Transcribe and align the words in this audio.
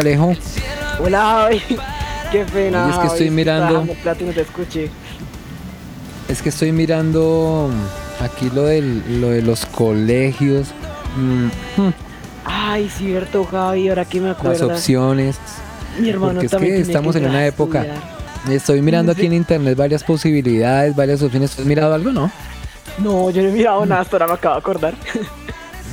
Alejo. 0.00 0.34
Hola 0.98 1.20
Javi. 1.20 1.62
Qué 2.32 2.44
pena. 2.46 2.90
es 2.90 2.98
que 2.98 3.06
estoy 3.06 3.30
mirando. 3.30 3.84
te 3.84 4.88
Es 6.28 6.40
que 6.40 6.48
estoy 6.48 6.72
mirando 6.72 7.70
aquí 8.18 8.50
lo, 8.54 8.64
del, 8.64 9.20
lo 9.20 9.28
de 9.28 9.42
los 9.42 9.66
colegios. 9.66 10.68
Mm. 11.16 11.48
Ay, 12.46 12.88
cierto, 12.88 13.44
Javi, 13.44 13.90
ahora 13.90 14.06
que 14.06 14.22
me 14.22 14.30
acuerdo. 14.30 14.68
Las 14.68 14.78
opciones. 14.78 15.36
Mi 15.98 16.08
hermano 16.08 16.40
Porque 16.40 16.46
es 16.46 16.56
que 16.56 16.80
estamos 16.80 17.14
en 17.16 17.26
una 17.26 17.46
época. 17.46 17.84
Estoy 18.48 18.80
mirando 18.80 19.12
aquí 19.12 19.26
en 19.26 19.34
internet 19.34 19.76
varias 19.76 20.02
posibilidades, 20.02 20.96
varias 20.96 21.20
opciones. 21.22 21.58
¿Has 21.58 21.66
mirado 21.66 21.92
algo, 21.92 22.10
no? 22.10 22.32
No, 22.96 23.28
yo 23.28 23.42
no 23.42 23.48
he 23.48 23.52
mirado 23.52 23.84
nada, 23.84 24.00
hasta 24.00 24.16
ahora 24.16 24.28
me 24.28 24.32
acabo 24.32 24.54
de 24.54 24.60
acordar. 24.60 24.94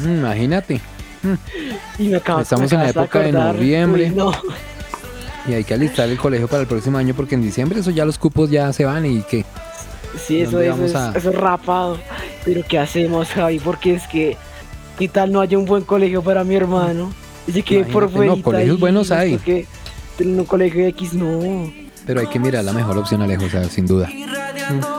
Mm, 0.02 0.20
imagínate. 0.20 0.80
Y 2.00 2.10
me 2.10 2.18
acabo, 2.18 2.42
Estamos 2.42 2.72
en 2.72 2.80
la 2.80 2.90
época 2.90 3.20
de, 3.20 3.32
noviembre. 3.32 4.10
no. 4.10 4.32
Y 5.48 5.54
hay 5.54 5.64
que 5.64 5.74
alistar 5.74 6.10
el 6.10 6.18
colegio 6.18 6.48
para 6.48 6.64
el 6.64 6.68
próximo 6.68 6.98
año 6.98 7.14
porque 7.16 7.36
en 7.36 7.42
diciembre 7.42 7.80
eso 7.80 7.90
ya 7.90 8.04
los 8.04 8.18
cupos 8.18 8.50
ya 8.50 8.74
se 8.74 8.84
van 8.84 9.06
y 9.06 9.22
que. 9.22 9.46
Sí, 10.26 10.42
eso, 10.42 10.60
es, 10.60 10.76
eso 10.78 11.14
es 11.16 11.36
rapado. 11.36 11.98
Pero 12.44 12.64
¿qué 12.68 12.80
hacemos, 12.80 13.30
Javi? 13.30 13.60
Porque 13.60 13.94
es 13.94 14.08
que, 14.08 14.36
¿qué 15.00 15.08
tal 15.08 15.32
no 15.32 15.40
haya 15.40 15.58
un 15.58 15.66
buen 15.66 15.84
colegio 15.84 16.22
para 16.22 16.44
mi 16.44 16.56
hermano? 16.56 17.14
Dice 17.46 17.62
que 17.62 17.84
por 17.86 18.10
fuera. 18.10 18.36
No, 18.36 18.42
colegios 18.42 18.80
buenos 18.80 19.12
hay 19.12 19.40
en 20.20 20.40
un 20.40 20.46
colegio 20.46 20.86
X 20.88 21.14
no. 21.14 21.72
Pero 22.06 22.22
hay 22.22 22.28
que 22.28 22.40
mirar 22.40 22.64
la 22.64 22.74
mejor 22.74 22.98
opción, 22.98 23.22
Alejo, 23.22 23.46
o 23.46 23.50
sea, 23.50 23.66
sin 23.66 23.86
duda. 23.86 24.10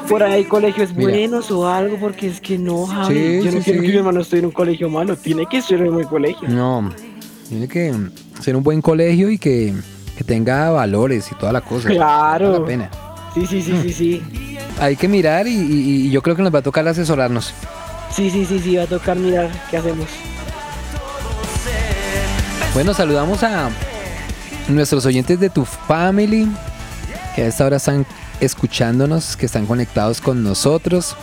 Por 0.09 0.23
ahí 0.23 0.45
colegios 0.45 0.95
buenos 0.95 1.51
o 1.51 1.69
algo, 1.69 1.97
porque 1.99 2.29
es 2.29 2.41
que 2.41 2.59
no, 2.59 2.87
Javi. 2.87 3.43
yo 3.43 3.53
no 3.53 3.61
quiero 3.61 3.83
que 3.83 3.89
mi 3.89 3.97
hermano 3.97 4.21
esté 4.21 4.39
en 4.39 4.47
un 4.47 4.53
colegio 4.53 4.89
malo, 4.89 5.17
tiene 5.17 5.47
que 5.47 5.61
ser 5.61 5.83
un 5.83 5.95
buen 5.95 6.07
colegio. 6.07 6.49
No, 6.49 6.91
tiene 7.49 7.69
que 7.69 7.95
ser 8.41 8.57
un 8.57 8.63
buen 8.63 8.81
colegio 8.81 9.31
y 9.31 9.39
que, 9.39 9.75
tenga 10.27 10.71
valores 10.71 11.31
y 11.31 11.35
toda 11.37 11.53
la 11.53 11.61
cosa. 11.61 11.89
Claro. 11.89 12.61
la 12.61 12.65
pena. 12.65 12.91
Sí, 13.35 13.47
sí, 13.47 13.63
sí, 13.63 13.73
sí, 13.83 13.93
sí. 13.93 14.59
Hay 14.81 14.97
que 14.97 15.09
mirar 15.09 15.47
y, 15.47 15.53
y 15.53 16.11
yo 16.11 16.23
creo 16.23 16.37
que 16.37 16.43
nos 16.43 16.55
va 16.55 16.61
a 16.61 16.63
tocar 16.63 16.87
asesorarnos. 16.87 17.53
Sí, 18.11 18.31
sí, 18.31 18.45
sí, 18.45 18.59
sí, 18.59 18.77
va 18.77 18.85
a 18.85 18.87
tocar 18.87 19.17
mirar 19.17 19.51
qué 19.71 19.77
hacemos. 19.77 20.07
Bueno, 22.75 22.95
saludamos 22.95 23.43
a 23.43 23.71
nuestros 24.69 25.05
oyentes 25.07 25.41
de 25.41 25.51
tu 25.51 25.65
family, 25.65 26.49
que 27.35 27.43
a 27.43 27.47
esta 27.47 27.67
hora 27.67 27.77
están 27.77 28.07
escuchándonos, 28.41 29.37
que 29.37 29.47
están 29.47 29.67
conectados 29.67 30.21
con 30.21 30.43
nosotros. 30.43 31.17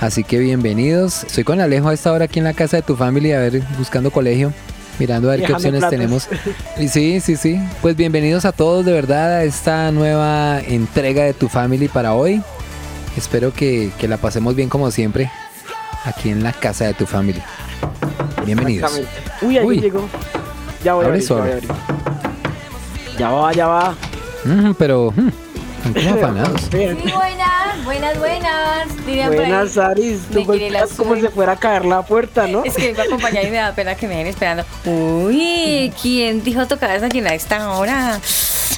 Así 0.00 0.24
que 0.24 0.38
bienvenidos. 0.38 1.24
Estoy 1.24 1.44
con 1.44 1.60
Alejo 1.60 1.88
a 1.88 1.94
esta 1.94 2.12
hora 2.12 2.24
aquí 2.24 2.38
en 2.40 2.44
la 2.44 2.54
casa 2.54 2.76
de 2.76 2.82
tu 2.82 2.96
family, 2.96 3.32
a 3.32 3.38
ver, 3.38 3.62
buscando 3.78 4.10
colegio, 4.10 4.52
mirando 4.98 5.30
a 5.30 5.36
ver 5.36 5.46
qué 5.46 5.52
opciones 5.52 5.88
tenemos. 5.88 6.28
Y 6.78 6.88
sí, 6.88 7.20
sí, 7.20 7.36
sí. 7.36 7.60
Pues 7.80 7.94
bienvenidos 7.94 8.44
a 8.44 8.52
todos 8.52 8.84
de 8.84 8.92
verdad 8.92 9.36
a 9.36 9.44
esta 9.44 9.92
nueva 9.92 10.60
entrega 10.60 11.22
de 11.24 11.34
tu 11.34 11.48
family 11.48 11.88
para 11.88 12.14
hoy. 12.14 12.42
Espero 13.16 13.52
que, 13.52 13.92
la 14.08 14.16
pasemos 14.16 14.56
bien 14.56 14.68
como 14.68 14.90
siempre 14.90 15.30
aquí 16.04 16.30
en 16.30 16.42
la 16.42 16.52
casa 16.52 16.86
de 16.86 16.94
tu 16.94 17.06
family. 17.06 17.42
Bienvenidos. 18.44 19.00
Uy, 19.40 19.58
ahí 19.58 19.80
llegó. 19.80 20.08
Ya 20.82 20.94
voy, 20.94 21.04
a 21.04 21.08
abrir, 21.08 21.22
ya 21.22 21.34
voy 21.34 21.48
a 21.48 21.52
abrir. 21.52 21.70
Ya 23.18 23.30
va, 23.30 23.52
ya 23.52 23.66
va. 23.68 23.94
pero, 24.78 25.12
mm, 25.14 25.28
afanados. 25.84 26.70
buenas, 26.70 27.84
buenas, 27.84 28.18
buenas. 28.18 29.34
buenas, 29.34 29.78
Aris. 29.78 30.20
Tú 30.32 30.44
como 30.96 31.16
si 31.16 31.28
fuera 31.28 31.52
a 31.52 31.56
caer 31.56 31.84
la 31.84 32.02
puerta, 32.02 32.46
¿no? 32.46 32.64
Es 32.64 32.74
que 32.74 32.88
vengo 32.88 33.02
a 33.02 33.04
acompañar 33.04 33.44
y 33.44 33.50
me 33.50 33.56
da 33.56 33.74
pena 33.74 33.94
que 33.94 34.06
me 34.06 34.14
dejen 34.14 34.28
esperando. 34.28 34.64
Uy, 34.84 35.92
¿quién 36.00 36.42
dijo 36.42 36.66
tocar 36.66 36.90
esa 36.96 37.08
llena 37.08 37.30
a 37.30 37.34
esta 37.34 37.70
hora? 37.72 38.20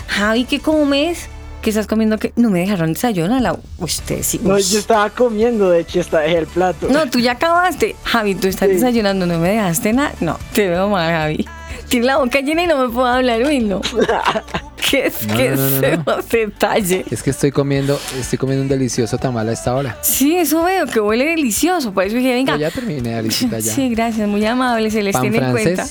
Javi, 0.09 0.44
¿qué 0.44 0.60
comes? 0.60 1.28
¿Qué 1.62 1.70
estás 1.70 1.87
comiendo? 1.87 2.19
que 2.19 2.32
No 2.37 2.50
me 2.50 2.60
dejaron 2.60 2.92
desayunar. 2.92 3.41
La... 3.41 3.56
Usted 3.78 4.22
sí. 4.22 4.38
No, 4.42 4.59
yo 4.59 4.78
estaba 4.78 5.09
comiendo, 5.10 5.71
de 5.71 5.81
hecho, 5.81 6.00
está 6.00 6.25
el 6.26 6.47
plato. 6.47 6.88
No, 6.91 7.09
tú 7.09 7.19
ya 7.19 7.32
acabaste. 7.32 7.97
Javi, 8.04 8.34
tú 8.34 8.48
estás 8.48 8.69
desayunando, 8.69 9.26
no 9.26 9.38
me 9.38 9.50
dejaste 9.50 9.92
nada. 9.92 10.12
No, 10.21 10.38
te 10.53 10.69
veo 10.69 10.88
mal, 10.88 11.10
Javi 11.10 11.47
tiene 11.88 12.06
la 12.06 12.16
boca 12.19 12.41
llena 12.41 12.65
y 12.65 12.66
no 12.66 12.76
me 12.78 12.92
puedo 12.92 13.06
hablar, 13.06 13.41
uy, 13.42 13.60
no. 13.60 13.81
¿Qué 14.91 15.06
es 15.06 15.17
que 15.27 15.53
ese 15.53 15.99
detalle? 16.31 17.05
Es 17.11 17.22
que 17.22 17.31
estoy 17.31 17.50
comiendo, 17.50 17.99
estoy 18.19 18.39
comiendo 18.39 18.62
un 18.62 18.69
delicioso 18.69 19.17
tamal 19.19 19.49
a 19.49 19.53
esta 19.53 19.75
hora. 19.75 19.99
Sí, 20.03 20.37
eso 20.37 20.62
veo, 20.62 20.87
que 20.87 21.00
huele 21.00 21.25
delicioso. 21.25 21.93
Por 21.93 22.05
eso 22.05 22.17
dije, 22.17 22.33
venga. 22.33 22.56
ya 22.56 22.71
terminé, 22.71 23.15
Alicita, 23.15 23.59
ya. 23.59 23.72
Sí, 23.75 23.89
gracias, 23.91 24.28
muy 24.28 24.45
amable, 24.45 24.91
se 24.91 25.03
les 25.03 25.19
tiene 25.21 25.39
en 25.39 25.50
cuenta. 25.50 25.87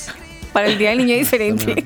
Para 0.52 0.68
el 0.68 0.78
Día 0.78 0.90
del 0.90 0.98
Niño 0.98 1.14
Diferente. 1.18 1.84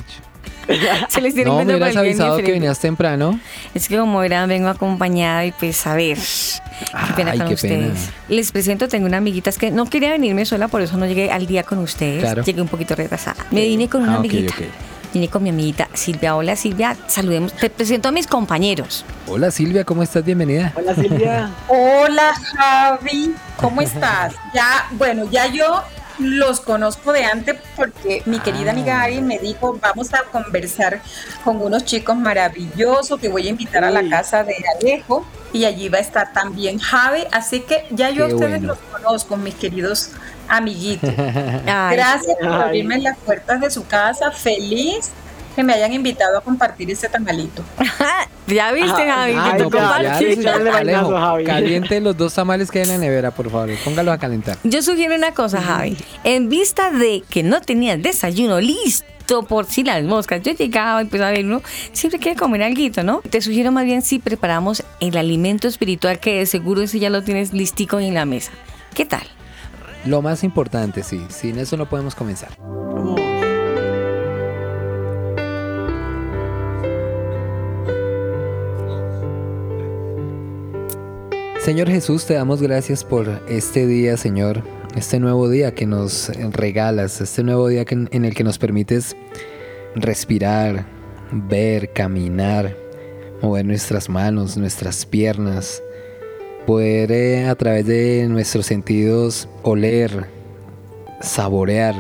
Se 1.09 1.23
les 1.23 1.35
tiene 1.35 1.49
no, 1.49 1.65
me 1.65 1.77
hubieras 1.77 1.97
avisado 1.97 2.37
que 2.37 2.53
venías 2.53 2.79
temprano. 2.79 3.41
Es 3.75 3.89
que 3.89 3.97
como 3.97 4.19
verán, 4.19 4.51
vengo 4.51 4.69
acompañada 4.69 5.47
y 5.47 5.53
pues 5.53 5.87
a 5.87 5.95
ver. 5.95 6.19
Qué 6.19 7.13
pena 7.17 7.33
con 7.33 7.55
ustedes. 7.55 8.11
Les 8.29 8.53
presento, 8.53 8.87
tengo 8.87 9.07
una 9.07 9.17
amiguita, 9.17 9.49
es 9.49 9.57
que 9.57 9.71
no 9.71 9.87
quería 9.87 10.11
venirme 10.11 10.45
sola, 10.45 10.69
por 10.69 10.83
eso 10.83 10.99
no 10.99 11.07
llegué 11.07 11.31
al 11.31 11.47
día 11.47 11.63
con 11.63 11.79
ustedes. 11.79 12.45
Llegué 12.45 12.61
un 12.61 12.69
poquito 12.69 12.95
retrasada. 12.95 13.47
Me 13.51 13.63
vine 13.63 13.89
con 13.89 14.03
una 14.03 14.17
ah, 14.17 14.19
amiguita. 14.19 14.55
Vine 15.13 15.29
con 15.29 15.43
mi 15.43 15.49
amiguita 15.49 15.89
Silvia. 15.95 16.37
Hola 16.37 16.55
Silvia, 16.55 16.97
saludemos. 17.07 17.53
Te 17.55 17.71
presento 17.71 18.09
a 18.09 18.13
mis 18.13 18.27
compañeros. 18.27 19.05
Hola 19.27 19.51
Silvia, 19.51 19.85
¿cómo 19.85 20.03
estás? 20.03 20.25
Bienvenida. 20.25 20.73
Hola 20.77 20.95
Silvia. 20.95 21.51
Hola 21.69 22.35
Javi, 22.57 23.35
¿cómo 23.57 23.81
estás? 23.83 24.35
Ya, 24.55 24.87
bueno, 24.93 25.25
ya 25.31 25.47
yo 25.47 25.83
los 26.19 26.61
conozco 26.61 27.13
de 27.13 27.25
antes 27.25 27.57
porque 27.77 28.23
mi 28.27 28.41
querida 28.41 28.73
amiga 28.73 29.01
ah. 29.01 29.05
Ari 29.05 29.21
me 29.21 29.39
dijo, 29.39 29.79
vamos 29.81 30.13
a 30.15 30.23
conversar 30.25 31.01
con 31.45 31.61
unos 31.63 31.85
chicos 31.85 32.17
maravillosos 32.17 33.21
que 33.21 33.29
voy 33.29 33.47
a 33.47 33.51
invitar 33.51 33.85
a 33.85 33.91
la 33.91 34.09
casa 34.09 34.45
de 34.45 34.55
Alejo 34.79 35.27
y 35.53 35.65
allí 35.65 35.89
va 35.89 35.99
a 35.99 36.01
estar 36.03 36.33
también 36.33 36.79
Javi, 36.79 37.25
así 37.33 37.61
que 37.61 37.87
ya 37.91 38.11
yo 38.11 38.25
a 38.25 38.29
ustedes 38.29 38.63
los 38.63 38.79
conozco, 38.79 39.37
mis 39.37 39.55
queridos 39.55 40.11
amiguitos. 40.49 41.11
Gracias 41.65 42.37
por 42.41 42.53
abrirme 42.53 42.99
las 42.99 43.17
puertas 43.19 43.61
de 43.61 43.71
su 43.71 43.87
casa, 43.87 44.31
feliz 44.31 45.11
que 45.59 45.65
me 45.65 45.73
hayan 45.73 45.93
invitado 45.93 46.39
a 46.39 46.41
compartir 46.41 46.89
ese 46.89 47.09
tamalito. 47.09 47.65
ya 48.47 48.71
viste, 48.71 49.11
Javi, 49.11 49.35
Caliente 51.45 52.01
los 52.01 52.17
dos 52.17 52.33
tamales 52.33 52.71
que 52.71 52.79
hay 52.79 52.85
en 52.85 52.91
la 52.91 52.99
nevera, 52.99 53.33
por 53.33 53.51
favor. 53.51 53.71
Póngalos 53.83 54.15
a 54.15 54.19
calentar. 54.19 54.57
Yo 54.63 54.83
sugiero 54.83 55.17
una 55.17 55.33
cosa, 55.33 55.61
Javi. 55.61 55.97
En 56.23 56.49
vista 56.49 56.93
de 56.93 57.25
que 57.29 57.43
no 57.43 57.61
tenías 57.61 58.01
desayuno 58.01 58.61
listo 58.61 59.43
por 59.49 59.65
si 59.65 59.83
las 59.83 60.05
moscas. 60.05 60.43
Yo 60.45 60.53
llegaba 60.53 61.03
y 61.03 61.07
pues 61.07 61.21
a 61.23 61.33
ver, 61.33 61.45
uno 61.45 61.61
siempre 61.91 62.21
quiere 62.21 62.39
comer 62.39 62.63
algo, 62.63 63.03
¿no? 63.03 63.21
Te 63.29 63.41
sugiero 63.41 63.73
más 63.73 63.85
bien 63.85 64.03
si 64.03 64.21
preparamos 64.21 64.85
el 65.01 65.17
alimento 65.17 65.67
espiritual 65.67 66.21
que 66.21 66.39
de 66.39 66.47
seguro 66.47 66.83
ese 66.83 67.01
ya 67.01 67.11
lo 67.11 67.25
tienes 67.25 67.53
listico 67.53 67.99
en 67.99 68.15
la 68.15 68.27
mesa. 68.27 68.53
¿Qué 68.95 69.05
tal? 69.05 69.25
Lo 70.05 70.23
más 70.23 70.45
importante, 70.45 71.03
sí. 71.03 71.21
Sin 71.31 71.59
eso 71.59 71.77
no 71.77 71.89
podemos 71.89 72.15
comenzar. 72.15 72.51
Señor 81.69 81.91
Jesús, 81.91 82.25
te 82.25 82.33
damos 82.33 82.63
gracias 82.63 83.05
por 83.05 83.43
este 83.47 83.87
día, 83.87 84.17
Señor, 84.17 84.63
este 84.97 85.21
nuevo 85.21 85.51
día 85.51 85.75
que 85.75 85.85
nos 85.85 86.31
regalas, 86.53 87.21
este 87.21 87.43
nuevo 87.43 87.69
día 87.69 87.85
en 87.91 88.25
el 88.25 88.35
que 88.35 88.43
nos 88.43 88.57
permites 88.57 89.15
respirar, 89.95 90.87
ver, 91.31 91.93
caminar, 91.93 92.75
mover 93.43 93.67
nuestras 93.67 94.09
manos, 94.09 94.57
nuestras 94.57 95.05
piernas, 95.05 95.83
poder 96.67 97.13
eh, 97.13 97.47
a 97.47 97.55
través 97.55 97.85
de 97.85 98.27
nuestros 98.31 98.65
sentidos 98.65 99.47
oler, 99.63 100.25
saborear, 101.21 101.95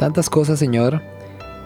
tantas 0.00 0.28
cosas, 0.28 0.58
Señor, 0.58 1.00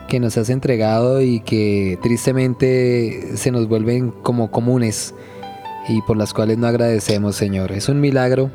que 0.09 0.21
nos 0.21 0.37
has 0.37 0.51
entregado 0.51 1.23
y 1.23 1.41
que 1.41 1.99
tristemente 2.03 3.39
se 3.39 3.51
nos 3.51 3.67
vuelven 3.67 4.11
como 4.11 4.51
comunes 4.51 5.15
y 5.89 6.03
por 6.03 6.17
las 6.17 6.33
cuales 6.33 6.59
no 6.59 6.67
agradecemos, 6.67 7.37
Señor. 7.37 7.73
Es 7.73 7.89
un 7.89 8.01
milagro 8.01 8.51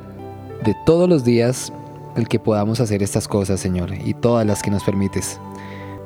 de 0.64 0.76
todos 0.86 1.08
los 1.08 1.24
días 1.24 1.72
el 2.16 2.28
que 2.28 2.40
podamos 2.40 2.80
hacer 2.80 3.04
estas 3.04 3.28
cosas, 3.28 3.60
Señor, 3.60 3.94
y 3.94 4.14
todas 4.14 4.46
las 4.46 4.62
que 4.62 4.72
nos 4.72 4.84
permites. 4.84 5.40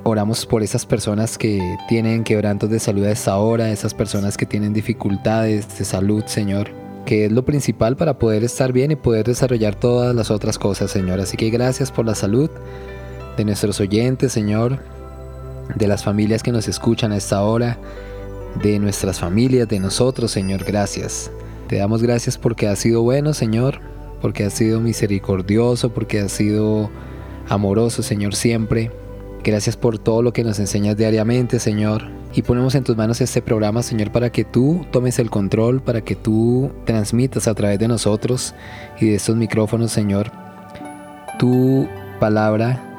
Oramos 0.03 0.45
por 0.45 0.63
esas 0.63 0.85
personas 0.85 1.37
que 1.37 1.77
tienen 1.87 2.23
quebrantos 2.23 2.69
de 2.69 2.79
salud 2.79 3.05
a 3.05 3.11
esta 3.11 3.37
hora, 3.37 3.71
esas 3.71 3.93
personas 3.93 4.35
que 4.35 4.45
tienen 4.45 4.73
dificultades 4.73 5.77
de 5.77 5.85
salud, 5.85 6.23
Señor, 6.25 6.71
que 7.05 7.25
es 7.25 7.31
lo 7.31 7.45
principal 7.45 7.95
para 7.95 8.19
poder 8.19 8.43
estar 8.43 8.73
bien 8.73 8.91
y 8.91 8.95
poder 8.97 9.25
desarrollar 9.25 9.75
todas 9.75 10.13
las 10.13 10.29
otras 10.29 10.59
cosas, 10.59 10.91
Señor. 10.91 11.21
Así 11.21 11.37
que 11.37 11.49
gracias 11.49 11.89
por 11.89 12.05
la 12.05 12.15
salud 12.15 12.49
de 13.37 13.45
nuestros 13.45 13.79
oyentes, 13.79 14.33
Señor, 14.33 14.79
de 15.73 15.87
las 15.87 16.03
familias 16.03 16.43
que 16.43 16.51
nos 16.51 16.67
escuchan 16.67 17.13
a 17.13 17.17
esta 17.17 17.41
hora 17.41 17.77
de 18.61 18.79
nuestras 18.79 19.19
familias, 19.19 19.67
de 19.67 19.79
nosotros, 19.79 20.31
Señor, 20.31 20.63
gracias. 20.63 21.31
Te 21.67 21.77
damos 21.77 22.03
gracias 22.03 22.37
porque 22.37 22.67
has 22.67 22.79
sido 22.79 23.01
bueno, 23.01 23.33
Señor, 23.33 23.79
porque 24.21 24.45
has 24.45 24.53
sido 24.53 24.79
misericordioso, 24.79 25.93
porque 25.93 26.19
has 26.19 26.31
sido 26.31 26.89
amoroso, 27.49 28.03
Señor, 28.03 28.35
siempre. 28.35 28.91
Gracias 29.43 29.75
por 29.75 29.97
todo 29.97 30.21
lo 30.21 30.31
que 30.31 30.43
nos 30.43 30.59
enseñas 30.59 30.95
diariamente, 30.95 31.59
Señor. 31.59 32.03
Y 32.33 32.41
ponemos 32.41 32.75
en 32.75 32.83
tus 32.83 32.95
manos 32.95 33.21
este 33.21 33.41
programa, 33.41 33.83
Señor, 33.83 34.11
para 34.11 34.31
que 34.31 34.43
tú 34.43 34.85
tomes 34.91 35.19
el 35.19 35.29
control, 35.29 35.81
para 35.81 36.01
que 36.01 36.15
tú 36.15 36.71
transmitas 36.85 37.47
a 37.47 37.53
través 37.53 37.77
de 37.77 37.87
nosotros 37.87 38.55
y 38.99 39.07
de 39.07 39.15
estos 39.15 39.35
micrófonos, 39.35 39.91
Señor, 39.91 40.31
tu 41.37 41.87
palabra 42.19 42.93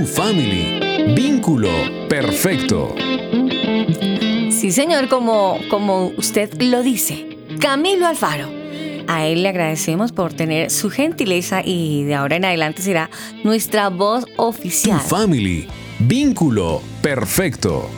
Family. 0.06 1.14
Vínculo 1.14 1.68
perfecto. 2.08 2.94
Sí, 4.50 4.70
señor, 4.70 5.08
como, 5.08 5.58
como 5.68 6.12
usted 6.16 6.52
lo 6.62 6.82
dice. 6.82 7.36
Camilo 7.60 8.06
Alfaro. 8.06 8.48
A 9.08 9.26
él 9.26 9.42
le 9.42 9.48
agradecemos 9.48 10.12
por 10.12 10.32
tener 10.32 10.70
su 10.70 10.90
gentileza 10.90 11.60
y 11.64 12.04
de 12.04 12.14
ahora 12.14 12.36
en 12.36 12.44
adelante 12.44 12.82
será 12.82 13.10
nuestra 13.44 13.88
voz 13.88 14.24
oficial. 14.36 15.00
Tu 15.00 15.08
family. 15.08 15.66
Vínculo 15.98 16.82
perfecto. 17.02 17.88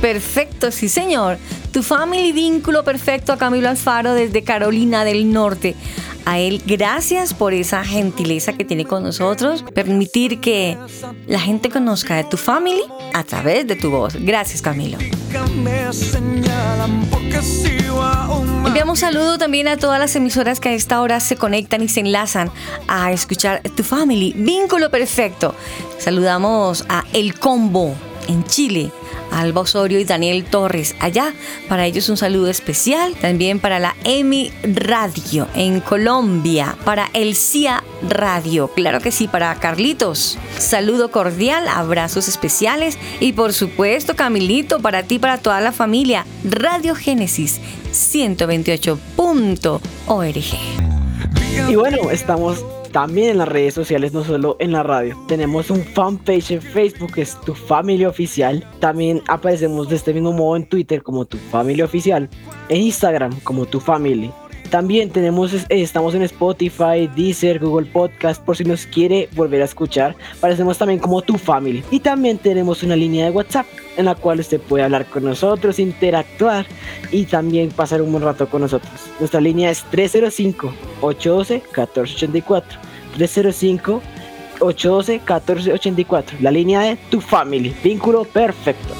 Perfecto, 0.00 0.70
sí 0.70 0.88
señor. 0.88 1.38
Tu 1.72 1.82
family 1.82 2.32
vínculo 2.32 2.84
perfecto 2.84 3.32
a 3.32 3.38
Camilo 3.38 3.68
Alfaro 3.68 4.14
desde 4.14 4.42
Carolina 4.42 5.04
del 5.04 5.30
Norte 5.32 5.74
a 6.28 6.38
él 6.38 6.62
gracias 6.66 7.32
por 7.32 7.54
esa 7.54 7.82
gentileza 7.84 8.52
que 8.52 8.62
tiene 8.62 8.84
con 8.84 9.02
nosotros, 9.02 9.64
permitir 9.74 10.40
que 10.40 10.76
la 11.26 11.40
gente 11.40 11.70
conozca 11.70 12.16
de 12.16 12.24
tu 12.24 12.36
family 12.36 12.82
a 13.14 13.24
través 13.24 13.66
de 13.66 13.76
tu 13.76 13.90
voz. 13.90 14.14
Gracias 14.14 14.60
Camilo. 14.60 14.98
Enviamos 18.66 18.98
saludo 18.98 19.38
también 19.38 19.68
a 19.68 19.78
todas 19.78 19.98
las 19.98 20.14
emisoras 20.16 20.60
que 20.60 20.68
a 20.68 20.72
esta 20.74 21.00
hora 21.00 21.18
se 21.20 21.36
conectan 21.36 21.80
y 21.80 21.88
se 21.88 22.00
enlazan 22.00 22.50
a 22.88 23.10
escuchar 23.10 23.62
tu 23.74 23.82
family, 23.82 24.34
vínculo 24.36 24.90
perfecto. 24.90 25.54
Saludamos 25.96 26.84
a 26.90 27.04
El 27.14 27.38
Combo 27.38 27.96
en 28.28 28.44
Chile, 28.44 28.92
Alba 29.32 29.62
Osorio 29.62 29.98
y 29.98 30.04
Daniel 30.04 30.44
Torres. 30.44 30.94
Allá, 31.00 31.34
para 31.68 31.86
ellos 31.86 32.08
un 32.08 32.16
saludo 32.16 32.48
especial. 32.48 33.14
También 33.20 33.58
para 33.58 33.78
la 33.78 33.96
EMI 34.04 34.52
Radio 34.62 35.48
en 35.54 35.80
Colombia. 35.80 36.76
Para 36.84 37.10
el 37.12 37.34
CIA 37.34 37.82
Radio. 38.08 38.68
Claro 38.68 39.00
que 39.00 39.10
sí, 39.10 39.28
para 39.28 39.54
Carlitos. 39.56 40.38
Saludo 40.58 41.10
cordial, 41.10 41.66
abrazos 41.68 42.28
especiales. 42.28 42.98
Y 43.20 43.32
por 43.32 43.52
supuesto, 43.52 44.14
Camilito, 44.14 44.80
para 44.80 45.02
ti, 45.02 45.18
para 45.18 45.38
toda 45.38 45.60
la 45.60 45.72
familia. 45.72 46.24
Radio 46.44 46.94
Génesis 46.94 47.60
128.org. 47.92 50.44
Y 51.68 51.74
bueno, 51.74 52.10
estamos 52.10 52.64
también 52.98 53.30
en 53.30 53.38
las 53.38 53.46
redes 53.46 53.74
sociales, 53.74 54.12
no 54.12 54.24
solo 54.24 54.56
en 54.58 54.72
la 54.72 54.82
radio. 54.82 55.16
Tenemos 55.28 55.70
un 55.70 55.84
fanpage 55.84 56.50
en 56.50 56.60
Facebook 56.60 57.12
que 57.12 57.22
es 57.22 57.40
Tu 57.42 57.54
Familia 57.54 58.08
Oficial. 58.08 58.66
También 58.80 59.22
aparecemos 59.28 59.88
de 59.88 59.94
este 59.94 60.12
mismo 60.12 60.32
modo 60.32 60.56
en 60.56 60.68
Twitter 60.68 61.04
como 61.04 61.24
Tu 61.24 61.38
Familia 61.38 61.84
Oficial. 61.84 62.28
En 62.68 62.78
Instagram 62.78 63.38
como 63.44 63.66
Tu 63.66 63.78
Family. 63.78 64.32
También 64.70 65.10
tenemos, 65.10 65.54
eh, 65.54 65.66
estamos 65.68 66.16
en 66.16 66.22
Spotify, 66.22 67.08
Deezer, 67.14 67.60
Google 67.60 67.86
Podcast, 67.86 68.42
por 68.42 68.56
si 68.56 68.64
nos 68.64 68.84
quiere 68.84 69.28
volver 69.36 69.62
a 69.62 69.66
escuchar. 69.66 70.16
Aparecemos 70.36 70.76
también 70.76 70.98
como 70.98 71.22
Tu 71.22 71.38
Family. 71.38 71.84
Y 71.92 72.00
también 72.00 72.38
tenemos 72.38 72.82
una 72.82 72.96
línea 72.96 73.26
de 73.26 73.30
WhatsApp 73.30 73.66
en 73.96 74.06
la 74.06 74.16
cual 74.16 74.40
usted 74.40 74.60
puede 74.60 74.82
hablar 74.82 75.06
con 75.06 75.22
nosotros, 75.22 75.78
interactuar 75.78 76.66
y 77.12 77.26
también 77.26 77.68
pasar 77.68 78.02
un 78.02 78.10
buen 78.10 78.24
rato 78.24 78.50
con 78.50 78.62
nosotros. 78.62 78.90
Nuestra 79.20 79.40
línea 79.40 79.70
es 79.70 79.84
305-812-1484. 79.92 82.87
305 83.18 84.02
812 84.60 85.12
1484. 85.18 86.38
La 86.40 86.50
línea 86.50 86.80
de 86.80 86.96
Tu 87.10 87.20
Family. 87.20 87.74
Vínculo 87.82 88.24
perfecto. 88.24 88.94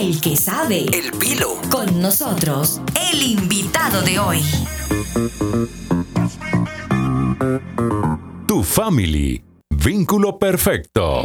El 0.00 0.18
que 0.20 0.34
sabe, 0.34 0.86
el 0.94 1.12
pilo, 1.18 1.60
con 1.70 2.00
nosotros, 2.00 2.80
el 3.12 3.22
invitado 3.22 4.00
de 4.00 4.18
hoy. 4.18 4.42
Family. 8.70 9.42
Vínculo 9.68 10.38
perfecto. 10.38 11.24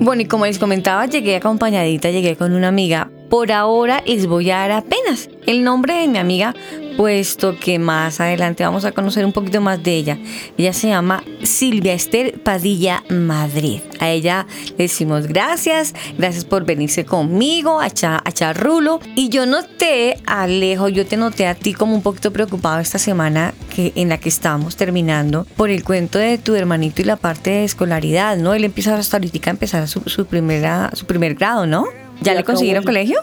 Bueno, 0.00 0.22
y 0.22 0.24
como 0.24 0.46
les 0.46 0.58
comentaba, 0.58 1.06
llegué 1.06 1.36
acompañadita, 1.36 2.10
llegué 2.10 2.34
con 2.34 2.54
una 2.54 2.66
amiga. 2.66 3.08
Por 3.30 3.52
ahora 3.52 4.02
les 4.04 4.26
voy 4.26 4.50
a 4.50 4.56
dar 4.56 4.72
apenas 4.72 5.30
el 5.46 5.62
nombre 5.62 5.94
de 5.94 6.08
mi 6.08 6.18
amiga 6.18 6.56
puesto 6.98 7.56
que 7.56 7.78
más 7.78 8.20
adelante 8.20 8.64
vamos 8.64 8.84
a 8.84 8.90
conocer 8.90 9.24
un 9.24 9.32
poquito 9.32 9.60
más 9.60 9.80
de 9.80 9.94
ella. 9.94 10.18
Ella 10.58 10.72
se 10.72 10.88
llama 10.88 11.22
Silvia 11.44 11.92
Esther 11.92 12.40
Padilla 12.42 13.04
Madrid. 13.08 13.82
A 14.00 14.10
ella 14.10 14.48
le 14.70 14.86
decimos 14.86 15.28
gracias, 15.28 15.94
gracias 16.18 16.44
por 16.44 16.64
venirse 16.64 17.04
conmigo 17.04 17.80
a, 17.80 17.88
Charrulo. 17.88 18.98
Y 19.14 19.28
yo 19.28 19.46
noté, 19.46 20.18
Alejo, 20.26 20.88
yo 20.88 21.06
te 21.06 21.16
noté 21.16 21.46
a 21.46 21.54
ti 21.54 21.72
como 21.72 21.94
un 21.94 22.02
poquito 22.02 22.32
preocupado 22.32 22.80
esta 22.80 22.98
semana 22.98 23.54
que, 23.72 23.92
en 23.94 24.08
la 24.08 24.18
que 24.18 24.28
estamos 24.28 24.74
terminando 24.74 25.46
por 25.56 25.70
el 25.70 25.84
cuento 25.84 26.18
de 26.18 26.36
tu 26.36 26.56
hermanito 26.56 27.00
y 27.00 27.04
la 27.04 27.14
parte 27.14 27.50
de 27.50 27.64
escolaridad, 27.64 28.36
¿no? 28.38 28.54
Él 28.54 28.64
empieza 28.64 28.96
hasta 28.96 29.18
ahorita 29.18 29.50
a 29.50 29.52
empezar 29.52 29.86
su, 29.86 30.02
su, 30.06 30.26
primera, 30.26 30.90
su 30.94 31.06
primer 31.06 31.36
grado, 31.36 31.64
¿no? 31.64 31.84
¿Ya 32.22 32.34
le 32.34 32.42
consiguieron 32.42 32.82
colegio? 32.82 33.20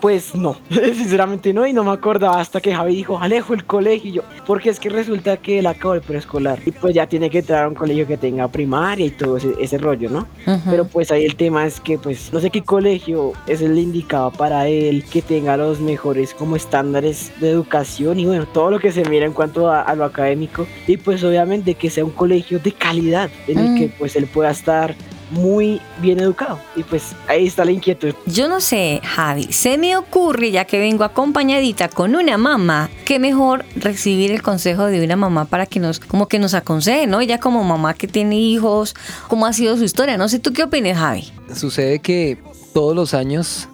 Pues 0.00 0.34
no, 0.34 0.56
sinceramente 0.70 1.52
no, 1.52 1.66
y 1.66 1.72
no 1.72 1.84
me 1.84 1.90
acordaba 1.90 2.40
hasta 2.40 2.60
que 2.60 2.74
Javi 2.74 2.96
dijo, 2.96 3.18
Alejo, 3.18 3.54
el 3.54 3.64
colegio, 3.64 4.24
porque 4.46 4.70
es 4.70 4.78
que 4.78 4.88
resulta 4.88 5.36
que 5.36 5.58
él 5.58 5.66
acabó 5.66 5.94
el 5.94 6.00
preescolar 6.00 6.58
y 6.64 6.72
pues 6.72 6.94
ya 6.94 7.06
tiene 7.06 7.30
que 7.30 7.38
entrar 7.38 7.64
a 7.64 7.68
un 7.68 7.74
colegio 7.74 8.06
que 8.06 8.16
tenga 8.16 8.48
primaria 8.48 9.06
y 9.06 9.10
todo 9.10 9.36
ese, 9.36 9.78
rollo, 9.78 10.08
¿no? 10.08 10.26
Pero 10.70 10.86
pues 10.86 11.10
ahí 11.10 11.24
el 11.24 11.36
tema 11.36 11.66
es 11.66 11.80
que 11.80 11.98
pues 11.98 12.32
no 12.32 12.40
sé 12.40 12.50
qué 12.50 12.62
colegio 12.62 13.32
es 13.46 13.60
el 13.60 13.78
indicado 13.78 14.30
para 14.30 14.68
él, 14.68 15.04
que 15.04 15.22
tenga 15.22 15.56
los 15.56 15.80
mejores 15.80 16.34
como 16.34 16.56
estándares 16.56 17.32
de 17.40 17.50
educación 17.50 18.20
y 18.20 18.26
bueno, 18.26 18.46
todo 18.46 18.70
lo 18.70 18.78
que 18.78 18.92
se 18.92 19.04
mira 19.04 19.26
en 19.26 19.32
cuanto 19.32 19.70
a, 19.70 19.94
lo 19.94 20.04
académico. 20.04 20.66
Y 20.86 20.96
pues 20.96 21.24
obviamente 21.24 21.74
que 21.74 21.90
sea 21.90 22.04
un 22.04 22.10
colegio 22.10 22.58
de 22.58 22.72
calidad 22.72 23.30
en 23.46 23.58
el 23.58 23.78
que 23.78 23.94
pues 23.98 24.16
él 24.16 24.26
pueda 24.26 24.50
estar 24.50 24.94
muy 25.30 25.80
bien 26.00 26.20
educado. 26.20 26.58
Y 26.74 26.82
pues 26.82 27.14
ahí 27.28 27.46
está 27.46 27.64
la 27.64 27.72
inquietud. 27.72 28.14
Yo 28.26 28.48
no 28.48 28.60
sé, 28.60 29.00
Javi, 29.04 29.52
se 29.52 29.78
me 29.78 29.96
ocurre, 29.96 30.50
ya 30.50 30.64
que 30.64 30.78
vengo 30.78 31.04
acompañadita 31.04 31.88
con 31.88 32.14
una 32.14 32.38
mamá, 32.38 32.90
que 33.04 33.18
mejor 33.18 33.64
recibir 33.76 34.30
el 34.30 34.42
consejo 34.42 34.86
de 34.86 35.04
una 35.04 35.16
mamá 35.16 35.44
para 35.46 35.66
que 35.66 35.80
nos, 35.80 36.00
como 36.00 36.28
que 36.28 36.38
nos 36.38 36.54
aconseje, 36.54 37.06
¿no? 37.06 37.20
Ella 37.20 37.38
como 37.38 37.64
mamá 37.64 37.94
que 37.94 38.06
tiene 38.08 38.36
hijos, 38.36 38.94
¿cómo 39.28 39.46
ha 39.46 39.52
sido 39.52 39.76
su 39.76 39.84
historia? 39.84 40.16
No 40.16 40.28
sé, 40.28 40.38
¿tú 40.38 40.52
qué 40.52 40.64
opinas, 40.64 40.98
Javi? 40.98 41.32
Sucede 41.54 41.98
que 41.98 42.38
todos 42.72 42.94
los 42.94 43.14
años 43.14 43.68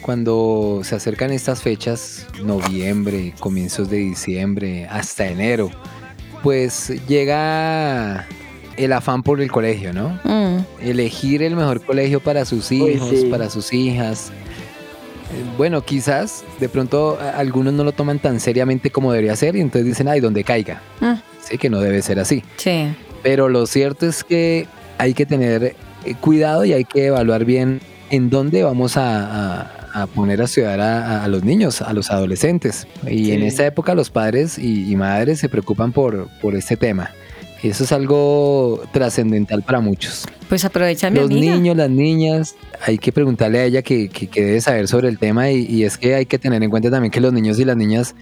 cuando 0.00 0.80
se 0.84 0.94
acercan 0.94 1.32
estas 1.32 1.60
fechas, 1.60 2.26
noviembre, 2.42 3.34
comienzos 3.40 3.90
de 3.90 3.98
diciembre, 3.98 4.86
hasta 4.86 5.26
enero, 5.26 5.70
pues 6.42 6.88
llega 7.06 8.26
el 8.78 8.92
afán 8.92 9.22
por 9.22 9.40
el 9.40 9.50
colegio, 9.50 9.92
¿no? 9.92 10.18
Mm. 10.24 10.64
Elegir 10.80 11.42
el 11.42 11.56
mejor 11.56 11.84
colegio 11.84 12.20
para 12.20 12.44
sus 12.44 12.70
hijos, 12.72 13.24
para 13.30 13.50
sus 13.50 13.72
hijas. 13.72 14.30
Eh, 14.30 15.44
bueno, 15.58 15.82
quizás 15.82 16.44
de 16.58 16.68
pronto 16.68 17.18
algunos 17.34 17.74
no 17.74 17.84
lo 17.84 17.92
toman 17.92 18.18
tan 18.18 18.40
seriamente 18.40 18.90
como 18.90 19.12
debería 19.12 19.36
ser 19.36 19.56
y 19.56 19.60
entonces 19.60 19.86
dicen, 19.86 20.08
ay, 20.08 20.20
donde 20.20 20.44
caiga. 20.44 20.80
Mm. 21.00 21.14
Sí, 21.42 21.58
que 21.58 21.68
no 21.68 21.80
debe 21.80 22.00
ser 22.02 22.20
así. 22.20 22.42
Sí. 22.56 22.88
Pero 23.22 23.48
lo 23.48 23.66
cierto 23.66 24.06
es 24.06 24.22
que 24.22 24.66
hay 24.96 25.12
que 25.12 25.26
tener 25.26 25.74
eh, 26.04 26.14
cuidado 26.20 26.64
y 26.64 26.72
hay 26.72 26.84
que 26.84 27.06
evaluar 27.06 27.44
bien 27.44 27.80
en 28.10 28.30
dónde 28.30 28.62
vamos 28.62 28.96
a, 28.96 29.74
poner 30.14 30.40
a 30.40 30.44
estudiar 30.44 30.80
a, 30.80 31.26
los 31.28 31.42
niños, 31.42 31.82
a 31.82 31.92
los 31.92 32.10
adolescentes. 32.10 32.86
Y 33.06 33.32
en 33.32 33.42
esta 33.42 33.66
época 33.66 33.94
los 33.94 34.10
padres 34.10 34.56
y, 34.58 34.90
y 34.90 34.96
madres 34.96 35.40
se 35.40 35.48
preocupan 35.48 35.92
por, 35.92 36.28
por 36.40 36.54
este 36.54 36.76
tema. 36.76 37.10
Eso 37.62 37.84
es 37.84 37.92
algo 37.92 38.82
trascendental 38.92 39.62
para 39.62 39.80
muchos. 39.80 40.26
Pues 40.48 40.64
aprovechan 40.64 41.14
Los 41.14 41.28
niños, 41.28 41.76
las 41.76 41.90
niñas, 41.90 42.56
hay 42.86 42.98
que 42.98 43.12
preguntarle 43.12 43.58
a 43.58 43.64
ella 43.64 43.82
que, 43.82 44.08
debe 44.34 44.60
saber 44.60 44.86
sobre 44.88 45.08
el 45.08 45.18
tema 45.18 45.50
y, 45.50 45.82
es 45.82 45.98
que 45.98 46.14
hay 46.14 46.26
que 46.26 46.38
tener 46.38 46.62
en 46.62 46.70
cuenta 46.70 46.90
también 46.90 47.10
que 47.10 47.20
los 47.20 47.32
niños 47.32 47.58
y 47.58 47.64
las 47.64 47.76
niñas 47.76 48.14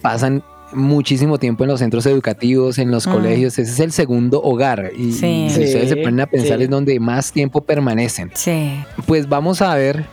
pasan 0.00 0.42
muchísimo 0.72 1.38
tiempo 1.38 1.64
en 1.64 1.70
los 1.70 1.80
centros 1.80 2.06
educativos, 2.06 2.78
en 2.78 2.90
los 2.90 3.06
mm. 3.06 3.12
colegios, 3.12 3.58
ese 3.58 3.70
es 3.70 3.80
el 3.80 3.92
segundo 3.92 4.42
hogar 4.42 4.90
y, 4.96 5.12
si 5.12 5.46
ustedes 5.46 5.88
se 5.88 5.96
ponen 5.96 6.20
a 6.20 6.26
pensar 6.26 6.60
es 6.62 6.70
donde 6.70 6.98
más 7.00 7.32
tiempo 7.32 7.60
permanecen. 7.60 8.30
Sí. 8.34 8.74
Pues 9.06 9.28
vamos 9.28 9.62
a 9.62 9.74
ver, 9.74 10.04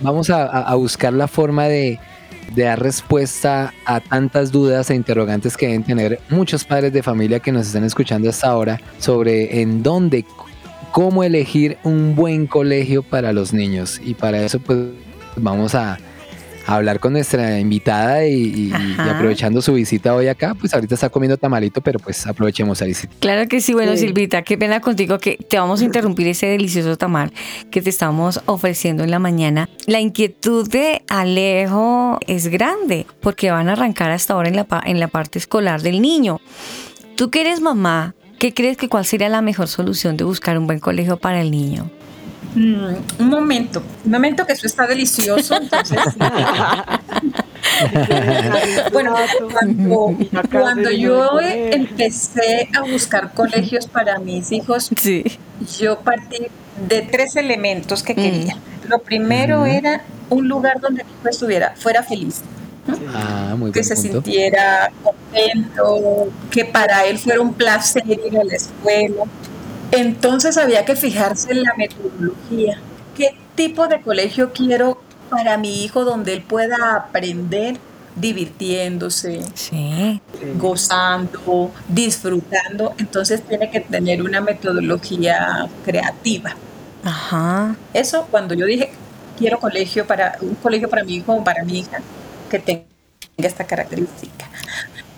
vamos 0.00 0.30
a 0.30 0.74
buscar 0.74 1.12
la 1.12 1.28
forma 1.28 1.66
de, 1.66 2.00
de 2.54 2.64
dar 2.64 2.80
respuesta 2.80 3.72
a 3.84 4.00
tantas 4.00 4.52
dudas 4.52 4.90
e 4.90 4.94
interrogantes 4.94 5.56
que 5.56 5.66
deben 5.66 5.84
tener 5.84 6.20
muchos 6.28 6.64
padres 6.64 6.92
de 6.92 7.02
familia 7.02 7.40
que 7.40 7.52
nos 7.52 7.66
están 7.66 7.84
escuchando 7.84 8.28
hasta 8.28 8.48
ahora 8.48 8.80
sobre 8.98 9.60
en 9.60 9.82
dónde, 9.82 10.24
cómo 10.90 11.24
elegir 11.24 11.78
un 11.82 12.14
buen 12.14 12.46
colegio 12.46 13.02
para 13.02 13.32
los 13.32 13.52
niños. 13.52 14.00
Y 14.04 14.14
para 14.14 14.42
eso 14.42 14.60
pues 14.60 14.78
vamos 15.36 15.74
a, 15.74 15.98
hablar 16.66 17.00
con 17.00 17.12
nuestra 17.12 17.58
invitada 17.58 18.26
y, 18.26 18.72
aprovechando 18.98 19.62
su 19.62 19.74
visita 19.74 20.14
hoy 20.14 20.28
acá, 20.28 20.54
pues 20.54 20.72
ahorita 20.74 20.94
está 20.94 21.08
comiendo 21.08 21.36
tamalito, 21.36 21.80
pero 21.80 21.98
pues 21.98 22.26
aprovechemos 22.26 22.80
a 22.82 22.84
visitar. 22.84 23.16
Claro 23.20 23.48
que 23.48 23.60
sí, 23.60 23.72
bueno 23.72 23.96
Silvita, 23.96 24.42
qué 24.42 24.56
pena 24.58 24.80
contigo 24.80 25.18
que 25.18 25.36
te 25.36 25.58
vamos 25.58 25.80
a 25.80 25.84
interrumpir 25.84 26.28
ese 26.28 26.46
delicioso 26.46 26.96
tamal 26.96 27.32
que 27.70 27.82
te 27.82 27.90
estamos 27.90 28.40
ofreciendo 28.46 29.04
en 29.04 29.10
la 29.10 29.18
mañana. 29.18 29.68
La 29.86 30.00
inquietud 30.00 30.68
de 30.68 31.02
Alejo 31.08 32.18
es 32.26 32.48
grande 32.48 33.06
porque 33.20 33.50
van 33.50 33.68
a 33.68 33.72
arrancar 33.72 34.10
hasta 34.10 34.34
ahora 34.34 34.48
en 34.48 34.56
la, 34.56 34.66
en 34.84 35.00
la 35.00 35.08
parte 35.08 35.38
escolar 35.38 35.82
del 35.82 36.00
niño. 36.00 36.40
Tú 37.16 37.30
que 37.30 37.42
eres 37.42 37.60
mamá, 37.60 38.14
¿qué 38.38 38.54
crees 38.54 38.76
que 38.76 38.88
cuál 38.88 39.04
sería 39.04 39.28
la 39.28 39.42
mejor 39.42 39.68
solución 39.68 40.16
de 40.16 40.24
buscar 40.24 40.58
un 40.58 40.66
buen 40.66 40.80
colegio 40.80 41.16
para 41.18 41.40
el 41.40 41.50
niño? 41.50 41.90
Mm, 42.54 42.94
un 43.18 43.28
momento, 43.28 43.82
un 44.04 44.10
momento 44.10 44.46
que 44.46 44.52
eso 44.52 44.66
está 44.66 44.86
delicioso. 44.86 45.54
bueno, 48.92 49.14
cuando, 50.50 50.90
yo 50.90 51.40
empecé 51.40 52.68
a 52.76 52.82
buscar 52.82 53.32
colegios 53.32 53.86
para 53.86 54.18
mis 54.18 54.52
hijos, 54.52 54.90
yo 55.78 56.00
partí 56.00 56.48
de 56.88 57.02
tres 57.02 57.36
elementos 57.36 58.02
que 58.02 58.14
quería. 58.14 58.56
Mm. 58.56 58.88
Lo 58.88 58.98
primero 58.98 59.64
era 59.64 60.02
un 60.28 60.48
lugar 60.48 60.80
donde 60.80 61.04
mi 61.04 61.30
estuviera, 61.30 61.74
fuera 61.76 62.02
feliz. 62.02 62.42
Ah, 63.14 63.56
que 63.72 63.84
se 63.84 63.94
sintiera 63.94 64.90
contento, 65.04 66.28
que 66.50 66.64
para 66.64 67.04
él 67.04 67.16
fuera 67.16 67.40
un 67.40 67.54
placer 67.54 68.02
ir 68.06 68.36
a 68.36 68.42
la 68.42 68.54
escuela, 68.54 69.22
entonces 69.92 70.56
había 70.56 70.84
que 70.84 70.96
fijarse 70.96 71.52
en 71.52 71.62
la 71.62 71.74
metodología. 71.74 72.80
¿Qué 73.14 73.36
tipo 73.54 73.86
de 73.86 74.00
colegio 74.00 74.52
quiero 74.52 75.00
para 75.30 75.56
mi 75.58 75.84
hijo 75.84 76.04
donde 76.04 76.32
él 76.32 76.42
pueda 76.42 76.96
aprender 76.96 77.76
divirtiéndose, 78.16 79.42
gozando, 80.56 81.70
disfrutando? 81.88 82.94
Entonces 82.98 83.42
tiene 83.46 83.70
que 83.70 83.80
tener 83.80 84.22
una 84.22 84.40
metodología 84.40 85.68
creativa. 85.84 86.56
Ajá. 87.04 87.76
Eso 87.92 88.26
cuando 88.30 88.54
yo 88.54 88.64
dije 88.64 88.90
quiero 89.38 89.58
colegio 89.58 90.06
para 90.06 90.38
un 90.40 90.54
colegio 90.54 90.88
para 90.88 91.04
mi 91.04 91.16
hijo 91.16 91.34
o 91.34 91.44
para 91.44 91.64
mi 91.64 91.80
hija 91.80 92.00
que 92.50 92.58
tenga 92.58 92.84
esta 93.36 93.64
característica. 93.64 94.48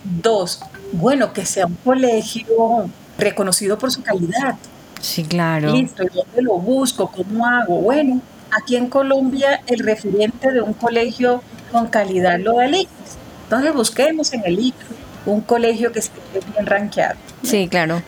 Dos, 0.03 0.61
bueno, 0.93 1.33
que 1.33 1.47
sea 1.47 1.67
un 1.67 1.77
colegio 1.77 2.91
reconocido 3.19 3.79
por 3.79 3.91
su 3.91 4.03
calidad. 4.03 4.57
Sí, 5.01 5.25
claro. 5.25 5.73
Listo, 5.73 6.05
¿dónde 6.05 6.43
lo 6.43 6.55
busco? 6.55 7.11
¿Cómo 7.11 7.47
hago? 7.47 7.81
Bueno, 7.81 8.21
aquí 8.51 8.77
en 8.77 8.89
Colombia 8.89 9.61
el 9.67 9.81
referente 9.81 10.51
de 10.51 10.63
un 10.63 10.73
colegio 10.73 11.43
con 11.71 11.89
calidad 11.89 12.39
lo 12.39 12.57
da 12.57 12.67
el 12.67 12.75
ICFES. 12.75 13.19
Entonces 13.45 13.75
busquemos 13.75 14.33
en 14.33 14.43
el 14.45 14.59
ICFES 14.59 14.97
un 15.27 15.41
colegio 15.41 15.93
que 15.93 16.01
esté 16.01 16.21
bien 16.53 16.67
rankeado. 16.67 17.17
Sí, 17.43 17.69
claro. 17.69 18.03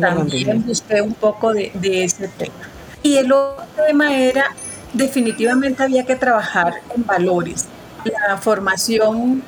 También 0.00 0.64
busqué 0.66 1.00
un 1.02 1.14
poco 1.14 1.52
de, 1.52 1.70
de 1.74 2.04
ese 2.04 2.28
tema. 2.28 2.54
Y 3.02 3.16
el 3.16 3.32
otro 3.32 3.64
tema 3.86 4.16
era, 4.16 4.46
definitivamente 4.92 5.82
había 5.82 6.04
que 6.04 6.16
trabajar 6.16 6.74
en 6.94 7.06
valores. 7.06 7.66
La 8.04 8.36
formación 8.36 9.42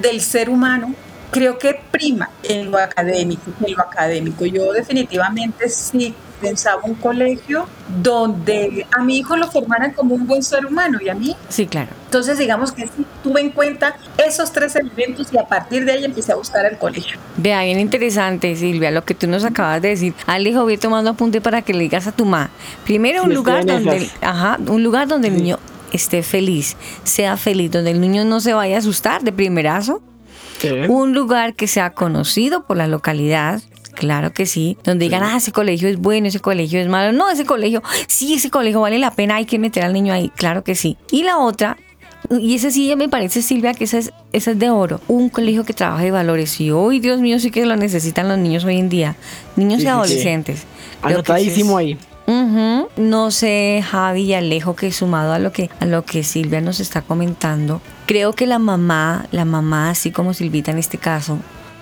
del 0.00 0.20
ser 0.20 0.50
humano 0.50 0.94
creo 1.32 1.58
que 1.58 1.80
prima 1.90 2.30
en 2.42 2.70
lo 2.70 2.78
académico, 2.78 3.50
en 3.66 3.74
lo 3.74 3.82
académico. 3.82 4.46
Yo 4.46 4.72
definitivamente 4.72 5.68
sí 5.68 6.14
pensaba 6.40 6.82
un 6.84 6.94
colegio 6.96 7.66
donde 8.02 8.84
a 8.90 9.02
mi 9.02 9.18
hijo 9.18 9.36
lo 9.36 9.50
formaran 9.50 9.92
como 9.92 10.14
un 10.14 10.26
buen 10.26 10.42
ser 10.42 10.66
humano 10.66 10.98
y 11.00 11.08
a 11.08 11.14
mí. 11.14 11.34
Sí, 11.48 11.66
claro. 11.66 11.90
Entonces, 12.04 12.36
digamos 12.36 12.72
que 12.72 12.88
tuve 13.22 13.40
en 13.40 13.50
cuenta 13.50 13.96
esos 14.18 14.52
tres 14.52 14.76
elementos 14.76 15.32
y 15.32 15.38
a 15.38 15.46
partir 15.46 15.84
de 15.84 15.92
ahí 15.92 16.04
empecé 16.04 16.32
a 16.32 16.34
buscar 16.34 16.66
el 16.66 16.76
colegio. 16.78 17.18
Vea, 17.36 17.62
bien 17.62 17.80
interesante, 17.80 18.54
Silvia, 18.56 18.90
lo 18.90 19.04
que 19.04 19.14
tú 19.14 19.26
nos 19.26 19.44
acabas 19.44 19.80
de 19.80 19.88
decir. 19.88 20.14
Alejo, 20.26 20.64
voy 20.64 20.76
tomando 20.76 21.10
apunte 21.10 21.40
para 21.40 21.62
que 21.62 21.72
le 21.72 21.80
digas 21.80 22.06
a 22.06 22.12
tu 22.12 22.24
mamá. 22.24 22.50
Primero, 22.84 23.22
un 23.22 23.32
lugar 23.32 23.64
donde, 23.64 24.10
ajá, 24.20 24.58
un 24.66 24.82
lugar 24.82 25.08
donde 25.08 25.28
el 25.28 25.36
niño 25.36 25.58
esté 25.92 26.22
feliz, 26.22 26.76
sea 27.04 27.36
feliz, 27.36 27.70
donde 27.70 27.92
el 27.92 28.00
niño 28.00 28.24
no 28.24 28.40
se 28.40 28.52
vaya 28.52 28.76
a 28.76 28.78
asustar 28.80 29.22
de 29.22 29.32
primerazo. 29.32 30.02
Un 30.88 31.14
lugar 31.14 31.54
que 31.54 31.66
sea 31.66 31.90
conocido 31.90 32.66
por 32.66 32.76
la 32.76 32.86
localidad, 32.86 33.62
Claro 33.94 34.32
que 34.32 34.46
sí, 34.46 34.78
donde 34.84 35.04
digan, 35.04 35.22
ah, 35.22 35.36
ese 35.36 35.52
colegio 35.52 35.86
es 35.86 35.98
bueno, 35.98 36.26
ese 36.26 36.40
colegio 36.40 36.80
es 36.80 36.88
malo. 36.88 37.12
No, 37.12 37.28
ese 37.30 37.44
colegio, 37.44 37.82
sí, 38.08 38.34
ese 38.34 38.48
colegio 38.48 38.80
vale 38.80 38.98
la 38.98 39.10
pena, 39.10 39.36
hay 39.36 39.44
que 39.44 39.58
meter 39.58 39.84
al 39.84 39.92
niño 39.92 40.14
ahí. 40.14 40.30
Claro 40.30 40.64
que 40.64 40.74
sí. 40.74 40.96
Y 41.10 41.24
la 41.24 41.38
otra, 41.38 41.76
y 42.30 42.54
ese 42.54 42.70
sí 42.70 42.94
me 42.96 43.08
parece, 43.08 43.42
Silvia, 43.42 43.74
que 43.74 43.84
ese 43.84 43.98
es, 43.98 44.12
ese 44.32 44.52
es 44.52 44.58
de 44.58 44.70
oro. 44.70 45.00
Un 45.08 45.28
colegio 45.28 45.64
que 45.64 45.74
trabaje 45.74 46.10
valores. 46.10 46.60
Y 46.60 46.70
hoy, 46.70 47.00
Dios 47.00 47.20
mío, 47.20 47.38
sí 47.38 47.50
que 47.50 47.66
lo 47.66 47.76
necesitan 47.76 48.28
los 48.28 48.38
niños 48.38 48.64
hoy 48.64 48.78
en 48.78 48.88
día. 48.88 49.16
Niños 49.56 49.82
y 49.82 49.86
adolescentes. 49.86 50.64
Anotadísimo 51.02 51.76
ahí. 51.76 51.98
No 52.96 53.30
sé, 53.30 53.84
Javi 53.88 54.22
y 54.22 54.34
Alejo, 54.34 54.74
que 54.74 54.90
sumado 54.92 55.32
a 55.32 55.38
lo 55.38 55.52
que, 55.52 55.70
a 55.80 55.86
lo 55.86 56.04
que 56.04 56.22
Silvia 56.22 56.60
nos 56.60 56.80
está 56.80 57.02
comentando, 57.02 57.82
creo 58.06 58.32
que 58.32 58.46
la 58.46 58.58
mamá, 58.58 59.26
la 59.30 59.44
mamá, 59.44 59.90
así 59.90 60.10
como 60.10 60.34
Silvita 60.34 60.70
en 60.70 60.78
este 60.78 60.98
caso, 60.98 61.38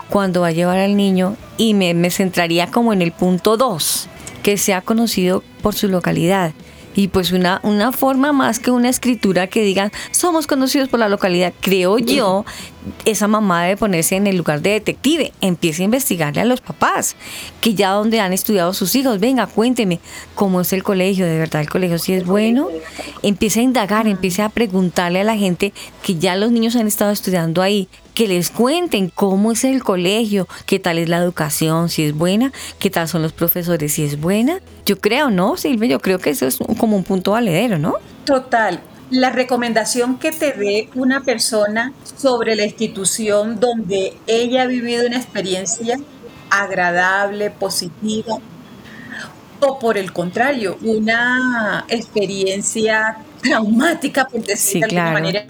cuando 0.08 0.42
va 0.42 0.48
a 0.48 0.52
llevar 0.52 0.78
al 0.78 0.96
niño, 0.96 1.36
y 1.56 1.74
me, 1.74 1.94
me 1.94 2.10
centraría 2.10 2.70
como 2.70 2.92
en 2.92 3.02
el 3.02 3.12
punto 3.12 3.56
2, 3.56 4.08
que 4.42 4.56
sea 4.56 4.80
conocido 4.80 5.42
por 5.62 5.74
su 5.74 5.88
localidad 5.88 6.52
y 6.94 7.08
pues 7.08 7.32
una, 7.32 7.60
una 7.62 7.92
forma 7.92 8.32
más 8.32 8.58
que 8.58 8.70
una 8.70 8.88
escritura 8.88 9.46
que 9.46 9.62
digan 9.62 9.92
somos 10.10 10.46
conocidos 10.46 10.88
por 10.88 11.00
la 11.00 11.08
localidad, 11.08 11.52
creo 11.60 11.98
yo, 11.98 12.44
esa 13.04 13.28
mamá 13.28 13.64
debe 13.64 13.76
ponerse 13.76 14.16
en 14.16 14.26
el 14.26 14.36
lugar 14.36 14.62
de 14.62 14.70
detective, 14.70 15.32
empiece 15.40 15.82
a 15.82 15.84
investigarle 15.84 16.40
a 16.40 16.44
los 16.44 16.60
papás, 16.60 17.16
que 17.60 17.74
ya 17.74 17.90
donde 17.90 18.20
han 18.20 18.32
estudiado 18.32 18.72
sus 18.72 18.94
hijos, 18.94 19.20
venga, 19.20 19.46
cuénteme 19.46 20.00
cómo 20.34 20.60
es 20.60 20.72
el 20.72 20.82
colegio, 20.82 21.26
de 21.26 21.38
verdad 21.38 21.62
el 21.62 21.68
colegio 21.68 21.98
si 21.98 22.14
es 22.14 22.24
bueno, 22.24 22.68
empiece 23.22 23.60
a 23.60 23.62
indagar, 23.62 24.06
empiece 24.06 24.42
a 24.42 24.48
preguntarle 24.48 25.20
a 25.20 25.24
la 25.24 25.36
gente 25.36 25.72
que 26.02 26.16
ya 26.16 26.36
los 26.36 26.50
niños 26.50 26.76
han 26.76 26.86
estado 26.86 27.12
estudiando 27.12 27.62
ahí, 27.62 27.88
que 28.14 28.28
les 28.28 28.50
cuenten 28.50 29.08
cómo 29.08 29.52
es 29.52 29.64
el 29.64 29.82
colegio, 29.82 30.48
qué 30.66 30.78
tal 30.78 30.98
es 30.98 31.08
la 31.08 31.18
educación, 31.18 31.88
si 31.88 32.04
es 32.04 32.14
buena, 32.14 32.52
qué 32.78 32.90
tal 32.90 33.08
son 33.08 33.22
los 33.22 33.32
profesores, 33.32 33.92
si 33.92 34.04
es 34.04 34.20
buena. 34.20 34.60
Yo 34.84 34.98
creo, 34.98 35.30
¿no, 35.30 35.56
Silvia? 35.56 35.88
Yo 35.88 36.00
creo 36.00 36.18
que 36.18 36.30
eso 36.30 36.46
es 36.46 36.58
como 36.78 36.96
un 36.96 37.04
punto 37.04 37.32
valedero, 37.32 37.78
¿no? 37.78 37.94
Total. 38.24 38.80
La 39.10 39.30
recomendación 39.30 40.18
que 40.18 40.30
te 40.30 40.52
dé 40.52 40.88
una 40.94 41.22
persona 41.22 41.92
sobre 42.16 42.54
la 42.54 42.64
institución 42.64 43.58
donde 43.58 44.16
ella 44.26 44.62
ha 44.62 44.66
vivido 44.66 45.06
una 45.06 45.16
experiencia 45.16 45.98
agradable, 46.48 47.50
positiva, 47.50 48.38
o 49.60 49.78
por 49.78 49.98
el 49.98 50.12
contrario, 50.12 50.78
una 50.82 51.84
experiencia 51.88 53.18
traumática, 53.42 54.26
por 54.26 54.42
decirlo 54.42 54.88
de 54.88 54.98
alguna 54.98 55.12
manera, 55.12 55.46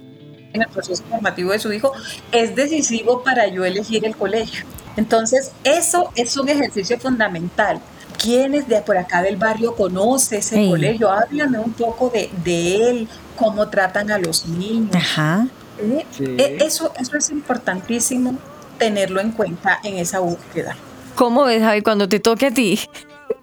en 0.52 0.62
el 0.62 0.68
proceso 0.68 1.02
formativo 1.08 1.52
de 1.52 1.58
su 1.58 1.72
hijo 1.72 1.92
es 2.32 2.54
decisivo 2.54 3.22
para 3.22 3.46
yo 3.48 3.64
elegir 3.64 4.04
el 4.04 4.16
colegio. 4.16 4.64
Entonces, 4.96 5.52
eso 5.64 6.10
es 6.16 6.36
un 6.36 6.48
ejercicio 6.48 6.98
fundamental. 6.98 7.80
¿Quiénes 8.22 8.68
de 8.68 8.82
por 8.82 8.98
acá 8.98 9.22
del 9.22 9.36
barrio 9.36 9.74
conoce 9.74 10.38
ese 10.38 10.68
colegio? 10.68 11.10
Háblame 11.10 11.58
un 11.58 11.72
poco 11.72 12.12
de, 12.44 12.90
él, 12.90 13.08
cómo 13.36 13.68
tratan 13.68 14.10
a 14.10 14.18
los 14.18 14.46
niños. 14.46 14.94
Ajá. 14.94 15.46
¿Eh? 15.78 16.04
E, 16.18 16.58
eso, 16.60 16.92
eso 16.98 17.16
es 17.16 17.30
importantísimo 17.30 18.36
tenerlo 18.78 19.20
en 19.20 19.32
cuenta 19.32 19.78
en 19.84 19.96
esa 19.96 20.18
búsqueda. 20.18 20.76
¿Cómo 21.14 21.44
ves, 21.44 21.62
Javi, 21.62 21.80
cuando 21.80 22.08
te 22.08 22.20
toque 22.20 22.46
a 22.46 22.50
ti? 22.50 22.78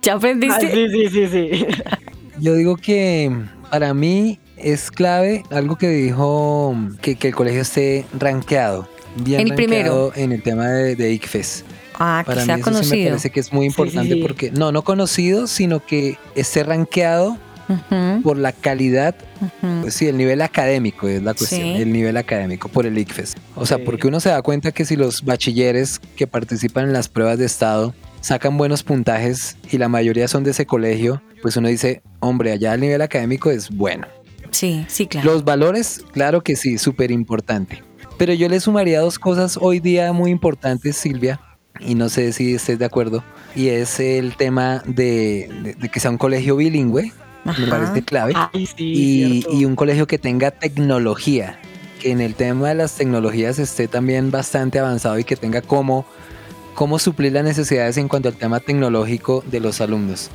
¿Ya 0.01 0.13
aprendiste? 0.13 0.71
sí, 0.71 0.89
sí, 0.89 1.09
sí, 1.09 1.27
sí. 1.27 1.67
Yo 2.39 2.53
digo 2.53 2.75
que 2.75 3.31
para 3.71 3.95
mí 3.95 4.39
es 4.57 4.91
clave 4.91 5.43
algo 5.51 5.75
que 5.75 5.89
dijo 5.89 6.75
que, 7.01 7.17
el 7.21 7.35
colegio 7.35 7.61
esté 7.61 8.05
rankeado, 8.17 8.87
bien 9.15 9.41
el 9.41 9.49
rankeado 9.49 10.11
en 10.15 10.31
el 10.31 10.41
tema 10.41 10.67
de, 10.67 10.95
de 10.95 11.11
ICFES. 11.13 11.65
Ah, 11.99 12.23
Para 12.25 12.41
que 12.41 12.45
sea 12.45 12.55
mí 12.55 12.61
eso 12.61 12.71
conocido. 12.71 12.95
me 12.95 13.09
parece 13.09 13.29
que 13.31 13.39
es 13.39 13.51
muy 13.51 13.65
importante 13.65 14.17
porque, 14.17 14.51
no, 14.51 14.71
no 14.71 14.83
conocido, 14.83 15.47
sino 15.47 15.83
que 15.83 16.17
esté 16.35 16.63
rankeado 16.63 17.37
por 18.23 18.37
la 18.37 18.53
calidad, 18.53 19.15
pues 19.81 19.93
sí, 19.93 20.07
el 20.07 20.17
nivel 20.17 20.41
académico 20.41 21.07
es 21.07 21.21
la 21.21 21.33
cuestión, 21.33 21.67
el 21.67 21.91
nivel 21.91 22.15
académico 22.15 22.69
por 22.69 22.85
el 22.85 22.97
ICFES. 22.97 23.35
O 23.55 23.65
sea, 23.65 23.77
porque 23.83 24.07
uno 24.07 24.19
se 24.19 24.29
da 24.29 24.41
cuenta 24.41 24.71
que 24.71 24.85
si 24.85 24.95
los 24.95 25.23
bachilleres 25.25 25.99
que 26.15 26.27
participan 26.27 26.85
en 26.85 26.93
las 26.93 27.09
pruebas 27.09 27.37
de 27.37 27.45
estado 27.45 27.93
sacan 28.21 28.57
buenos 28.57 28.83
puntajes 28.83 29.57
y 29.69 29.77
la 29.77 29.89
mayoría 29.89 30.27
son 30.27 30.43
de 30.43 30.51
ese 30.51 30.65
colegio, 30.65 31.21
pues 31.41 31.57
uno 31.57 31.67
dice, 31.67 32.01
hombre, 32.19 32.51
allá 32.51 32.73
el 32.73 32.81
nivel 32.81 33.01
académico 33.01 33.51
es 33.51 33.69
bueno. 33.69 34.07
Sí, 34.51 34.85
sí, 34.87 35.07
claro. 35.07 35.31
Los 35.31 35.43
valores, 35.43 36.03
claro 36.11 36.41
que 36.41 36.55
sí, 36.55 36.77
súper 36.77 37.11
importante. 37.11 37.83
Pero 38.17 38.33
yo 38.33 38.49
le 38.49 38.59
sumaría 38.59 38.99
dos 39.01 39.19
cosas 39.19 39.57
hoy 39.61 39.79
día 39.79 40.11
muy 40.11 40.31
importantes, 40.31 40.97
Silvia, 40.97 41.39
y 41.79 41.95
no 41.95 42.09
sé 42.09 42.33
si 42.33 42.55
estés 42.55 42.79
de 42.79 42.85
acuerdo, 42.85 43.23
y 43.55 43.69
es 43.69 43.99
el 43.99 44.35
tema 44.35 44.81
de, 44.85 45.75
que 45.91 45.99
sea 45.99 46.11
un 46.11 46.17
colegio 46.17 46.55
bilingüe, 46.55 47.11
me 47.45 47.67
parece 47.67 48.01
clave, 48.01 48.33
y, 48.53 49.45
y, 49.49 49.65
un 49.65 49.75
colegio 49.75 50.07
que 50.07 50.17
tenga 50.17 50.51
tecnología, 50.51 51.59
que 52.01 52.11
en 52.11 52.19
el 52.19 52.35
tema 52.35 52.69
de 52.69 52.75
las 52.75 52.95
tecnologías 52.95 53.59
esté 53.59 53.87
también 53.87 54.31
bastante 54.31 54.79
avanzado 54.79 55.17
y 55.19 55.23
que 55.23 55.35
tenga 55.35 55.61
cómo, 55.61 56.05
cómo 56.73 56.99
suplir 56.99 57.33
las 57.33 57.43
necesidades 57.43 57.97
en 57.97 58.07
cuanto 58.07 58.29
al 58.29 58.35
tema 58.35 58.59
tecnológico 58.59 59.43
de 59.45 59.59
los 59.59 59.79
alumnos. 59.79 60.29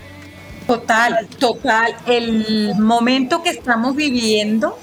Total, 0.67 1.27
total. 1.39 1.97
El 2.07 2.75
momento 2.77 3.43
que 3.43 3.51
estamos 3.51 3.97
viviendo 3.97 4.79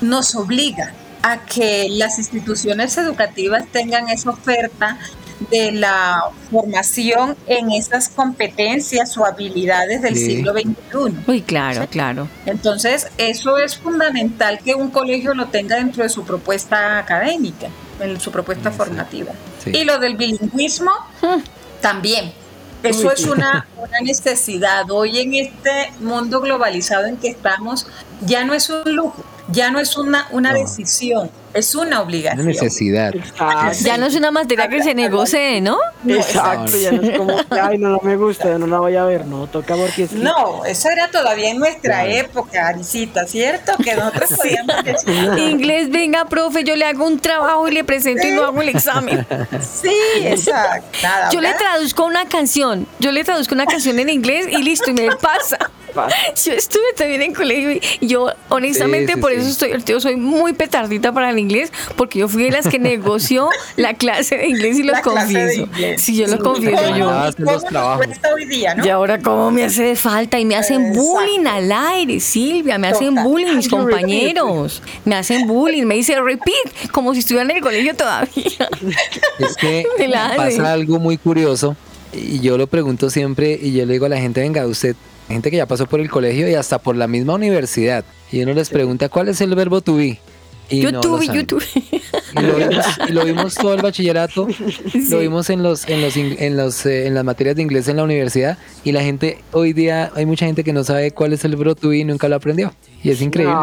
nos 0.00 0.34
obliga 0.34 0.92
a 1.22 1.44
que 1.44 1.88
las 1.90 2.18
instituciones 2.18 2.96
educativas 2.98 3.66
tengan 3.68 4.08
esa 4.08 4.30
oferta 4.30 4.98
de 5.50 5.72
la 5.72 6.24
formación 6.50 7.36
en 7.46 7.72
esas 7.72 8.08
competencias 8.08 9.16
o 9.16 9.24
habilidades 9.24 10.02
del 10.02 10.16
siglo 10.16 10.52
XXI. 10.52 11.24
Uy, 11.26 11.42
claro, 11.42 11.86
claro. 11.88 12.28
Entonces, 12.46 13.08
eso 13.18 13.58
es 13.58 13.76
fundamental 13.76 14.60
que 14.64 14.74
un 14.74 14.90
colegio 14.90 15.34
lo 15.34 15.46
tenga 15.46 15.76
dentro 15.76 16.02
de 16.02 16.08
su 16.08 16.24
propuesta 16.24 16.98
académica, 16.98 17.68
en 18.00 18.20
su 18.20 18.30
propuesta 18.30 18.70
formativa. 18.70 19.32
Y 19.66 19.84
lo 19.84 19.98
del 19.98 20.16
bilingüismo, 20.16 20.92
mm. 21.22 21.80
también 21.80 22.32
eso 22.82 23.12
es 23.12 23.24
una, 23.26 23.66
una, 23.76 24.00
necesidad. 24.00 24.90
Hoy 24.90 25.18
en 25.18 25.34
este 25.34 25.92
mundo 26.00 26.40
globalizado 26.40 27.06
en 27.06 27.16
que 27.16 27.28
estamos, 27.28 27.86
ya 28.20 28.44
no 28.44 28.54
es 28.54 28.70
un 28.70 28.94
lujo, 28.94 29.24
ya 29.48 29.70
no 29.70 29.80
es 29.80 29.96
una, 29.96 30.28
una 30.30 30.52
decisión, 30.52 31.30
es 31.54 31.74
una 31.74 32.00
obligación. 32.00 32.40
Una 32.40 32.50
necesidad. 32.50 33.12
Ya 33.82 33.96
no 33.96 34.06
es 34.06 34.14
una 34.14 34.30
materia 34.30 34.68
que 34.68 34.82
se 34.82 34.94
negocie, 34.94 35.60
¿no? 35.60 35.78
Exacto, 36.06 36.76
ya 36.78 36.92
no 36.92 37.02
es 37.02 37.18
como, 37.18 37.36
ay, 37.50 37.78
no, 37.78 37.90
no 37.90 38.00
me 38.02 38.16
gusta, 38.16 38.58
no 38.58 38.66
la 38.66 38.78
voy 38.78 38.96
a 38.96 39.04
ver, 39.04 39.26
no, 39.26 39.46
toca 39.46 39.76
porque 39.76 40.06
sí. 40.06 40.16
No, 40.16 40.64
eso 40.64 40.88
era 40.90 41.10
todavía 41.10 41.50
en 41.50 41.58
nuestra 41.58 42.06
época, 42.06 42.68
Arisita, 42.68 43.26
¿cierto? 43.26 43.72
Que 43.82 43.94
nosotros 43.94 44.30
podíamos 44.36 44.84
decir. 44.84 45.38
Inglés, 45.38 45.90
venga, 45.90 46.24
profe, 46.24 46.64
yo 46.64 46.76
le 46.76 46.84
hago 46.84 47.06
un 47.06 47.18
trabajo 47.18 47.68
y 47.68 47.72
le 47.72 47.84
presento 47.84 48.26
y 48.26 48.32
no 48.32 48.44
hago 48.44 48.62
el 48.62 48.68
examen. 48.68 49.26
Sí, 49.62 49.90
exacto. 50.24 50.86
yo 51.32 51.40
le 51.40 51.52
traduzco 51.54 52.04
una 52.04 52.28
canción, 52.28 52.86
yo 52.98 53.10
le 53.12 53.24
traduzco 53.24 53.54
una 53.54 53.66
canción 53.66 53.98
en 53.98 54.08
inglés 54.08 54.46
y 54.50 54.62
listo, 54.62 54.90
y 54.90 54.94
me 54.94 55.14
pasa. 55.16 55.58
Yo 56.44 56.52
estuve 56.52 56.82
también 56.96 57.22
en 57.22 57.34
colegio 57.34 57.72
y 57.72 58.06
yo, 58.06 58.30
honestamente, 58.48 59.16
por 59.16 59.32
eso 59.32 59.48
estoy, 59.48 59.82
yo 59.84 60.00
soy 60.00 60.16
muy 60.16 60.52
petardita 60.52 61.12
para 61.12 61.30
el 61.30 61.38
inglés, 61.38 61.72
porque 61.96 62.20
yo 62.20 62.28
fui 62.28 62.44
de 62.44 62.50
las 62.50 62.66
que 62.66 62.78
negoció 62.78 63.48
la 63.76 63.94
clase 63.94 64.36
de 64.36 64.48
inglés 64.48 64.78
y 64.78 64.82
lo 64.82 64.94
confieso. 65.02 65.68
Sí, 65.98 66.16
yo 66.16 66.26
lo 66.26 66.38
confieso. 66.38 66.96
yo. 66.96 67.10
Y 68.84 68.88
ahora 68.88 69.20
cómo 69.20 69.50
me 69.50 69.64
hace 69.64 69.82
de 69.84 69.96
falta 69.96 70.38
y 70.38 70.44
me 70.44 70.56
hacen 70.56 70.92
bullying 70.92 71.46
al 71.46 71.70
aire, 71.72 72.20
Silvia, 72.20 72.78
me 72.78 72.88
hacen 72.88 73.14
bullying 73.14 73.56
mis 73.56 73.68
compañeros, 73.68 74.82
me 75.04 75.14
hacen 75.14 75.46
bullying, 75.46 75.84
me 75.84 75.96
dice 75.96 76.20
repeat, 76.20 76.90
como 76.90 77.14
si 77.14 77.20
estuviera 77.20 77.44
en 77.50 77.56
el 77.56 77.62
colegio 77.62 77.94
todavía. 77.94 78.32
Es 79.38 79.56
que 79.56 79.86
pasa 80.36 80.72
algo 80.72 80.98
muy 80.98 81.16
curioso 81.16 81.76
y 82.12 82.40
yo 82.40 82.58
lo 82.58 82.66
pregunto 82.66 83.10
siempre 83.10 83.58
y 83.60 83.72
yo 83.72 83.86
le 83.86 83.94
digo 83.94 84.06
a 84.06 84.08
la 84.08 84.18
gente, 84.18 84.40
venga, 84.40 84.66
usted 84.66 84.94
gente 85.28 85.50
que 85.50 85.56
ya 85.56 85.66
pasó 85.66 85.86
por 85.86 86.00
el 86.00 86.10
colegio 86.10 86.48
y 86.48 86.54
hasta 86.54 86.78
por 86.78 86.96
la 86.96 87.06
misma 87.06 87.34
universidad. 87.34 88.04
Y 88.30 88.42
uno 88.42 88.54
les 88.54 88.70
pregunta, 88.70 89.08
¿cuál 89.08 89.28
es 89.28 89.40
el 89.40 89.54
verbo 89.54 89.80
to 89.80 89.96
be? 89.96 90.18
Y 90.68 90.80
yo 90.80 91.00
tuve, 91.00 91.26
yo 91.26 91.58
Y 93.08 93.12
lo 93.12 93.24
vimos, 93.24 93.54
todo 93.54 93.74
el 93.74 93.82
bachillerato, 93.82 94.48
lo 95.10 95.18
vimos 95.18 95.50
en 95.50 95.62
los, 95.62 95.86
en 95.86 96.00
los, 96.00 96.16
en 96.16 96.56
los, 96.56 96.86
eh, 96.86 97.06
en 97.06 97.14
las 97.14 97.24
materias 97.24 97.56
de 97.56 97.62
inglés 97.62 97.88
en 97.88 97.96
la 97.98 98.04
universidad 98.04 98.56
y 98.84 98.92
la 98.92 99.02
gente 99.02 99.38
hoy 99.52 99.74
día 99.74 100.10
hay 100.14 100.24
mucha 100.24 100.46
gente 100.46 100.64
que 100.64 100.72
no 100.72 100.82
sabe 100.82 101.10
cuál 101.10 101.34
es 101.34 101.44
el 101.44 101.56
Brotu 101.56 101.92
y 101.92 102.04
nunca 102.04 102.28
lo 102.28 102.36
aprendió 102.36 102.72
y 103.02 103.10
es 103.10 103.20
increíble. 103.20 103.54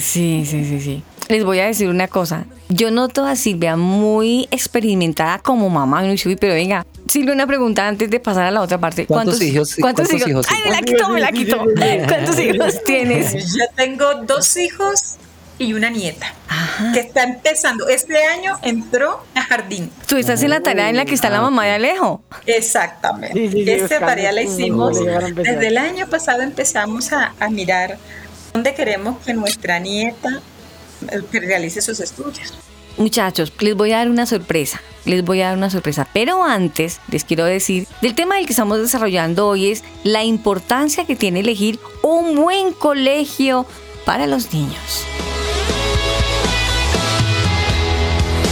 Sí, 0.00 0.44
sí, 0.46 0.64
sí, 0.64 0.80
sí. 0.80 1.02
Les 1.28 1.44
voy 1.44 1.58
a 1.58 1.66
decir 1.66 1.88
una 1.88 2.08
cosa. 2.08 2.46
Yo 2.70 2.90
noto 2.90 3.24
a 3.26 3.36
Silvia 3.36 3.76
muy 3.76 4.48
experimentada 4.50 5.38
como 5.38 5.68
mamá. 5.68 6.02
Pero 6.40 6.54
venga, 6.54 6.86
Silvia, 7.06 7.34
una 7.34 7.46
pregunta 7.46 7.86
antes 7.86 8.10
de 8.10 8.20
pasar 8.20 8.44
a 8.44 8.50
la 8.50 8.62
otra 8.62 8.78
parte. 8.78 9.06
¿Cuántos, 9.06 9.40
hijos? 9.42 9.76
¿Cuántos, 9.78 10.12
hijos? 10.12 10.46
Ay, 10.50 10.62
me 10.64 10.70
la 10.70 10.82
quito, 10.82 11.08
me 11.10 11.20
la 11.20 11.32
quito. 11.32 11.58
¿Cuántos 12.08 12.38
hijos 12.38 12.82
tienes? 12.84 13.54
Yo 13.54 13.64
tengo 13.74 14.06
dos 14.26 14.56
hijos 14.56 15.16
y 15.58 15.74
una 15.74 15.90
nieta 15.90 16.32
que 16.94 17.00
está 17.00 17.24
empezando. 17.24 17.88
Este 17.88 18.24
año 18.24 18.58
entró 18.62 19.22
a 19.34 19.42
jardín. 19.42 19.90
Tú 20.06 20.16
estás 20.16 20.42
en 20.42 20.50
la 20.50 20.60
tarea 20.60 20.88
en 20.88 20.96
la 20.96 21.04
que 21.04 21.14
está 21.14 21.30
la 21.30 21.42
mamá 21.42 21.64
de 21.64 21.72
Alejo. 21.72 22.22
Exactamente. 22.46 23.74
Esta 23.74 24.00
tarea 24.00 24.32
la 24.32 24.42
hicimos 24.42 24.98
desde 25.34 25.66
el 25.66 25.76
año 25.76 26.06
pasado. 26.06 26.42
Empezamos 26.42 27.12
a, 27.12 27.34
a 27.38 27.50
mirar 27.50 27.98
dónde 28.58 28.74
queremos 28.74 29.18
que 29.24 29.34
nuestra 29.34 29.78
nieta 29.78 30.40
que 31.30 31.38
realice 31.38 31.80
sus 31.80 32.00
estudios. 32.00 32.54
Muchachos, 32.96 33.52
les 33.60 33.76
voy 33.76 33.92
a 33.92 33.98
dar 33.98 34.10
una 34.10 34.26
sorpresa, 34.26 34.82
les 35.04 35.24
voy 35.24 35.42
a 35.42 35.50
dar 35.50 35.56
una 35.56 35.70
sorpresa, 35.70 36.08
pero 36.12 36.42
antes 36.42 36.98
les 37.08 37.22
quiero 37.22 37.44
decir 37.44 37.86
del 38.02 38.16
tema 38.16 38.34
del 38.34 38.46
que 38.46 38.52
estamos 38.52 38.78
desarrollando 38.78 39.46
hoy 39.46 39.70
es 39.70 39.84
la 40.02 40.24
importancia 40.24 41.04
que 41.04 41.14
tiene 41.14 41.38
elegir 41.38 41.78
un 42.02 42.34
buen 42.34 42.72
colegio 42.72 43.64
para 44.04 44.26
los 44.26 44.52
niños. 44.52 45.04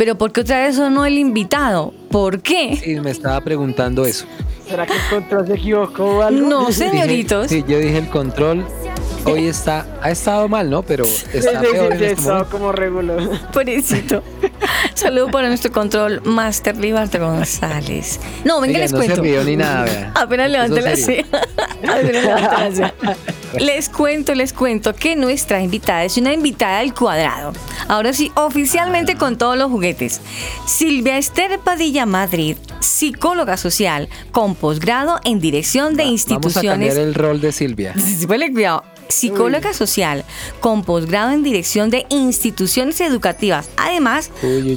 pero 0.00 0.14
¿por 0.14 0.32
qué 0.32 0.40
otra 0.40 0.62
vez 0.62 0.76
sonó 0.76 1.04
el 1.04 1.18
invitado? 1.18 1.92
¿Por 2.10 2.40
qué? 2.40 2.74
Sí, 2.82 2.98
me 3.00 3.10
estaba 3.10 3.38
preguntando 3.42 4.06
eso. 4.06 4.24
¿Será 4.66 4.86
que 4.86 4.94
el 4.94 5.00
control 5.10 5.46
se 5.46 5.54
equivocó 5.56 6.22
algo? 6.22 6.48
No, 6.48 6.72
señoritos. 6.72 7.50
sí, 7.50 7.62
yo 7.68 7.78
dije 7.78 7.98
el 7.98 8.08
control 8.08 8.64
hoy 9.24 9.46
está, 9.46 9.86
ha 10.02 10.10
estado 10.10 10.48
mal, 10.48 10.70
¿no? 10.70 10.82
Pero 10.82 11.04
está 11.04 11.60
peor 11.60 11.92
en 11.92 12.02
este 12.02 12.30
como 12.50 12.72
regular. 12.72 13.18
Pobrecito. 13.52 14.22
Saludo 14.94 15.30
para 15.30 15.48
nuestro 15.48 15.72
control 15.72 16.20
Master 16.24 16.76
Libardo 16.76 17.18
González. 17.18 18.20
No, 18.44 18.60
venga, 18.60 18.78
les 18.78 18.92
no 18.92 18.98
cuento. 18.98 19.22
Se 19.22 19.44
ni 19.44 19.56
nada, 19.56 19.84
vea. 19.84 20.12
Apenas 20.14 20.50
levante 20.50 20.80
la 20.80 20.96
ceja. 20.96 21.40
Apenas 21.82 22.24
levante 22.24 22.80
la 22.80 22.94
Les 23.58 23.88
cuento, 23.88 24.34
les 24.34 24.52
cuento 24.52 24.94
que 24.94 25.16
nuestra 25.16 25.60
invitada 25.60 26.04
es 26.04 26.16
una 26.16 26.32
invitada 26.32 26.78
al 26.78 26.94
cuadrado. 26.94 27.52
Ahora 27.88 28.12
sí, 28.12 28.30
oficialmente 28.36 29.16
con 29.16 29.38
todos 29.38 29.56
los 29.58 29.70
juguetes. 29.70 30.20
Silvia 30.66 31.18
Esther 31.18 31.58
Padilla 31.58 32.06
Madrid, 32.06 32.56
psicóloga 32.78 33.56
social 33.56 34.08
con 34.30 34.54
posgrado 34.54 35.18
en 35.24 35.40
dirección 35.40 35.96
de 35.96 36.04
instituciones. 36.04 36.54
Vamos 36.54 36.56
a 36.56 36.70
cambiar 36.70 36.98
el 36.98 37.14
rol 37.14 37.40
de 37.40 37.50
Silvia. 37.50 37.94
Sí, 37.96 38.26
cuidado 38.26 38.84
psicóloga 39.10 39.72
social 39.72 40.24
con 40.60 40.84
posgrado 40.84 41.30
en 41.30 41.42
dirección 41.42 41.90
de 41.90 42.06
instituciones 42.08 43.00
educativas. 43.00 43.70
Además, 43.76 44.30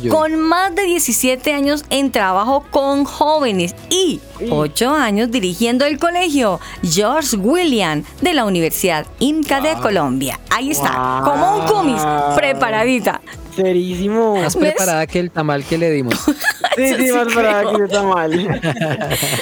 con 0.10 0.40
más 0.40 0.76
de 0.76 0.84
17 0.84 1.54
años 1.54 1.86
en 1.90 2.12
trabajo 2.12 2.66
con 2.70 3.06
jóvenes 3.06 3.76
y 3.90 4.20
8 4.50 4.96
años 4.96 5.32
dirigiendo 5.32 5.86
el 5.86 5.98
colegio 5.98 6.60
George 6.84 7.38
William 7.38 8.04
de 8.22 8.34
la 8.34 8.46
Universidad 8.46 9.06
IMCA 9.20 9.62
de 9.62 9.74
Colombia. 9.76 10.40
Ahí 10.50 10.72
está, 10.72 11.22
como 11.24 11.58
un 11.58 11.66
cumis, 11.68 12.02
preparadita. 12.36 13.22
Serísimo. 13.56 14.38
Más 14.38 14.56
preparada 14.56 15.06
que 15.06 15.20
el 15.20 15.32
tamal 15.32 15.64
que 15.64 15.78
le 15.78 15.92
dimos. 15.92 16.16
sí, 16.76 16.96
sí, 16.98 17.12
más 17.12 17.26
preparada 17.26 17.76
que 17.76 17.84
el 17.84 17.90
tamal. 17.90 18.62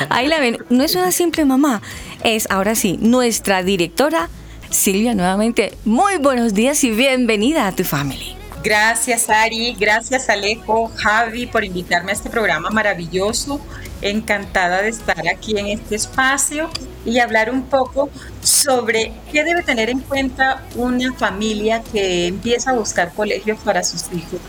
Ahí 0.10 0.28
la 0.28 0.40
ven, 0.40 0.58
no 0.70 0.84
es 0.84 0.96
una 0.96 1.12
simple 1.12 1.46
mamá, 1.46 1.82
es 2.24 2.50
ahora 2.52 2.76
sí 2.76 2.98
nuestra 3.02 3.64
directora 3.64 4.30
Silvia, 4.72 5.14
nuevamente, 5.14 5.78
muy 5.84 6.18
buenos 6.18 6.54
días 6.54 6.84
y 6.86 6.92
bienvenida 6.92 7.68
a 7.68 7.76
tu 7.76 7.84
family. 7.84 8.38
Gracias 8.64 9.30
Ari, 9.30 9.76
gracias 9.78 10.30
Alejo, 10.30 10.90
Javi 10.96 11.48
por 11.48 11.66
invitarme 11.66 12.12
a 12.12 12.14
este 12.14 12.30
programa 12.30 12.70
maravilloso. 12.70 13.60
Encantada 14.02 14.82
de 14.82 14.90
estar 14.90 15.28
aquí 15.28 15.58
en 15.58 15.68
este 15.68 15.96
espacio 15.96 16.70
y 17.06 17.20
hablar 17.20 17.52
un 17.52 17.64
poco 17.64 18.10
sobre 18.42 19.12
qué 19.32 19.44
debe 19.44 19.62
tener 19.62 19.90
en 19.90 20.00
cuenta 20.00 20.64
una 20.76 21.14
familia 21.14 21.84
que 21.92 22.28
empieza 22.28 22.72
a 22.72 22.74
buscar 22.74 23.14
colegios 23.14 23.60
para 23.60 23.84
sus 23.84 24.04
hijos. 24.14 24.40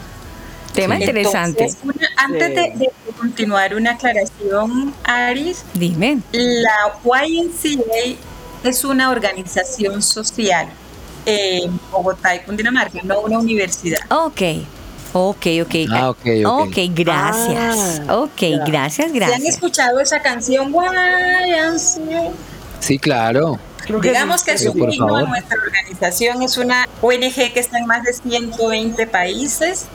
Tema 0.72 0.98
interesante. 0.98 1.68
antes 2.16 2.48
de, 2.48 2.72
de, 2.76 2.90
continuar, 3.18 3.74
una 3.74 3.92
aclaración, 3.92 4.94
Aris. 5.04 5.64
Dime. 5.74 6.20
La 6.32 6.94
YMCA 7.04 8.31
es 8.64 8.84
una 8.84 9.10
organización 9.10 10.02
social 10.02 10.68
en 11.26 11.78
Bogotá 11.90 12.34
y 12.34 12.40
Cundinamarca, 12.40 13.00
no 13.02 13.20
una 13.20 13.38
universidad. 13.38 14.00
Ok. 14.10 14.42
Ok, 15.14 15.46
ok. 15.62 15.74
Ah, 15.90 16.10
ok, 16.10 16.26
ok. 16.44 16.68
Ok, 16.68 16.76
gracias. 16.94 18.00
Ah, 18.08 18.16
ok, 18.16 18.42
gracias, 18.66 19.12
gracias. 19.12 19.40
¿Se 19.40 19.46
han 19.46 19.46
escuchado 19.46 20.00
esa 20.00 20.22
canción? 20.22 20.72
Sí, 22.80 22.98
claro. 22.98 23.58
Digamos 24.00 24.42
que 24.42 24.52
es 24.52 24.64
un 24.66 24.92
himno 24.92 25.16
de 25.16 25.26
nuestra 25.26 25.58
organización, 25.58 26.42
es 26.42 26.56
una 26.56 26.88
ONG 27.00 27.52
que 27.52 27.60
está 27.60 27.78
en 27.78 27.86
más 27.86 28.04
de 28.04 28.12
120 28.12 29.06
países 29.06 29.86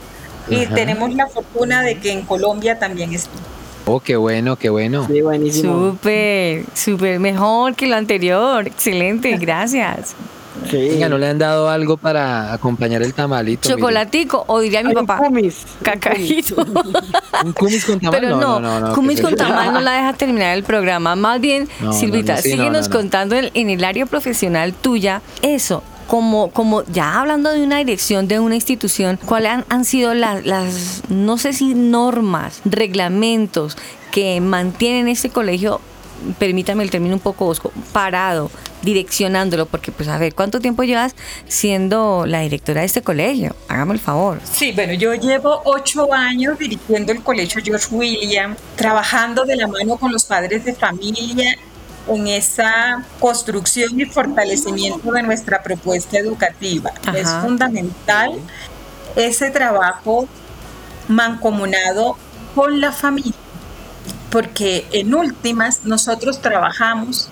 y 0.49 0.65
tenemos 0.67 1.13
la 1.13 1.27
fortuna 1.27 1.82
de 1.82 1.99
que 1.99 2.12
en 2.12 2.21
Colombia 2.23 2.77
también 2.77 3.13
está. 3.13 3.32
Oh, 3.89 4.02
qué 4.02 4.17
bueno, 4.17 4.58
qué 4.58 4.69
bueno. 4.69 5.08
Sí, 5.08 5.21
buenísimo. 5.21 5.91
Súper, 5.91 6.65
súper 6.73 7.21
mejor 7.21 7.73
que 7.73 7.88
lo 7.88 7.95
anterior. 7.95 8.67
Excelente, 8.67 9.38
gracias. 9.39 10.13
Sí. 10.69 10.89
Venga, 10.89 11.08
¿no 11.08 11.17
le 11.17 11.28
han 11.28 11.38
dado 11.38 11.69
algo 11.69 11.95
para 11.95 12.52
acompañar 12.52 13.02
el 13.02 13.13
tamalito? 13.13 13.69
Chocolatico, 13.69 14.43
o 14.47 14.60
diría 14.60 14.84
mi 14.84 14.93
papá. 14.93 15.19
Un 15.21 15.28
cumis. 15.28 15.65
Cacajito. 15.82 16.56
¿Un 17.45 17.54
cumis 17.54 17.86
con 17.86 18.00
tamal? 18.02 18.19
Pero 18.19 18.36
no, 18.36 18.60
no, 18.60 18.80
no, 18.82 18.93
cumis 18.93 19.21
con 19.21 19.36
tamal 19.38 19.71
no 19.71 19.80
la 19.80 19.93
deja 19.93 20.13
terminar 20.13 20.58
el 20.58 20.63
programa. 20.63 21.15
Más 21.15 21.39
bien, 21.39 21.69
Silvita, 21.93 22.38
síguenos 22.38 22.89
contando 22.89 23.38
en 23.38 23.69
el 23.69 23.84
área 23.86 24.06
profesional 24.06 24.73
tuya 24.73 25.21
eso 25.41 25.82
como, 26.08 26.50
como 26.52 26.84
ya 26.86 27.20
hablando 27.20 27.52
de 27.52 27.62
una 27.62 27.78
dirección 27.78 28.28
de 28.28 28.39
una 28.39 28.56
institución, 28.56 29.20
¿cuáles 29.26 29.63
han, 29.70 29.86
sido 29.86 30.13
las, 30.13 30.46
las, 30.46 31.04
no 31.10 31.38
sé 31.38 31.54
si 31.54 31.74
normas, 31.74 32.62
reglamentos 32.65 33.78
que 34.12 34.41
mantienen 34.41 35.08
este 35.08 35.30
colegio 35.30 35.82
permítame 36.39 36.84
el 36.84 36.89
término 36.89 37.15
un 37.15 37.20
poco 37.20 37.46
bosco, 37.46 37.72
parado, 37.93 38.50
direccionándolo, 38.82 39.65
porque 39.65 39.91
pues 39.91 40.10
a 40.10 40.17
ver, 40.17 40.34
¿cuánto 40.34 40.60
tiempo 40.60 40.84
llevas 40.84 41.15
siendo 41.48 42.26
la 42.26 42.41
directora 42.41 42.82
de 42.82 42.88
este 42.88 43.02
colegio? 43.02 43.56
Hágame 43.67 43.93
el 43.93 44.00
favor. 44.00 44.39
Sí, 44.43 44.72
bueno, 44.72 44.93
yo 44.93 45.13
llevo 45.13 45.62
ocho 45.65 46.13
años 46.13 46.58
dirigiendo 46.58 47.12
el 47.12 47.22
colegio 47.22 47.62
George 47.63 47.88
William, 47.91 48.56
trabajando 48.76 49.46
de 49.46 49.56
la 49.56 49.67
mano 49.67 49.98
con 49.98 50.12
los 50.12 50.26
padres 50.26 50.65
de 50.65 50.74
familia 50.74 51.58
en 52.08 52.28
esa 52.28 53.04
construcción 53.20 54.00
y 54.00 54.06
fortalecimiento 54.06 55.12
de 55.12 55.24
nuestra 55.24 55.62
propuesta 55.62 56.17
educativa. 56.17 56.91
Es 57.15 57.30
fundamental 57.41 58.32
ese 59.15 59.50
trabajo 59.50 60.28
mancomunado 61.08 62.17
con 62.56 62.82
la 62.82 62.91
familia, 62.91 63.34
porque 64.30 64.86
en 64.91 65.13
últimas 65.13 65.86
nosotros 65.86 66.41
trabajamos 66.41 67.30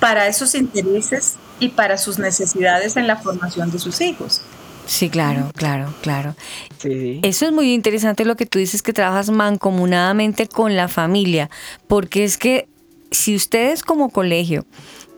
para 0.00 0.26
esos 0.26 0.54
intereses 0.54 1.34
y 1.60 1.68
para 1.68 1.98
sus 1.98 2.18
necesidades 2.18 2.96
en 2.96 3.06
la 3.06 3.16
formación 3.16 3.70
de 3.70 3.78
sus 3.78 4.00
hijos. 4.00 4.42
Sí, 4.86 5.08
claro, 5.08 5.50
claro, 5.54 5.94
claro. 6.02 6.34
Eso 6.82 7.46
es 7.46 7.52
muy 7.52 7.72
interesante 7.72 8.24
lo 8.24 8.36
que 8.36 8.44
tú 8.44 8.58
dices, 8.58 8.82
que 8.82 8.92
trabajas 8.92 9.30
mancomunadamente 9.30 10.46
con 10.46 10.76
la 10.76 10.88
familia, 10.88 11.48
porque 11.86 12.24
es 12.24 12.36
que 12.36 12.68
si 13.14 13.34
ustedes 13.34 13.82
como 13.82 14.10
colegio 14.10 14.66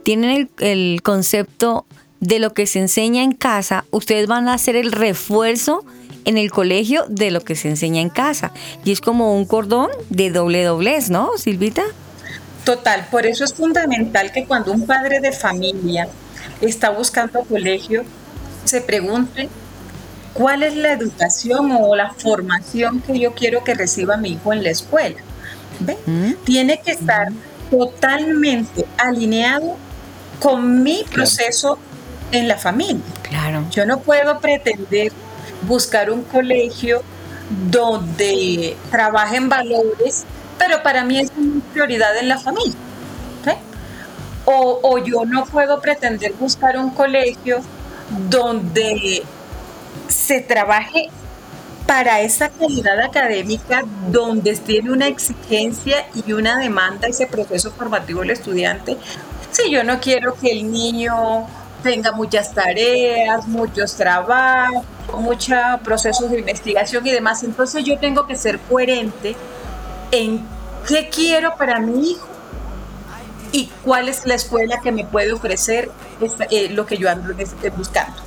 tienen 0.02 0.30
el, 0.30 0.50
el 0.59 1.02
concepto 1.02 1.87
de 2.20 2.38
lo 2.38 2.54
que 2.54 2.66
se 2.66 2.78
enseña 2.78 3.22
en 3.22 3.32
casa, 3.32 3.85
ustedes 3.90 4.26
van 4.26 4.48
a 4.48 4.54
hacer 4.54 4.76
el 4.76 4.92
refuerzo 4.92 5.85
en 6.24 6.38
el 6.38 6.50
colegio 6.50 7.04
de 7.09 7.30
lo 7.30 7.40
que 7.40 7.54
se 7.54 7.68
enseña 7.68 8.00
en 8.00 8.11
casa. 8.11 8.52
Y 8.85 8.92
es 8.92 9.00
como 9.00 9.35
un 9.35 9.46
cordón 9.46 9.90
de 10.11 10.30
doble 10.30 10.64
doblez, 10.64 11.09
¿no, 11.09 11.30
Silvita? 11.38 11.85
Total, 12.64 13.06
por 13.11 13.26
eso 13.26 13.44
es 13.44 13.54
fundamental 13.54 14.32
que 14.32 14.44
cuando 14.44 14.72
un 14.72 14.87
padre 14.87 15.20
de 15.20 15.30
familia 15.32 16.09
está 16.61 16.90
buscando 16.90 17.44
colegio, 17.44 18.04
se 18.64 18.80
pregunte 18.80 19.48
cuál 20.35 20.64
es 20.64 20.74
la 20.74 20.92
educación 20.92 21.70
o 21.72 21.94
la 21.94 22.12
formación 22.14 23.00
que 23.00 23.20
yo 23.20 23.35
quiero 23.35 23.62
que 23.62 23.74
reciba 23.74 24.16
mi 24.16 24.32
hijo 24.32 24.52
en 24.52 24.64
la 24.64 24.70
escuela. 24.70 25.16
¿Ve? 25.78 25.96
Mm. 26.06 26.32
Tiene 26.44 26.80
que 26.80 26.90
estar 26.90 27.28
totalmente 27.70 28.85
alineado 28.98 29.76
con 30.40 30.83
mi 30.83 31.05
proceso 31.05 31.79
en 32.33 32.48
la 32.48 32.57
familia. 32.57 33.05
Claro. 33.22 33.64
Yo 33.70 33.87
no 33.87 34.00
puedo 34.00 34.40
pretender 34.40 35.12
buscar 35.62 36.11
un 36.11 36.22
colegio 36.22 37.02
donde 37.70 38.76
trabajen 38.90 39.48
valores, 39.48 40.24
pero 40.59 40.83
para 40.83 41.05
mí 41.05 41.20
es 41.20 41.31
una 41.37 41.62
prioridad 41.72 42.16
en 42.18 42.29
la 42.29 42.38
familia. 42.38 42.74
O, 44.48 44.79
o 44.81 44.98
yo 44.98 45.24
no 45.24 45.44
puedo 45.44 45.81
pretender 45.81 46.33
buscar 46.35 46.79
un 46.79 46.90
colegio 46.90 47.59
donde 48.29 49.24
se 50.07 50.40
trabaje 50.40 51.11
para 51.87 52.20
esa 52.20 52.49
calidad 52.49 53.01
académica 53.01 53.85
donde 54.11 54.57
tiene 54.57 54.90
una 54.90 55.07
exigencia 55.07 56.07
y 56.14 56.33
una 56.33 56.59
demanda 56.59 57.07
ese 57.09 57.27
proceso 57.27 57.70
formativo 57.70 58.20
del 58.20 58.31
estudiante. 58.31 58.96
Si 59.53 59.70
yo 59.70 59.85
no 59.85 60.01
quiero 60.01 60.35
que 60.35 60.51
el 60.51 60.70
niño 60.70 61.46
tenga 61.83 62.12
muchas 62.12 62.53
tareas, 62.53 63.46
muchos 63.46 63.94
trabajos, 63.94 64.85
muchos 65.14 65.57
procesos 65.85 66.31
de 66.31 66.40
investigación 66.40 67.07
y 67.07 67.12
demás. 67.12 67.44
Entonces 67.44 67.85
yo 67.85 67.99
tengo 67.99 68.27
que 68.27 68.35
ser 68.35 68.59
coherente 68.59 69.37
en 70.11 70.44
qué 70.88 71.09
quiero 71.09 71.57
para 71.57 71.79
mi 71.79 72.11
hijo 72.11 72.27
y 73.53 73.70
cuál 73.85 74.09
es 74.09 74.27
la 74.27 74.35
escuela 74.35 74.81
que 74.81 74.90
me 74.90 75.05
puede 75.05 75.33
ofrecer 75.33 75.90
eh, 76.51 76.68
lo 76.70 76.85
que 76.87 76.96
yo 76.96 77.09
ando 77.09 77.33
buscando. 77.77 78.26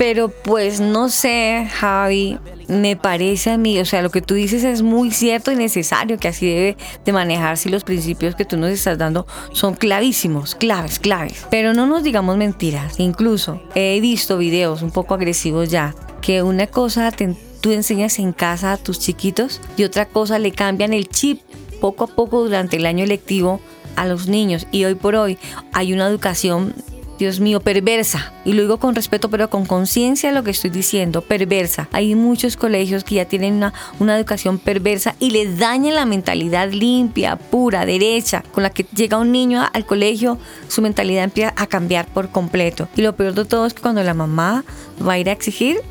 Pero 0.00 0.30
pues 0.30 0.80
no 0.80 1.10
sé, 1.10 1.68
Javi, 1.74 2.38
me 2.68 2.96
parece 2.96 3.50
a 3.50 3.58
mí, 3.58 3.78
o 3.80 3.84
sea, 3.84 4.00
lo 4.00 4.08
que 4.08 4.22
tú 4.22 4.32
dices 4.32 4.64
es 4.64 4.80
muy 4.80 5.10
cierto 5.10 5.52
y 5.52 5.56
necesario, 5.56 6.16
que 6.16 6.28
así 6.28 6.46
debe 6.46 6.78
de 7.04 7.12
manejarse 7.12 7.68
los 7.68 7.84
principios 7.84 8.34
que 8.34 8.46
tú 8.46 8.56
nos 8.56 8.70
estás 8.70 8.96
dando 8.96 9.26
son 9.52 9.74
clavísimos, 9.74 10.54
claves, 10.54 11.00
claves. 11.00 11.46
Pero 11.50 11.74
no 11.74 11.86
nos 11.86 12.02
digamos 12.02 12.38
mentiras, 12.38 12.98
incluso 12.98 13.62
he 13.74 14.00
visto 14.00 14.38
videos 14.38 14.80
un 14.80 14.90
poco 14.90 15.12
agresivos 15.12 15.68
ya, 15.68 15.94
que 16.22 16.42
una 16.42 16.66
cosa 16.66 17.12
tú 17.60 17.70
enseñas 17.70 18.18
en 18.18 18.32
casa 18.32 18.72
a 18.72 18.78
tus 18.78 19.00
chiquitos 19.00 19.60
y 19.76 19.84
otra 19.84 20.06
cosa 20.06 20.38
le 20.38 20.52
cambian 20.52 20.94
el 20.94 21.10
chip 21.10 21.42
poco 21.78 22.04
a 22.04 22.06
poco 22.06 22.42
durante 22.42 22.78
el 22.78 22.86
año 22.86 23.04
lectivo 23.04 23.60
a 23.96 24.06
los 24.06 24.28
niños 24.28 24.66
y 24.72 24.86
hoy 24.86 24.94
por 24.94 25.14
hoy 25.14 25.36
hay 25.74 25.92
una 25.92 26.06
educación 26.06 26.72
Dios 27.20 27.38
mío, 27.38 27.60
perversa. 27.60 28.32
Y 28.46 28.54
lo 28.54 28.62
digo 28.62 28.78
con 28.78 28.94
respeto, 28.94 29.28
pero 29.28 29.50
con 29.50 29.66
conciencia 29.66 30.32
lo 30.32 30.42
que 30.42 30.52
estoy 30.52 30.70
diciendo, 30.70 31.20
perversa. 31.20 31.86
Hay 31.92 32.14
muchos 32.14 32.56
colegios 32.56 33.04
que 33.04 33.16
ya 33.16 33.26
tienen 33.26 33.54
una, 33.54 33.74
una 33.98 34.16
educación 34.16 34.58
perversa 34.58 35.14
y 35.18 35.30
les 35.30 35.58
dañan 35.58 35.94
la 35.96 36.06
mentalidad 36.06 36.70
limpia, 36.72 37.36
pura, 37.36 37.84
derecha, 37.84 38.42
con 38.52 38.62
la 38.62 38.70
que 38.70 38.86
llega 38.94 39.18
un 39.18 39.32
niño 39.32 39.62
al 39.70 39.84
colegio, 39.84 40.38
su 40.68 40.80
mentalidad 40.80 41.24
empieza 41.24 41.52
a 41.56 41.66
cambiar 41.66 42.06
por 42.06 42.30
completo. 42.30 42.88
Y 42.96 43.02
lo 43.02 43.14
peor 43.14 43.34
de 43.34 43.44
todo 43.44 43.66
es 43.66 43.74
que 43.74 43.82
cuando 43.82 44.02
la 44.02 44.14
mamá 44.14 44.64
va 45.06 45.12
a 45.12 45.18
ir 45.18 45.28
a 45.28 45.32
exigir, 45.32 45.82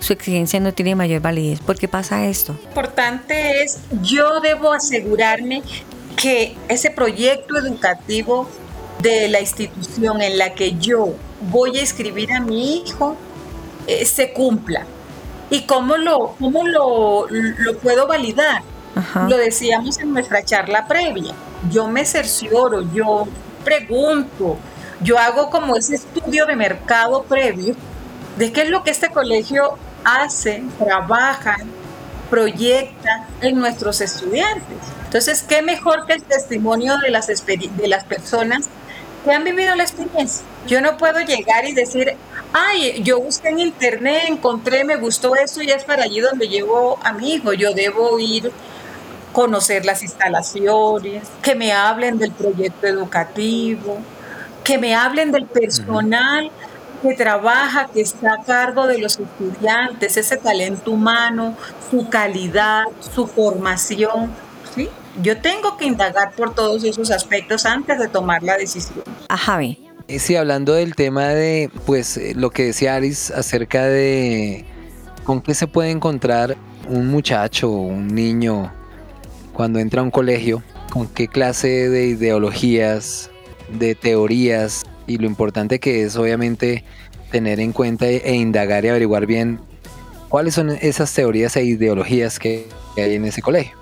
su 0.00 0.14
exigencia 0.14 0.60
no 0.60 0.72
tiene 0.72 0.94
mayor 0.94 1.20
validez. 1.20 1.60
¿Por 1.60 1.78
qué 1.78 1.88
pasa 1.88 2.26
esto? 2.26 2.54
Lo 2.54 2.68
importante 2.68 3.62
es, 3.62 3.80
yo 4.00 4.40
debo 4.40 4.72
asegurarme 4.72 5.62
que 6.16 6.56
ese 6.68 6.90
proyecto 6.90 7.58
educativo 7.58 8.48
de 9.02 9.28
la 9.28 9.40
institución 9.40 10.20
en 10.20 10.38
la 10.38 10.54
que 10.54 10.76
yo 10.76 11.14
voy 11.50 11.78
a 11.78 11.82
escribir 11.82 12.32
a 12.32 12.40
mi 12.40 12.76
hijo 12.76 13.16
eh, 13.86 14.04
se 14.04 14.32
cumpla. 14.32 14.84
¿Y 15.50 15.62
cómo 15.62 15.96
lo, 15.96 16.36
cómo 16.38 16.66
lo, 16.66 17.26
lo 17.28 17.78
puedo 17.78 18.06
validar? 18.06 18.62
Lo 19.28 19.36
decíamos 19.36 19.98
en 19.98 20.12
nuestra 20.12 20.44
charla 20.44 20.86
previa. 20.86 21.34
Yo 21.70 21.88
me 21.88 22.04
cercioro, 22.04 22.82
yo 22.92 23.26
pregunto, 23.64 24.56
yo 25.02 25.18
hago 25.18 25.50
como 25.50 25.76
ese 25.76 25.96
estudio 25.96 26.46
de 26.46 26.56
mercado 26.56 27.22
previo 27.22 27.74
de 28.36 28.52
qué 28.52 28.62
es 28.62 28.70
lo 28.70 28.82
que 28.82 28.90
este 28.90 29.08
colegio 29.10 29.76
hace, 30.04 30.62
trabaja, 30.78 31.56
proyecta 32.28 33.26
en 33.40 33.58
nuestros 33.58 34.00
estudiantes. 34.00 34.78
Entonces, 35.04 35.42
¿qué 35.42 35.62
mejor 35.62 36.06
que 36.06 36.14
el 36.14 36.22
testimonio 36.22 36.96
de 36.98 37.10
las, 37.10 37.26
de 37.26 37.88
las 37.88 38.04
personas 38.04 38.68
que 39.24 39.32
han 39.32 39.44
vivido 39.44 39.74
la 39.74 39.82
experiencia. 39.82 40.44
Yo 40.66 40.80
no 40.80 40.96
puedo 40.96 41.20
llegar 41.20 41.64
y 41.66 41.72
decir, 41.72 42.16
ay, 42.52 43.02
yo 43.02 43.20
busqué 43.20 43.48
en 43.48 43.60
internet, 43.60 44.24
encontré, 44.28 44.84
me 44.84 44.96
gustó 44.96 45.34
esto 45.34 45.62
y 45.62 45.70
es 45.70 45.84
para 45.84 46.04
allí 46.04 46.20
donde 46.20 46.48
llevo 46.48 46.98
a 47.02 47.12
mi 47.12 47.34
hijo. 47.34 47.52
Yo 47.52 47.72
debo 47.72 48.18
ir 48.18 48.50
conocer 49.32 49.84
las 49.84 50.02
instalaciones, 50.02 51.28
que 51.42 51.54
me 51.54 51.72
hablen 51.72 52.18
del 52.18 52.32
proyecto 52.32 52.86
educativo, 52.86 53.98
que 54.64 54.78
me 54.78 54.94
hablen 54.94 55.30
del 55.32 55.46
personal 55.46 56.50
que 57.02 57.14
trabaja, 57.14 57.86
que 57.86 58.02
está 58.02 58.34
a 58.34 58.44
cargo 58.44 58.86
de 58.86 58.98
los 58.98 59.18
estudiantes, 59.18 60.16
ese 60.16 60.36
talento 60.36 60.90
humano, 60.90 61.56
su 61.90 62.08
calidad, 62.08 62.84
su 63.14 63.26
formación. 63.26 64.30
¿sí? 64.74 64.88
Yo 65.22 65.38
tengo 65.38 65.76
que 65.76 65.86
indagar 65.86 66.32
por 66.32 66.54
todos 66.54 66.84
esos 66.84 67.10
aspectos 67.10 67.66
antes 67.66 67.98
de 67.98 68.08
tomar 68.08 68.42
la 68.42 68.56
decisión. 68.56 69.02
A 69.28 69.36
Javi. 69.36 69.78
Eh, 70.08 70.18
sí, 70.18 70.36
hablando 70.36 70.74
del 70.74 70.94
tema 70.94 71.28
de, 71.28 71.70
pues, 71.86 72.16
eh, 72.16 72.32
lo 72.34 72.50
que 72.50 72.64
decía 72.64 72.94
Aris 72.94 73.30
acerca 73.30 73.84
de 73.84 74.64
con 75.24 75.40
qué 75.40 75.54
se 75.54 75.66
puede 75.66 75.90
encontrar 75.90 76.56
un 76.88 77.08
muchacho 77.08 77.70
o 77.70 77.82
un 77.82 78.08
niño 78.08 78.72
cuando 79.52 79.78
entra 79.78 80.00
a 80.00 80.04
un 80.04 80.10
colegio, 80.10 80.62
con 80.92 81.06
qué 81.06 81.28
clase 81.28 81.88
de 81.88 82.06
ideologías, 82.06 83.30
de 83.68 83.94
teorías 83.94 84.84
y 85.06 85.18
lo 85.18 85.26
importante 85.26 85.78
que 85.78 86.02
es 86.02 86.16
obviamente 86.16 86.84
tener 87.30 87.60
en 87.60 87.72
cuenta 87.72 88.08
e 88.08 88.34
indagar 88.34 88.84
y 88.84 88.88
averiguar 88.88 89.26
bien 89.26 89.60
cuáles 90.28 90.54
son 90.54 90.70
esas 90.70 91.12
teorías 91.12 91.54
e 91.56 91.64
ideologías 91.64 92.38
que 92.38 92.66
hay 92.96 93.14
en 93.14 93.24
ese 93.24 93.42
colegio 93.42 93.79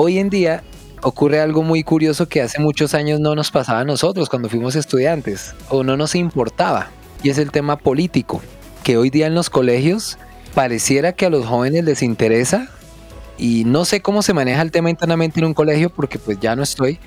hoy 0.00 0.18
en 0.20 0.30
día 0.30 0.62
ocurre 1.02 1.40
algo 1.40 1.64
muy 1.64 1.82
curioso 1.82 2.28
que 2.28 2.40
hace 2.40 2.60
muchos 2.60 2.94
años 2.94 3.18
no 3.18 3.34
nos 3.34 3.50
pasaba 3.50 3.80
a 3.80 3.84
nosotros 3.84 4.28
cuando 4.28 4.48
fuimos 4.48 4.76
estudiantes 4.76 5.54
o 5.70 5.82
no 5.82 5.96
nos 5.96 6.14
importaba 6.14 6.90
y 7.24 7.30
es 7.30 7.38
el 7.38 7.50
tema 7.50 7.76
político 7.76 8.40
que 8.84 8.96
hoy 8.96 9.10
día 9.10 9.26
en 9.26 9.34
los 9.34 9.50
colegios 9.50 10.16
pareciera 10.54 11.12
que 11.12 11.26
a 11.26 11.30
los 11.30 11.44
jóvenes 11.44 11.84
les 11.84 12.02
interesa 12.02 12.70
y 13.38 13.64
no 13.64 13.84
sé 13.84 14.00
cómo 14.00 14.22
se 14.22 14.34
maneja 14.34 14.62
el 14.62 14.70
tema 14.70 14.88
internamente 14.88 15.40
en 15.40 15.46
un 15.46 15.54
colegio 15.54 15.90
porque 15.90 16.20
pues 16.20 16.38
ya 16.38 16.54
no 16.54 16.62
estoy, 16.62 17.00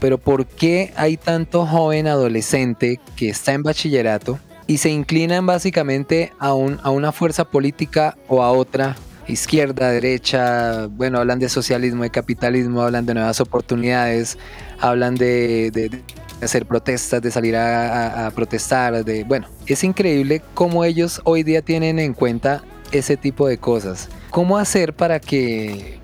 pero 0.00 0.16
¿por 0.16 0.46
qué 0.46 0.94
hay 0.96 1.18
tanto 1.18 1.66
joven 1.66 2.06
adolescente 2.06 2.98
que 3.14 3.28
está 3.28 3.52
en 3.52 3.62
bachillerato 3.62 4.38
y 4.66 4.78
se 4.78 4.88
inclinan 4.88 5.44
básicamente 5.44 6.32
a, 6.38 6.54
un, 6.54 6.80
a 6.82 6.88
una 6.88 7.12
fuerza 7.12 7.44
política 7.44 8.16
o 8.26 8.42
a 8.42 8.52
otra 8.52 8.96
izquierda, 9.28 9.90
derecha, 9.90 10.86
bueno, 10.86 11.18
hablan 11.18 11.38
de 11.38 11.48
socialismo, 11.48 12.02
de 12.02 12.10
capitalismo, 12.10 12.82
hablan 12.82 13.06
de 13.06 13.14
nuevas 13.14 13.40
oportunidades, 13.40 14.38
hablan 14.80 15.14
de, 15.14 16.02
hacer 16.42 16.66
protestas, 16.66 17.20
de 17.20 17.30
salir 17.30 17.56
a, 17.56 18.30
protestar, 18.34 19.04
de, 19.04 19.24
bueno, 19.24 19.46
es 19.66 19.84
increíble 19.84 20.42
cómo 20.54 20.84
ellos 20.84 21.20
hoy 21.24 21.42
día 21.42 21.62
tienen 21.62 21.98
en 21.98 22.14
cuenta 22.14 22.62
ese 22.90 23.16
tipo 23.16 23.46
de 23.46 23.58
cosas. 23.58 24.08
¿Cómo 24.30 24.58
hacer 24.58 24.94
para 24.94 25.20
que 25.20 25.98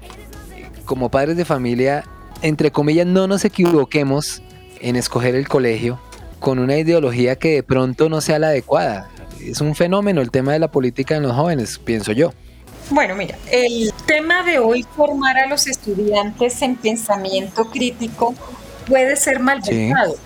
como 0.84 1.10
padres 1.10 1.37
de 1.37 1.44
familia, 1.44 2.04
entre 2.42 2.70
comillas, 2.70 3.06
no 3.06 3.26
nos 3.26 3.44
equivoquemos 3.44 4.42
en 4.80 4.96
escoger 4.96 5.34
el 5.34 5.48
colegio 5.48 5.98
con 6.40 6.58
una 6.58 6.76
ideología 6.76 7.37
que 7.37 7.54
de 7.54 7.62
pronto 7.62 8.10
no 8.10 8.20
sea 8.20 8.38
la 8.38 8.48
adecuada? 8.48 9.08
Es 9.40 9.60
un 9.60 9.74
fenómeno 9.74 10.20
el 10.20 10.30
tema 10.30 10.52
de 10.52 10.58
la 10.58 10.70
política 10.70 11.16
en 11.16 11.22
los 11.22 11.32
jóvenes, 11.32 11.78
pienso 11.78 12.12
yo. 12.12 12.32
Bueno, 12.90 13.14
mira, 13.14 13.37
el 13.51 13.92
tema 14.07 14.42
de 14.42 14.59
hoy, 14.59 14.85
formar 14.94 15.38
a 15.38 15.47
los 15.47 15.66
estudiantes 15.66 16.61
en 16.62 16.77
pensamiento 16.77 17.70
crítico, 17.70 18.35
puede 18.87 19.16
ser 19.16 19.40
mal 19.40 19.61
pensado. 19.62 20.16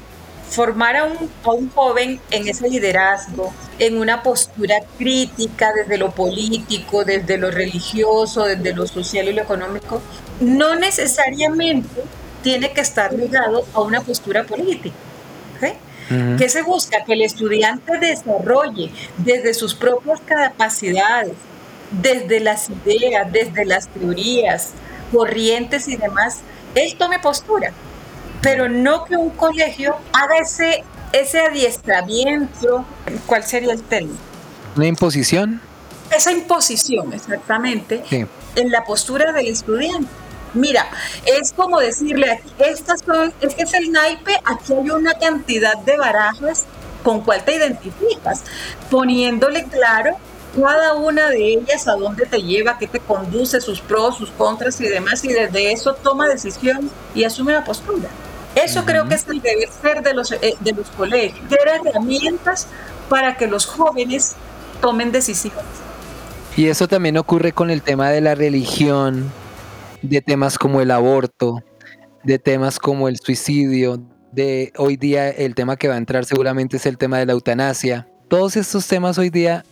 Formar 0.50 0.96
a 0.96 1.04
un, 1.04 1.30
a 1.44 1.50
un 1.50 1.70
joven 1.70 2.20
en 2.30 2.48
ese 2.48 2.68
liderazgo, 2.68 3.52
en 3.78 3.98
una 3.98 4.22
postura 4.22 4.76
crítica 4.96 5.72
desde 5.72 5.98
lo 5.98 6.10
político, 6.10 7.04
desde 7.04 7.36
lo 7.36 7.50
religioso, 7.50 8.44
desde 8.44 8.74
lo 8.74 8.86
social 8.86 9.28
y 9.28 9.34
lo 9.34 9.42
económico, 9.42 10.00
no 10.40 10.74
necesariamente 10.74 12.02
tiene 12.42 12.72
que 12.72 12.80
estar 12.80 13.12
ligado 13.12 13.66
a 13.74 13.80
una 13.82 14.00
postura 14.00 14.44
política. 14.44 14.96
¿Qué 16.38 16.48
se 16.48 16.62
busca? 16.62 17.04
Que 17.04 17.12
el 17.12 17.20
estudiante 17.20 17.98
desarrolle 17.98 18.90
desde 19.18 19.52
sus 19.52 19.74
propias 19.74 20.20
capacidades, 20.20 21.34
desde 21.90 22.40
las 22.40 22.70
ideas, 22.70 23.30
desde 23.32 23.64
las 23.64 23.88
teorías, 23.88 24.72
corrientes 25.12 25.88
y 25.88 25.96
demás, 25.96 26.38
él 26.74 26.94
tome 26.98 27.18
postura, 27.18 27.72
pero 28.42 28.68
no 28.68 29.04
que 29.04 29.16
un 29.16 29.30
colegio 29.30 29.96
haga 30.12 30.36
ese, 30.38 30.84
ese 31.12 31.40
adiestramiento, 31.40 32.84
¿cuál 33.26 33.44
sería 33.44 33.72
el 33.72 33.82
término? 33.82 34.18
¿Una 34.76 34.86
imposición? 34.86 35.60
Esa 36.14 36.32
imposición, 36.32 37.12
exactamente, 37.12 38.02
en 38.10 38.70
la 38.70 38.84
postura 38.84 39.32
del 39.32 39.46
estudiante. 39.46 40.08
Mira, 40.54 40.88
es 41.26 41.52
como 41.52 41.78
decirle, 41.78 42.42
estas 42.58 43.00
son, 43.00 43.32
es 43.40 43.54
que 43.54 43.64
es 43.64 43.74
el 43.74 43.92
naipe, 43.92 44.34
aquí 44.44 44.72
hay 44.72 44.90
una 44.90 45.12
cantidad 45.14 45.76
de 45.78 45.96
barajas 45.98 46.64
con 47.02 47.20
cuál 47.20 47.44
te 47.44 47.56
identificas, 47.56 48.44
poniéndole 48.90 49.64
claro 49.64 50.16
cada 50.54 50.94
una 50.94 51.28
de 51.28 51.54
ellas 51.54 51.88
a 51.88 51.92
dónde 51.92 52.26
te 52.26 52.42
lleva, 52.42 52.78
qué 52.78 52.86
te 52.86 53.00
conduce, 53.00 53.60
sus 53.60 53.80
pros, 53.80 54.16
sus 54.16 54.30
contras 54.30 54.80
y 54.80 54.88
demás, 54.88 55.24
y 55.24 55.28
desde 55.28 55.72
eso 55.72 55.94
toma 55.94 56.28
decisión 56.28 56.90
y 57.14 57.24
asume 57.24 57.52
la 57.52 57.64
postura. 57.64 58.08
Eso 58.54 58.84
creo 58.84 59.06
que 59.06 59.14
es 59.14 59.26
el 59.28 59.40
deber 59.40 59.68
ser 59.82 60.02
de 60.02 60.14
los, 60.14 60.32
eh, 60.32 60.56
de 60.60 60.72
los 60.72 60.88
colegios, 60.90 61.40
herramientas 61.84 62.66
para 63.08 63.36
que 63.36 63.46
los 63.46 63.66
jóvenes 63.66 64.34
tomen 64.80 65.12
decisiones. 65.12 65.64
Y 66.56 66.66
eso 66.66 66.88
también 66.88 67.16
ocurre 67.18 67.52
con 67.52 67.70
el 67.70 67.82
tema 67.82 68.10
de 68.10 68.20
la 68.20 68.34
religión, 68.34 69.30
de 70.02 70.20
temas 70.20 70.58
como 70.58 70.80
el 70.80 70.90
aborto, 70.90 71.62
de 72.24 72.38
temas 72.38 72.78
como 72.78 73.08
el 73.08 73.18
suicidio, 73.18 74.02
de 74.32 74.72
hoy 74.76 74.96
día 74.96 75.30
el 75.30 75.54
tema 75.54 75.76
que 75.76 75.88
va 75.88 75.94
a 75.94 75.98
entrar 75.98 76.24
seguramente 76.24 76.76
es 76.76 76.86
el 76.86 76.98
tema 76.98 77.18
de 77.18 77.26
la 77.26 77.32
eutanasia. 77.32 78.08
Todos 78.28 78.56
estos 78.56 78.86
temas 78.86 79.18
hoy 79.18 79.30
día 79.30 79.64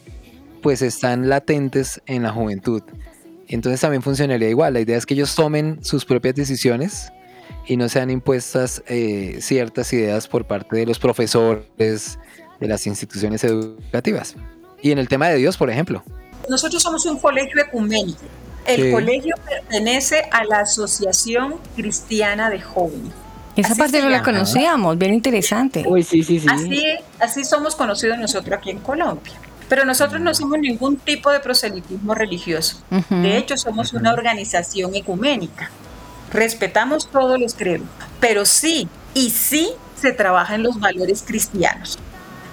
pues 0.66 0.82
están 0.82 1.28
latentes 1.28 2.02
en 2.06 2.24
la 2.24 2.32
juventud. 2.32 2.82
Entonces 3.46 3.80
también 3.80 4.02
funcionaría 4.02 4.48
igual. 4.48 4.74
La 4.74 4.80
idea 4.80 4.96
es 4.96 5.06
que 5.06 5.14
ellos 5.14 5.32
tomen 5.36 5.78
sus 5.84 6.04
propias 6.04 6.34
decisiones 6.34 7.12
y 7.68 7.76
no 7.76 7.88
sean 7.88 8.10
impuestas 8.10 8.82
eh, 8.88 9.38
ciertas 9.40 9.92
ideas 9.92 10.26
por 10.26 10.44
parte 10.44 10.74
de 10.74 10.84
los 10.84 10.98
profesores, 10.98 12.18
de 12.58 12.66
las 12.66 12.84
instituciones 12.88 13.44
educativas. 13.44 14.34
Y 14.82 14.90
en 14.90 14.98
el 14.98 15.06
tema 15.06 15.28
de 15.28 15.36
Dios, 15.36 15.56
por 15.56 15.70
ejemplo. 15.70 16.02
Nosotros 16.48 16.82
somos 16.82 17.06
un 17.06 17.20
colegio 17.20 17.62
ecuménico. 17.62 18.22
El 18.66 18.90
colegio 18.90 19.36
pertenece 19.48 20.24
a 20.32 20.42
la 20.46 20.62
Asociación 20.62 21.60
Cristiana 21.76 22.50
de 22.50 22.60
Jóvenes. 22.60 23.12
Esa 23.54 23.76
parte 23.76 24.02
no 24.02 24.08
la 24.08 24.24
conocíamos, 24.24 24.98
bien 24.98 25.14
interesante. 25.14 25.84
Uy, 25.86 26.02
sí, 26.02 26.24
sí, 26.24 26.40
sí. 26.40 26.48
Así, 26.50 26.84
así 27.20 27.44
somos 27.44 27.76
conocidos 27.76 28.18
nosotros 28.18 28.58
aquí 28.58 28.70
en 28.70 28.80
Colombia. 28.80 29.34
Pero 29.68 29.84
nosotros 29.84 30.20
no 30.20 30.32
somos 30.34 30.58
ningún 30.58 30.96
tipo 30.96 31.30
de 31.30 31.40
proselitismo 31.40 32.14
religioso. 32.14 32.82
De 33.10 33.36
hecho, 33.36 33.56
somos 33.56 33.92
una 33.92 34.12
organización 34.12 34.94
ecuménica. 34.94 35.70
Respetamos 36.32 37.10
todos 37.10 37.40
los 37.40 37.54
credos, 37.54 37.86
pero 38.20 38.44
sí, 38.44 38.88
y 39.14 39.30
sí 39.30 39.70
se 40.00 40.12
trabaja 40.12 40.54
en 40.54 40.62
los 40.62 40.78
valores 40.78 41.22
cristianos, 41.26 41.98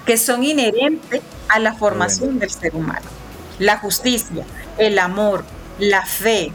que 0.06 0.16
son 0.16 0.44
inherentes 0.44 1.20
a 1.48 1.58
la 1.58 1.74
formación 1.74 2.38
del 2.38 2.50
ser 2.50 2.74
humano. 2.74 3.06
La 3.58 3.78
justicia, 3.78 4.44
el 4.78 4.98
amor, 4.98 5.44
la 5.78 6.06
fe, 6.06 6.52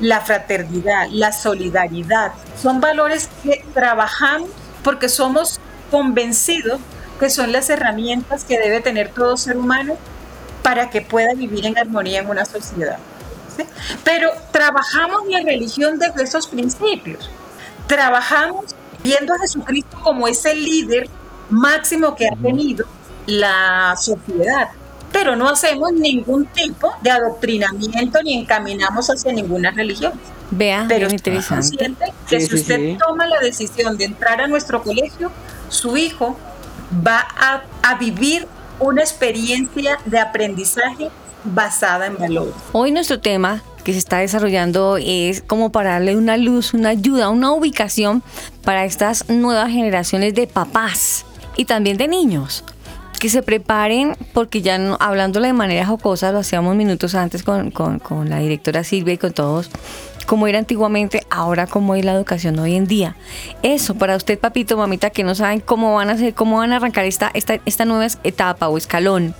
la 0.00 0.20
fraternidad, 0.20 1.08
la 1.10 1.32
solidaridad, 1.32 2.32
son 2.60 2.80
valores 2.80 3.28
que 3.42 3.64
trabajamos 3.72 4.50
porque 4.82 5.08
somos 5.08 5.60
convencidos 5.90 6.80
que 7.18 7.30
son 7.30 7.52
las 7.52 7.70
herramientas 7.70 8.44
que 8.44 8.58
debe 8.58 8.80
tener 8.80 9.10
todo 9.10 9.36
ser 9.36 9.56
humano 9.56 9.96
para 10.62 10.90
que 10.90 11.00
pueda 11.00 11.34
vivir 11.34 11.66
en 11.66 11.78
armonía 11.78 12.20
en 12.20 12.28
una 12.28 12.44
sociedad. 12.44 12.98
Pero 14.04 14.30
trabajamos 14.50 15.22
la 15.28 15.40
religión 15.40 15.98
desde 15.98 16.22
esos 16.22 16.46
principios. 16.46 17.30
Trabajamos 17.86 18.74
viendo 19.02 19.34
a 19.34 19.38
Jesucristo 19.38 19.98
como 20.02 20.28
ese 20.28 20.54
líder 20.54 21.08
máximo 21.50 22.14
que 22.14 22.26
ha 22.26 22.36
tenido 22.36 22.86
la 23.26 23.94
sociedad. 23.98 24.68
Pero 25.12 25.36
no 25.36 25.48
hacemos 25.48 25.92
ningún 25.92 26.46
tipo 26.46 26.90
de 27.02 27.10
adoctrinamiento 27.10 28.22
ni 28.22 28.38
encaminamos 28.38 29.10
hacia 29.10 29.32
ninguna 29.32 29.70
religión. 29.70 30.12
Vea, 30.50 30.86
pero 30.88 31.06
es 31.06 31.12
interesante. 31.12 31.92
que 32.28 32.40
si 32.40 32.54
usted 32.54 32.96
toma 32.98 33.26
la 33.26 33.40
decisión 33.40 33.96
de 33.96 34.04
entrar 34.04 34.40
a 34.40 34.46
nuestro 34.46 34.82
colegio, 34.82 35.30
su 35.68 35.96
hijo 35.96 36.36
va 37.06 37.26
a, 37.82 37.94
vivir 37.96 38.46
una 38.80 39.02
experiencia 39.02 39.98
de 40.06 40.18
aprendizaje 40.18 41.10
basada 41.44 42.06
en 42.06 42.16
valores. 42.16 42.54
Hoy 42.72 42.90
nuestro 42.90 43.20
tema 43.20 43.62
que 43.84 43.92
se 43.92 43.98
está 43.98 44.18
desarrollando 44.18 44.96
es 44.96 45.42
como 45.42 45.72
para 45.72 45.92
darle 45.92 46.16
una 46.16 46.36
luz, 46.36 46.72
una 46.72 46.90
ayuda, 46.90 47.30
una 47.30 47.52
ubicación 47.52 48.22
para 48.64 48.84
estas 48.84 49.28
nuevas 49.28 49.70
generaciones 49.70 50.34
de 50.34 50.46
papás 50.46 51.26
y 51.56 51.64
también 51.64 51.96
de 51.96 52.08
niños. 52.08 52.64
Que 53.18 53.28
se 53.28 53.42
preparen, 53.42 54.16
porque 54.32 54.62
ya 54.62 54.78
no, 54.78 54.96
hablándole 54.98 55.48
de 55.48 55.52
manera 55.52 55.86
jocosa, 55.86 56.32
lo 56.32 56.40
hacíamos 56.40 56.74
minutos 56.74 57.14
antes 57.14 57.44
con, 57.44 57.70
con, 57.70 58.00
con 58.00 58.28
la 58.28 58.38
directora 58.38 58.82
Silvia 58.82 59.14
y 59.14 59.18
con 59.18 59.32
todos, 59.32 59.70
como 60.26 60.46
era 60.46 60.58
antiguamente, 60.58 61.22
ahora 61.30 61.66
como 61.66 61.94
es 61.94 62.04
la 62.04 62.12
educación 62.12 62.58
hoy 62.58 62.74
en 62.74 62.86
día. 62.86 63.16
Eso, 63.62 63.94
para 63.94 64.16
usted, 64.16 64.38
papito, 64.38 64.76
mamita, 64.76 65.10
que 65.10 65.24
no 65.24 65.34
saben 65.34 65.60
cómo 65.60 65.94
van 65.94 66.10
a 66.10 66.12
hacer, 66.12 66.34
cómo 66.34 66.58
van 66.58 66.72
a 66.72 66.76
arrancar 66.76 67.04
esta, 67.04 67.30
esta, 67.34 67.60
esta 67.64 67.84
nueva 67.84 68.06
etapa 68.24 68.68
o 68.68 68.78
escalón. 68.78 69.34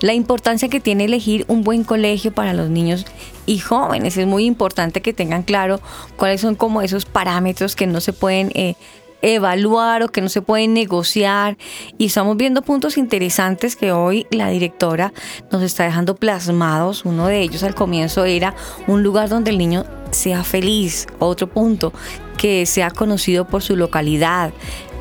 La 0.00 0.14
importancia 0.14 0.68
que 0.68 0.80
tiene 0.80 1.06
elegir 1.06 1.44
un 1.48 1.64
buen 1.64 1.82
colegio 1.82 2.32
para 2.32 2.52
los 2.52 2.70
niños 2.70 3.04
y 3.46 3.58
jóvenes. 3.58 4.16
Es 4.16 4.26
muy 4.26 4.44
importante 4.44 5.00
que 5.00 5.12
tengan 5.12 5.42
claro 5.42 5.80
cuáles 6.16 6.40
son 6.40 6.54
como 6.54 6.82
esos 6.82 7.04
parámetros 7.04 7.74
que 7.74 7.86
no 7.86 8.00
se 8.00 8.12
pueden 8.12 8.52
eh, 8.54 8.74
evaluar 9.22 10.02
o 10.02 10.08
que 10.08 10.20
no 10.20 10.28
se 10.28 10.42
pueden 10.42 10.74
negociar. 10.74 11.56
Y 11.96 12.06
estamos 12.06 12.36
viendo 12.36 12.62
puntos 12.62 12.96
interesantes 12.96 13.74
que 13.74 13.92
hoy 13.92 14.26
la 14.30 14.50
directora 14.50 15.12
nos 15.50 15.62
está 15.62 15.84
dejando 15.84 16.14
plasmados. 16.14 17.04
Uno 17.04 17.26
de 17.26 17.40
ellos 17.40 17.62
al 17.62 17.74
comienzo 17.74 18.24
era 18.24 18.54
un 18.86 19.02
lugar 19.02 19.28
donde 19.28 19.50
el 19.50 19.58
niño 19.58 19.84
sea 20.12 20.44
feliz. 20.44 21.06
Otro 21.18 21.46
punto, 21.46 21.92
que 22.36 22.66
sea 22.66 22.90
conocido 22.90 23.46
por 23.46 23.62
su 23.62 23.76
localidad 23.76 24.52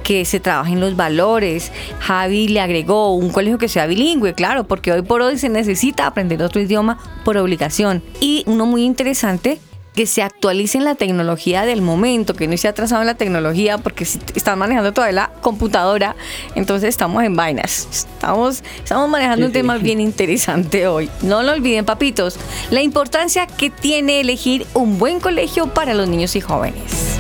que 0.07 0.23
se 0.23 0.39
trabajen 0.39 0.79
los 0.79 0.95
valores. 0.95 1.73
Javi 1.99 2.47
le 2.47 2.61
agregó 2.61 3.13
un 3.13 3.29
colegio 3.29 3.57
que 3.57 3.67
sea 3.67 3.87
bilingüe, 3.87 4.33
claro, 4.33 4.65
porque 4.65 4.93
hoy 4.93 5.01
por 5.01 5.21
hoy 5.21 5.37
se 5.37 5.49
necesita 5.49 6.07
aprender 6.07 6.41
otro 6.41 6.61
idioma 6.61 6.97
por 7.25 7.35
obligación. 7.35 8.01
Y 8.21 8.45
uno 8.47 8.65
muy 8.65 8.85
interesante, 8.85 9.59
que 9.97 10.05
se 10.05 10.21
actualicen 10.21 10.83
la 10.83 10.93
tecnología 10.93 11.65
del 11.65 11.81
momento, 11.81 12.35
que 12.35 12.47
no 12.47 12.55
se 12.55 12.67
ha 12.67 12.69
atrasado 12.69 13.01
en 13.01 13.07
la 13.07 13.15
tecnología, 13.15 13.79
porque 13.79 14.05
si 14.05 14.19
están 14.35 14.59
manejando 14.59 14.93
toda 14.93 15.11
la 15.11 15.31
computadora, 15.41 16.15
entonces 16.53 16.89
estamos 16.89 17.23
en 17.23 17.35
vainas. 17.35 17.87
Estamos, 17.91 18.63
estamos 18.77 19.09
manejando 19.09 19.47
un 19.47 19.51
tema 19.51 19.79
bien 19.79 19.99
interesante 20.09 20.85
hoy. 20.85 21.09
No 21.23 21.41
lo 21.41 21.51
olviden, 21.53 21.83
papitos, 21.83 22.37
la 22.69 22.83
importancia 22.83 23.47
que 23.47 23.71
tiene 23.71 24.19
elegir 24.19 24.67
un 24.75 24.99
buen 24.99 25.19
colegio 25.19 25.73
para 25.73 25.95
los 25.95 26.07
niños 26.07 26.35
y 26.35 26.41
jóvenes. 26.41 27.17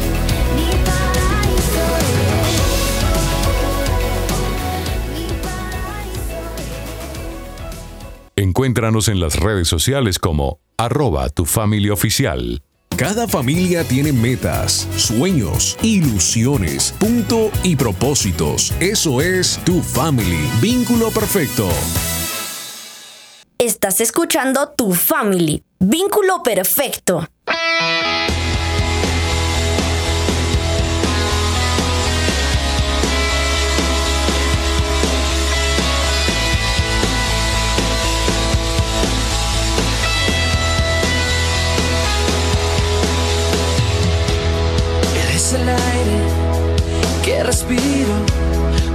Encuéntranos 8.35 9.07
en 9.07 9.19
las 9.19 9.35
redes 9.35 9.67
sociales 9.67 10.19
como 10.19 10.59
arroba 10.77 11.29
tu 11.29 11.45
familia 11.45 11.93
oficial. 11.93 12.61
Cada 12.95 13.27
familia 13.27 13.83
tiene 13.83 14.11
metas, 14.11 14.87
sueños, 14.95 15.77
ilusiones, 15.81 16.93
punto 16.99 17.51
y 17.63 17.75
propósitos. 17.75 18.73
Eso 18.79 19.21
es 19.21 19.59
tu 19.65 19.81
family. 19.81 20.49
Vínculo 20.61 21.09
perfecto. 21.11 21.67
Estás 23.59 24.01
escuchando 24.01 24.69
Tu 24.69 24.93
Family. 24.93 25.63
Vínculo 25.79 26.43
perfecto. 26.43 27.27
Que 47.37 47.43
respiro, 47.43 48.15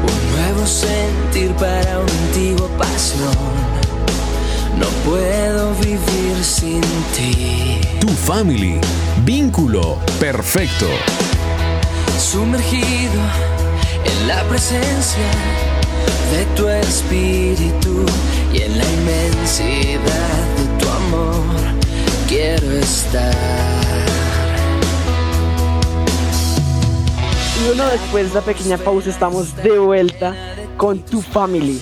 un 0.02 0.36
nuevo 0.36 0.66
sentir 0.66 1.52
para 1.52 2.00
un 2.00 2.10
antiguo 2.26 2.66
pasión 2.76 3.52
no 4.78 4.88
puedo 5.08 5.74
vivir 5.74 6.42
sin 6.42 6.80
ti. 7.14 7.78
Tu 8.00 8.08
family. 8.08 8.80
Vínculo 9.24 9.98
perfecto. 10.18 10.86
Sumergido 12.18 13.22
en 14.04 14.26
la 14.26 14.42
presencia 14.48 15.30
de 16.32 16.44
tu 16.56 16.68
espíritu 16.68 18.04
y 18.52 18.62
en 18.62 18.78
la 18.78 18.84
inmensidad 18.84 20.42
de 20.58 20.84
tu 20.84 20.88
amor. 20.88 21.44
Quiero 22.26 22.72
estar. 22.72 23.81
Y 27.62 27.66
bueno, 27.66 27.86
después 27.86 28.24
de 28.24 28.30
esa 28.30 28.40
pequeña 28.44 28.76
pausa 28.76 29.08
estamos 29.08 29.54
de 29.62 29.78
vuelta 29.78 30.34
con 30.76 30.98
tu 30.98 31.22
family. 31.22 31.80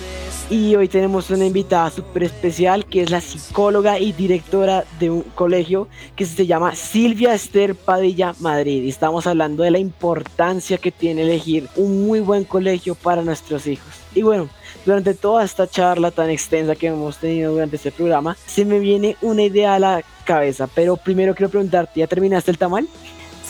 Y 0.51 0.77
hoy 0.77 0.89
tenemos 0.89 1.31
una 1.31 1.47
invitada 1.47 1.91
súper 1.91 2.25
especial 2.25 2.85
que 2.85 3.03
es 3.03 3.11
la 3.11 3.23
psicóloga 3.23 3.99
y 3.99 4.13
directora 4.13 4.85
de 4.99 5.09
un 5.09 5.23
colegio 5.23 5.89
que 6.17 6.27
se 6.27 6.47
llama 6.47 6.75
Silvia 6.75 7.33
Esther 7.33 7.75
Padilla 7.75 8.35
Madrid. 8.41 8.83
Y 8.83 8.91
estamos 8.91 9.27
hablando 9.27 9.63
de 9.63 9.71
la 9.71 9.79
importancia 9.79 10.77
que 10.77 10.91
tiene 10.91 11.23
elegir 11.23 11.67
un 11.77 12.05
muy 12.07 12.21
buen 12.21 12.45
colegio 12.45 12.95
para 12.95 13.23
nuestros 13.23 13.67
hijos. 13.67 13.95
Y 14.15 14.21
bueno, 14.21 14.51
durante 14.85 15.15
toda 15.15 15.45
esta 15.45 15.67
charla 15.67 16.11
tan 16.11 16.29
extensa 16.29 16.75
que 16.75 16.89
hemos 16.89 17.17
tenido 17.17 17.53
durante 17.53 17.77
este 17.77 17.91
programa, 17.91 18.37
se 18.45 18.67
me 18.67 18.81
viene 18.81 19.17
una 19.23 19.45
idea 19.45 19.77
a 19.77 19.79
la 19.79 20.03
cabeza. 20.25 20.67
Pero 20.75 20.97
primero 20.97 21.35
quiero 21.35 21.49
preguntarte, 21.49 22.01
¿ya 22.01 22.07
terminaste 22.07 22.51
el 22.51 22.59
tamal? 22.59 22.87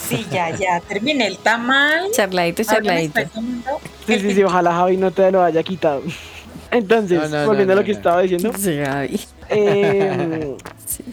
Sí, 0.08 0.26
ya, 0.30 0.50
ya, 0.56 0.80
terminé 0.80 1.26
el 1.26 1.38
tamal. 1.38 2.10
Charladito, 2.12 2.64
charladito. 2.64 3.20
Sí, 4.06 4.18
sí, 4.18 4.34
sí, 4.34 4.42
ojalá 4.42 4.72
Javi 4.72 4.96
no 4.96 5.10
te 5.10 5.30
lo 5.30 5.42
haya 5.42 5.62
quitado. 5.62 6.02
Entonces, 6.70 7.30
volviendo 7.46 7.72
a 7.72 7.76
lo 7.76 7.84
que 7.84 7.92
estaba 7.92 8.22
diciendo. 8.22 8.52
Eh, 9.52 10.56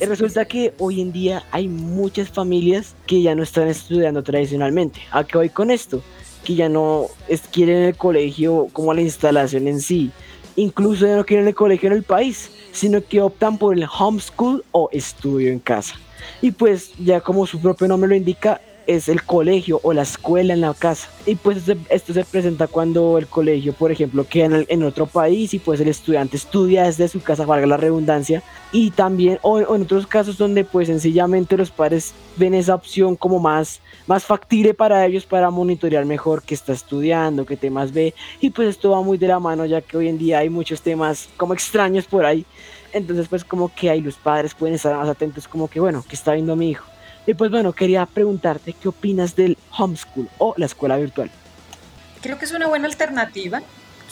resulta 0.01 0.45
que 0.45 0.71
hoy 0.77 1.01
en 1.01 1.11
día 1.11 1.43
hay 1.49 1.67
muchas 1.67 2.29
familias 2.29 2.93
que 3.07 3.23
ya 3.23 3.33
no 3.33 3.41
están 3.41 3.67
estudiando 3.67 4.21
tradicionalmente. 4.21 4.99
¿A 5.09 5.23
qué 5.23 5.39
voy 5.39 5.49
con 5.49 5.71
esto? 5.71 6.03
Que 6.43 6.53
ya 6.53 6.69
no 6.69 7.07
es, 7.27 7.41
quieren 7.51 7.77
el 7.85 7.97
colegio 7.97 8.67
como 8.73 8.93
la 8.93 9.01
instalación 9.01 9.67
en 9.67 9.81
sí. 9.81 10.11
Incluso 10.55 11.07
ya 11.07 11.15
no 11.15 11.25
quieren 11.25 11.47
el 11.47 11.55
colegio 11.55 11.88
en 11.88 11.93
el 11.93 12.03
país, 12.03 12.51
sino 12.71 13.03
que 13.03 13.21
optan 13.21 13.57
por 13.57 13.75
el 13.75 13.85
homeschool 13.85 14.63
o 14.71 14.88
estudio 14.91 15.51
en 15.51 15.57
casa. 15.57 15.95
Y 16.39 16.51
pues 16.51 16.91
ya 16.99 17.21
como 17.21 17.47
su 17.47 17.59
propio 17.59 17.88
nombre 17.88 18.09
lo 18.09 18.15
indica, 18.15 18.61
es 18.88 19.09
el 19.09 19.23
colegio 19.23 19.79
o 19.83 19.93
la 19.93 20.01
escuela 20.03 20.53
en 20.53 20.61
la 20.61 20.73
casa. 20.73 21.09
Y 21.25 21.35
pues 21.35 21.63
esto 21.89 22.13
se 22.13 22.23
presenta 22.23 22.67
cuando 22.67 23.17
el 23.17 23.27
colegio, 23.27 23.73
por 23.73 23.91
ejemplo, 23.91 24.25
queda 24.27 24.63
en, 24.67 24.83
otro 24.83 25.05
país 25.05 25.53
y 25.53 25.59
pues 25.59 25.81
el 25.81 25.89
estudiante 25.89 26.38
estudia 26.38 26.85
desde 26.85 27.09
su 27.09 27.21
casa, 27.21 27.45
valga 27.45 27.67
la 27.67 27.77
redundancia. 27.77 28.41
Y 28.71 28.91
también, 28.91 29.39
o, 29.41 29.59
en 29.59 29.83
otros 29.83 30.07
casos 30.07 30.38
donde 30.38 30.63
pues 30.63 30.88
sencillamente 30.88 31.57
los 31.57 31.69
padres 31.69 32.13
ven 32.38 32.53
esa 32.53 32.75
opción 32.75 33.15
como 33.15 33.39
más, 33.39 33.81
más 34.07 34.23
factible 34.23 34.73
para 34.73 35.05
ellos 35.05 35.25
para 35.25 35.49
monitorear 35.49 36.05
mejor 36.05 36.41
qué 36.43 36.55
está 36.55 36.71
estudiando, 36.71 37.45
qué 37.45 37.57
temas 37.57 37.91
ve. 37.91 38.13
Y 38.39 38.49
pues 38.51 38.69
esto 38.69 38.91
va 38.91 39.01
muy 39.01 39.17
de 39.17 39.27
la 39.27 39.39
mano 39.39 39.65
ya 39.65 39.81
que 39.81 39.97
hoy 39.97 40.07
en 40.07 40.17
día 40.17 40.39
hay 40.39 40.49
muchos 40.49 40.81
temas 40.81 41.29
como 41.35 41.53
extraños 41.53 42.05
por 42.05 42.25
ahí. 42.25 42.45
Entonces 42.93 43.27
pues 43.27 43.43
como 43.43 43.73
que 43.73 43.89
ahí 43.89 43.99
los 43.99 44.15
padres 44.15 44.53
pueden 44.53 44.75
estar 44.75 44.95
más 44.95 45.09
atentos 45.09 45.47
como 45.47 45.67
que 45.67 45.81
bueno, 45.81 46.05
¿qué 46.07 46.15
está 46.15 46.33
viendo 46.33 46.55
mi 46.55 46.69
hijo? 46.71 46.85
Y 47.28 47.34
pues 47.34 47.51
bueno, 47.51 47.73
quería 47.73 48.05
preguntarte 48.05 48.71
qué 48.71 48.88
opinas 48.88 49.36
del 49.36 49.57
homeschool 49.78 50.30
o 50.38 50.53
la 50.57 50.65
escuela 50.65 50.95
virtual. 50.95 51.30
Creo 52.21 52.39
que 52.39 52.45
es 52.45 52.53
una 52.53 52.67
buena 52.67 52.88
alternativa. 52.88 53.61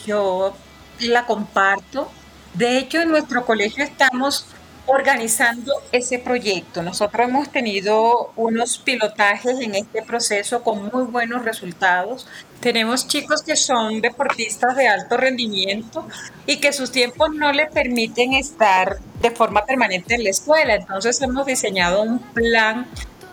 Yo 0.05 0.53
la 0.99 1.25
comparto. 1.25 2.11
De 2.53 2.77
hecho, 2.77 2.99
en 3.01 3.09
nuestro 3.09 3.45
colegio 3.45 3.85
estamos 3.85 4.45
organizando 4.87 5.73
ese 5.91 6.19
proyecto. 6.19 6.83
Nosotros 6.83 7.27
hemos 7.27 7.51
tenido 7.51 8.31
unos 8.35 8.77
pilotajes 8.77 9.59
en 9.59 9.75
este 9.75 10.01
proceso 10.03 10.63
con 10.63 10.89
muy 10.93 11.03
buenos 11.05 11.43
resultados. 11.43 12.27
Tenemos 12.59 13.07
chicos 13.07 13.41
que 13.41 13.55
son 13.55 14.01
deportistas 14.01 14.75
de 14.75 14.87
alto 14.87 15.17
rendimiento 15.17 16.07
y 16.45 16.57
que 16.57 16.71
sus 16.73 16.91
tiempos 16.91 17.29
no 17.33 17.51
les 17.51 17.71
permiten 17.71 18.33
estar 18.33 18.99
de 19.21 19.31
forma 19.31 19.65
permanente 19.65 20.15
en 20.15 20.23
la 20.23 20.29
escuela. 20.29 20.75
Entonces 20.75 21.21
hemos 21.21 21.45
diseñado 21.45 22.03
un 22.03 22.19
plan 22.19 22.87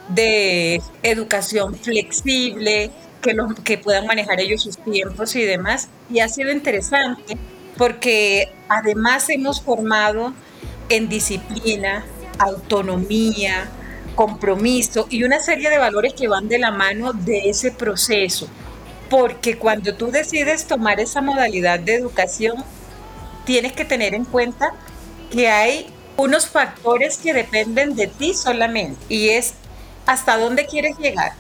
de 0.09 0.81
educación 1.03 1.75
flexible, 1.75 2.91
que, 3.21 3.35
los, 3.35 3.55
que 3.61 3.79
puedan 3.79 4.07
manejar 4.07 4.41
ellos 4.41 4.63
sus 4.63 4.79
tiempos 4.79 5.37
y 5.37 5.43
demás. 5.45 5.89
Y 6.11 6.21
ha 6.21 6.29
sido 6.29 6.51
interesante 6.51 7.37
porque 7.77 8.53
además 8.69 9.29
hemos 9.31 9.61
formado 9.63 10.35
en 10.97 11.09
disciplina, 11.09 12.05
autonomía, 12.39 13.69
compromiso 14.15 15.07
y 15.11 15.25
una 15.25 15.41
serie 15.41 15.71
de 15.71 15.79
valores 15.79 16.15
que 16.15 16.29
van 16.29 16.49
de 16.49 16.59
la 16.59 16.71
mano 16.71 17.13
de 17.13 17.49
ese 17.49 17.71
proceso. 17.71 18.49
Porque 19.09 19.59
cuando 19.59 19.95
tú 19.95 20.11
decides 20.11 20.67
tomar 20.67 21.01
esa 21.01 21.21
modalidad 21.21 21.81
de 21.81 21.95
educación, 21.95 22.65
tienes 23.45 23.73
que 23.73 23.85
tener 23.85 24.15
en 24.15 24.25
cuenta 24.25 24.75
que 25.31 25.49
hay 25.49 25.87
unos 26.17 26.47
factores 26.47 27.17
que 27.19 27.33
dependen 27.33 27.95
de 27.95 28.07
ti 28.07 28.35
solamente 28.35 28.99
y 29.09 29.31
es 29.31 29.55
hasta 30.07 30.37
dónde 30.37 30.67
quieres 30.67 30.99
llegar. 30.99 31.33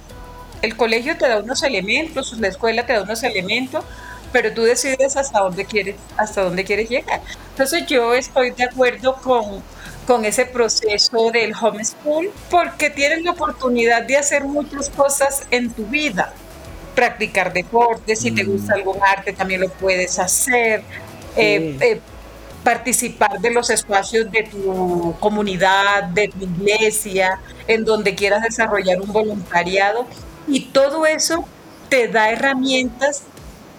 El 0.62 0.76
colegio 0.76 1.16
te 1.18 1.28
da 1.28 1.38
unos 1.38 1.62
elementos, 1.62 2.38
la 2.38 2.48
escuela 2.48 2.86
te 2.86 2.92
da 2.92 3.02
unos 3.02 3.22
elementos, 3.22 3.84
pero 4.32 4.52
tú 4.52 4.62
decides 4.62 5.16
hasta 5.16 5.40
dónde 5.40 5.64
quieres, 5.64 5.96
hasta 6.16 6.42
dónde 6.42 6.64
quieres 6.64 6.88
llegar. 6.88 7.20
Entonces 7.50 7.86
yo 7.86 8.14
estoy 8.14 8.50
de 8.52 8.64
acuerdo 8.64 9.16
con, 9.16 9.62
con 10.06 10.24
ese 10.24 10.46
proceso 10.46 11.30
del 11.30 11.52
homeschool 11.54 12.30
porque 12.50 12.90
tienes 12.90 13.22
la 13.22 13.32
oportunidad 13.32 14.02
de 14.02 14.16
hacer 14.16 14.44
muchas 14.44 14.88
cosas 14.90 15.42
en 15.50 15.70
tu 15.70 15.84
vida. 15.86 16.32
Practicar 16.94 17.52
deporte, 17.52 18.16
si 18.16 18.30
te 18.30 18.44
gusta 18.44 18.74
mm. 18.74 18.78
algún 18.78 18.98
arte 19.02 19.32
también 19.32 19.60
lo 19.60 19.68
puedes 19.68 20.18
hacer. 20.18 20.82
Eh, 21.36 21.76
eh, 21.80 22.00
participar 22.62 23.40
de 23.40 23.50
los 23.50 23.70
espacios 23.70 24.30
de 24.30 24.44
tu 24.44 25.14
comunidad, 25.18 26.04
de 26.04 26.28
tu 26.28 26.44
iglesia, 26.44 27.40
en 27.66 27.84
donde 27.84 28.14
quieras 28.14 28.42
desarrollar 28.42 29.00
un 29.00 29.12
voluntariado. 29.12 30.06
Y 30.46 30.66
todo 30.66 31.06
eso 31.06 31.44
te 31.88 32.08
da 32.08 32.30
herramientas 32.30 33.24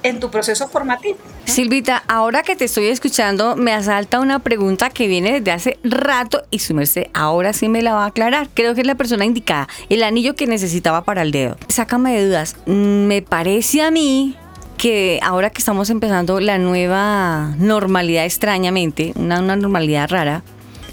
en 0.04 0.20
tu 0.20 0.30
proceso 0.30 0.68
formativo. 0.68 1.18
Silvita, 1.45 2.04
ahora 2.08 2.43
que 2.43 2.56
te 2.56 2.66
estoy 2.66 2.88
escuchando, 2.88 3.56
me 3.56 3.74
asalta 3.74 4.20
una 4.20 4.39
pregunta 4.39 4.89
que 4.89 5.08
viene 5.08 5.39
desde 5.39 5.51
hace 5.51 5.80
rato 5.84 6.43
y 6.51 6.60
su 6.60 6.74
merced 6.74 7.08
ahora 7.14 7.54
sí 7.54 7.70
me 7.70 7.82
la 7.82 7.93
va 7.93 8.04
a 8.04 8.08
aclarar. 8.08 8.49
Creo 8.54 8.76
que 8.76 8.82
es 8.82 8.88
la 8.88 8.95
persona 8.95 9.26
indicada, 9.26 9.68
el 9.89 10.04
anillo 10.04 10.36
que 10.36 10.47
necesitaba 10.47 11.04
para 11.04 11.22
el 11.22 11.32
dedo. 11.32 11.58
Sácame 11.68 12.14
de 12.14 12.28
dudas. 12.28 12.56
Mm, 12.66 13.06
me 13.08 13.22
parece 13.22 13.82
a 13.82 13.91
mí 13.91 14.36
que 14.78 15.20
ahora 15.24 15.49
que 15.49 15.60
estamos 15.60 15.89
empezando 15.89 16.39
la 16.39 16.58
nueva 16.58 17.54
normalidad 17.58 18.26
extrañamente, 18.26 19.14
una, 19.16 19.39
una 19.39 19.56
normalidad 19.56 20.10
rara, 20.10 20.43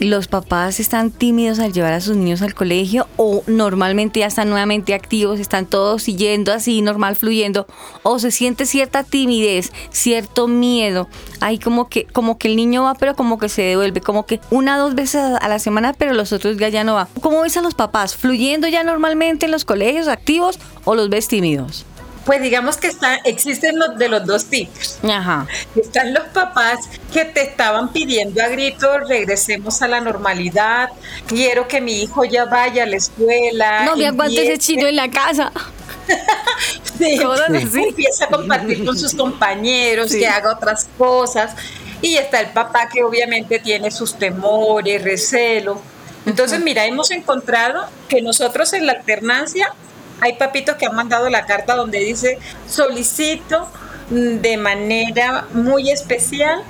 los 0.06 0.28
papás 0.28 0.80
están 0.80 1.10
tímidos 1.10 1.58
al 1.58 1.72
llevar 1.72 1.92
a 1.92 2.00
sus 2.00 2.16
niños 2.16 2.42
al 2.42 2.54
colegio 2.54 3.06
o 3.16 3.42
normalmente 3.46 4.20
ya 4.20 4.26
están 4.26 4.48
nuevamente 4.48 4.94
activos, 4.94 5.40
están 5.40 5.66
todos 5.66 6.02
siguiendo 6.02 6.52
así, 6.52 6.80
normal, 6.82 7.16
fluyendo, 7.16 7.66
o 8.02 8.18
se 8.18 8.30
siente 8.30 8.66
cierta 8.66 9.04
timidez, 9.04 9.72
cierto 9.90 10.48
miedo. 10.48 11.08
Hay 11.40 11.58
como 11.58 11.88
que, 11.88 12.06
como 12.06 12.38
que 12.38 12.48
el 12.48 12.56
niño 12.56 12.84
va, 12.84 12.94
pero 12.94 13.14
como 13.14 13.38
que 13.38 13.48
se 13.48 13.62
devuelve, 13.62 14.00
como 14.00 14.26
que 14.26 14.40
una 14.50 14.78
dos 14.78 14.94
veces 14.94 15.22
a 15.40 15.48
la 15.48 15.58
semana, 15.58 15.92
pero 15.92 16.14
los 16.14 16.32
otros 16.32 16.56
días 16.56 16.72
ya 16.72 16.84
no 16.84 16.94
va. 16.94 17.08
¿Cómo 17.20 17.42
ves 17.42 17.56
a 17.56 17.62
los 17.62 17.74
papás? 17.74 18.16
¿Fluyendo 18.16 18.68
ya 18.68 18.84
normalmente 18.84 19.46
en 19.46 19.52
los 19.52 19.64
colegios 19.64 20.08
activos 20.08 20.58
o 20.84 20.94
los 20.94 21.10
ves 21.10 21.28
tímidos? 21.28 21.84
Pues 22.24 22.42
digamos 22.42 22.76
que 22.76 22.88
está, 22.88 23.16
existen 23.24 23.78
los 23.78 23.96
de 23.96 24.08
los 24.08 24.26
dos 24.26 24.44
tipos. 24.44 24.98
Ajá. 25.02 25.46
Están 25.74 26.12
los 26.12 26.24
papás 26.28 26.80
que 27.12 27.24
te 27.24 27.42
estaban 27.42 27.92
pidiendo 27.92 28.42
a 28.42 28.48
gritos, 28.48 29.08
regresemos 29.08 29.80
a 29.82 29.88
la 29.88 30.00
normalidad, 30.00 30.90
quiero 31.26 31.66
que 31.66 31.80
mi 31.80 32.02
hijo 32.02 32.24
ya 32.24 32.44
vaya 32.44 32.82
a 32.82 32.86
la 32.86 32.96
escuela. 32.96 33.84
No 33.84 33.96
me 33.96 34.06
aguante 34.06 34.42
ese 34.42 34.58
chino 34.58 34.86
en 34.86 34.96
la 34.96 35.10
casa. 35.10 35.50
sí, 36.98 37.18
empieza 37.74 38.24
a 38.26 38.28
compartir 38.28 38.84
con 38.84 38.98
sus 38.98 39.14
compañeros, 39.14 40.12
que 40.12 40.26
haga 40.26 40.52
otras 40.52 40.86
cosas. 40.98 41.54
Y 42.02 42.16
está 42.16 42.40
el 42.40 42.48
papá 42.48 42.88
que 42.88 43.02
obviamente 43.02 43.58
tiene 43.58 43.90
sus 43.90 44.14
temores, 44.14 45.02
recelos. 45.02 45.78
Entonces, 46.26 46.60
mira, 46.60 46.86
hemos 46.86 47.10
encontrado 47.10 47.86
que 48.08 48.22
nosotros 48.22 48.72
en 48.72 48.86
la 48.86 48.92
alternancia 48.92 49.72
hay 50.20 50.34
papitos 50.34 50.76
que 50.76 50.86
han 50.86 50.94
mandado 50.94 51.28
la 51.28 51.46
carta 51.46 51.74
donde 51.74 51.98
dice, 51.98 52.38
solicito 52.68 53.68
de 54.10 54.56
manera 54.56 55.46
muy 55.52 55.90
especial 55.90 56.62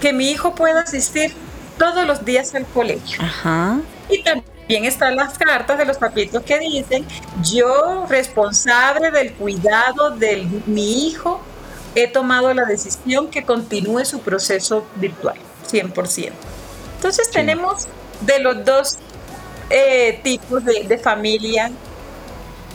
que 0.00 0.12
mi 0.12 0.30
hijo 0.30 0.54
pueda 0.54 0.80
asistir 0.80 1.32
todos 1.78 2.06
los 2.06 2.24
días 2.24 2.54
al 2.54 2.66
colegio. 2.66 3.22
Ajá. 3.22 3.80
Y 4.08 4.22
también 4.22 4.84
están 4.84 5.16
las 5.16 5.38
cartas 5.38 5.78
de 5.78 5.84
los 5.84 5.96
papitos 5.96 6.42
que 6.42 6.58
dicen, 6.58 7.06
yo 7.42 8.06
responsable 8.08 9.10
del 9.10 9.32
cuidado 9.32 10.10
de 10.10 10.46
mi 10.66 11.06
hijo, 11.06 11.40
he 11.94 12.08
tomado 12.08 12.52
la 12.54 12.64
decisión 12.64 13.28
que 13.28 13.44
continúe 13.44 14.04
su 14.04 14.20
proceso 14.20 14.86
virtual, 14.96 15.36
100%. 15.70 16.32
Entonces 16.96 17.30
tenemos 17.30 17.86
de 18.20 18.38
los 18.38 18.64
dos 18.64 18.98
eh, 19.70 20.20
tipos 20.22 20.64
de, 20.64 20.84
de 20.84 20.98
familia 20.98 21.70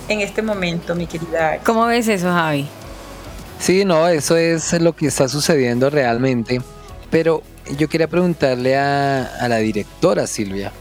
en 0.08 0.22
este 0.22 0.42
momento, 0.42 0.96
mi 0.96 1.08
querida. 1.08 1.60
¿Cómo 1.66 1.86
ves 1.86 2.08
eso, 2.08 2.32
Javi? 2.32 2.68
Sí, 3.60 3.86
no, 3.86 4.08
eso 4.08 4.38
es 4.38 4.74
lo 4.80 4.96
que 4.96 5.08
está 5.08 5.28
sucediendo 5.28 5.90
realmente. 5.90 6.62
Pero 7.10 7.42
yo 7.78 7.90
quería 7.90 8.08
preguntarle 8.08 8.78
a, 8.78 9.48
la 9.48 9.58
directora 9.58 10.28
Silvia 10.28 10.72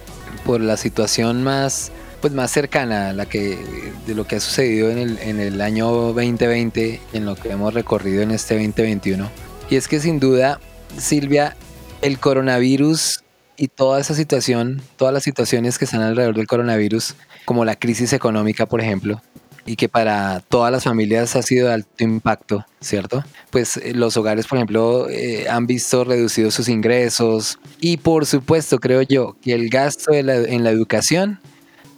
por 0.44 0.60
la 0.60 0.76
situación 0.76 1.42
más 1.42 1.90
pues 2.20 2.32
más 2.32 2.50
cercana 2.50 3.10
a 3.10 3.12
la 3.12 3.26
que 3.26 3.58
de 4.06 4.14
lo 4.14 4.26
que 4.26 4.36
ha 4.36 4.40
sucedido 4.40 4.90
en 4.90 4.98
el, 4.98 5.18
en 5.18 5.38
el 5.38 5.60
año 5.60 5.90
2020 5.90 7.00
en 7.12 7.26
lo 7.26 7.36
que 7.36 7.50
hemos 7.50 7.74
recorrido 7.74 8.22
en 8.22 8.30
este 8.30 8.54
2021 8.54 9.30
y 9.68 9.76
es 9.76 9.86
que 9.86 10.00
sin 10.00 10.18
duda 10.18 10.58
Silvia 10.96 11.56
el 12.00 12.18
coronavirus 12.18 13.22
y 13.56 13.68
toda 13.68 14.00
esa 14.00 14.14
situación 14.14 14.80
todas 14.96 15.12
las 15.12 15.24
situaciones 15.24 15.78
que 15.78 15.84
están 15.84 16.00
alrededor 16.00 16.36
del 16.36 16.46
coronavirus 16.46 17.16
como 17.46 17.64
la 17.64 17.76
crisis 17.76 18.12
económica, 18.12 18.66
por 18.66 18.82
ejemplo, 18.82 19.22
y 19.64 19.76
que 19.76 19.88
para 19.88 20.40
todas 20.40 20.70
las 20.70 20.84
familias 20.84 21.34
ha 21.36 21.42
sido 21.42 21.68
de 21.68 21.74
alto 21.74 22.04
impacto, 22.04 22.66
¿cierto? 22.80 23.24
Pues 23.50 23.78
eh, 23.78 23.94
los 23.94 24.16
hogares, 24.16 24.46
por 24.46 24.58
ejemplo, 24.58 25.08
eh, 25.08 25.48
han 25.48 25.66
visto 25.66 26.04
reducidos 26.04 26.54
sus 26.54 26.68
ingresos 26.68 27.58
y 27.80 27.96
por 27.96 28.26
supuesto 28.26 28.78
creo 28.78 29.00
yo 29.02 29.36
que 29.40 29.54
el 29.54 29.70
gasto 29.70 30.12
en 30.12 30.64
la 30.64 30.70
educación, 30.70 31.40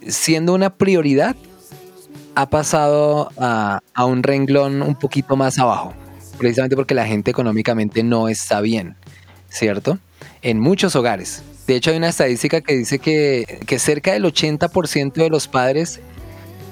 siendo 0.07 0.53
una 0.53 0.75
prioridad, 0.75 1.35
ha 2.35 2.49
pasado 2.49 3.31
a, 3.37 3.81
a 3.93 4.05
un 4.05 4.23
renglón 4.23 4.81
un 4.81 4.95
poquito 4.95 5.35
más 5.35 5.59
abajo, 5.59 5.93
precisamente 6.37 6.75
porque 6.75 6.93
la 6.93 7.05
gente 7.05 7.31
económicamente 7.31 8.03
no 8.03 8.29
está 8.29 8.61
bien, 8.61 8.95
¿cierto? 9.49 9.97
En 10.41 10.59
muchos 10.59 10.95
hogares. 10.95 11.43
De 11.69 11.75
hecho, 11.75 11.91
hay 11.91 11.97
una 11.97 12.09
estadística 12.09 12.61
que 12.61 12.75
dice 12.75 12.97
que, 12.97 13.77
cerca 13.77 14.13
del 14.13 14.25
80% 14.25 15.13
de 15.13 15.29
los 15.29 15.47
padres 15.47 15.99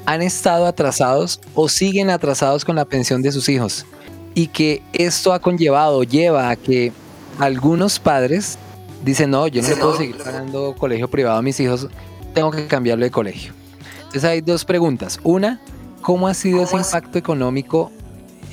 han 0.08 0.24
estado 0.24 0.66
atrasados 0.66 1.40
o 1.54 1.70
siguen 1.70 2.10
atrasados 2.10 2.66
con 2.66 2.76
la 2.76 2.84
pensión 2.84 3.22
de 3.22 3.32
sus 3.32 3.48
hijos. 3.48 3.86
Y 4.34 4.48
que 4.48 4.82
esto 4.94 5.34
ha 5.34 5.40
conllevado, 5.40 6.02
lleva 6.02 6.50
a 6.50 6.56
que 6.56 6.92
algunos 7.38 8.00
padres 8.00 8.58
dicen, 9.06 9.30
no, 9.30 9.46
yo 9.46 9.62
no 9.62 9.70
le 9.70 9.76
puedo 9.76 9.98
seguir 9.98 10.18
pagando 10.18 10.74
colegio 10.76 11.08
privado 11.08 11.38
a 11.38 11.42
mis 11.44 11.60
hijos, 11.60 11.88
tengo 12.34 12.50
que 12.50 12.66
cambiarlo 12.66 13.06
de 13.06 13.12
colegio. 13.12 13.54
Entonces 13.98 14.24
hay 14.24 14.42
dos 14.42 14.66
preguntas. 14.66 15.20
Una, 15.22 15.62
¿cómo 16.02 16.28
ha 16.28 16.34
sido 16.34 16.64
ese 16.64 16.76
impacto 16.76 17.20
económico 17.20 17.92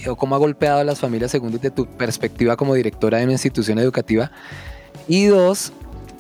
o 0.07 0.15
cómo 0.15 0.35
ha 0.35 0.39
golpeado 0.39 0.81
a 0.81 0.85
las 0.85 1.01
familias 1.01 1.31
según 1.31 1.53
desde 1.53 1.71
tu 1.71 1.87
perspectiva 1.87 2.55
como 2.55 2.75
directora 2.75 3.17
de 3.17 3.25
una 3.25 3.33
institución 3.33 3.79
educativa? 3.79 4.31
Y 5.09 5.25
dos, 5.25 5.73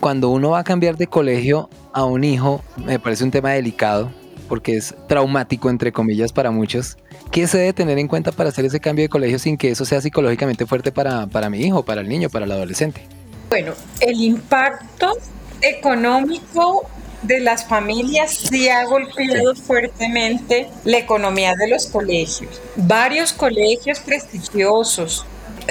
cuando 0.05 0.29
uno 0.29 0.51
va 0.51 0.59
a 0.59 0.65
cambiar 0.65 0.99
de 0.99 1.07
colegio 1.07 1.71
a 1.95 2.05
un 2.05 2.25
hijo, 2.25 2.63
me 2.77 2.99
parece 2.99 3.25
un 3.25 3.31
tema 3.31 3.53
delicado, 3.53 4.13
porque 4.51 4.77
es 4.77 4.95
traumático, 5.09 5.71
entre 5.71 5.93
comillas, 5.93 6.31
para 6.31 6.51
muchos. 6.51 6.99
¿Qué 7.33 7.47
se 7.47 7.57
debe 7.57 7.73
tener 7.73 7.99
en 7.99 8.07
cuenta 8.07 8.31
para 8.31 8.51
hacer 8.51 8.67
ese 8.67 8.81
cambio 8.81 9.07
de 9.07 9.09
colegio 9.09 9.39
sin 9.39 9.57
que 9.57 9.71
eso 9.71 9.87
sea 9.87 10.03
psicológicamente 10.03 10.67
fuerte 10.67 10.93
para, 10.93 11.27
para 11.27 11.49
mi 11.49 11.63
hijo, 11.63 11.87
para 11.87 12.03
el 12.03 12.09
niño, 12.11 12.29
para 12.29 12.45
el 12.45 12.53
adolescente? 12.53 13.01
Bueno, 13.49 13.73
el 13.99 14.21
impacto 14.21 15.17
económico 15.63 16.87
de 17.23 17.41
las 17.41 17.65
familias 17.65 18.31
sí 18.35 18.69
ha 18.69 18.85
golpeado 18.85 19.55
fuertemente 19.55 20.69
la 20.85 20.99
economía 20.99 21.55
de 21.59 21.69
los 21.69 21.87
colegios. 21.87 22.61
Varios 22.77 23.33
colegios 23.33 24.01
prestigiosos 24.01 25.25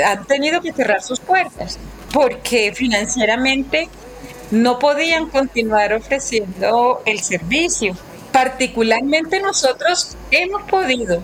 han 0.04 0.26
tenido 0.26 0.60
que 0.60 0.74
cerrar 0.74 1.04
sus 1.04 1.20
puertas 1.20 1.78
porque 2.12 2.74
financieramente 2.76 3.90
no 4.54 4.78
podían 4.78 5.30
continuar 5.30 5.94
ofreciendo 5.94 7.02
el 7.06 7.20
servicio. 7.22 7.98
Particularmente 8.32 9.40
nosotros 9.40 10.16
hemos 10.30 10.62
podido 10.70 11.22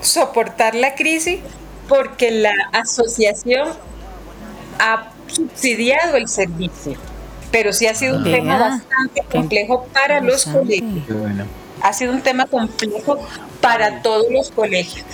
soportar 0.00 0.74
la 0.74 0.94
crisis 0.94 1.40
porque 1.88 2.30
la 2.30 2.54
asociación 2.72 3.68
ha 4.78 5.12
subsidiado 5.26 6.16
el 6.16 6.26
servicio, 6.26 6.96
pero 7.50 7.74
sí 7.74 7.86
ha 7.86 7.94
sido 7.94 8.16
un 8.16 8.24
tema 8.24 8.58
bastante 8.58 9.22
complejo 9.30 9.86
para 9.92 10.22
los 10.22 10.46
colegios. 10.46 11.04
Ha 11.82 11.92
sido 11.92 12.12
un 12.12 12.22
tema 12.22 12.46
complejo 12.46 13.18
para 13.60 14.00
todos 14.00 14.24
los 14.30 14.50
colegios, 14.50 15.04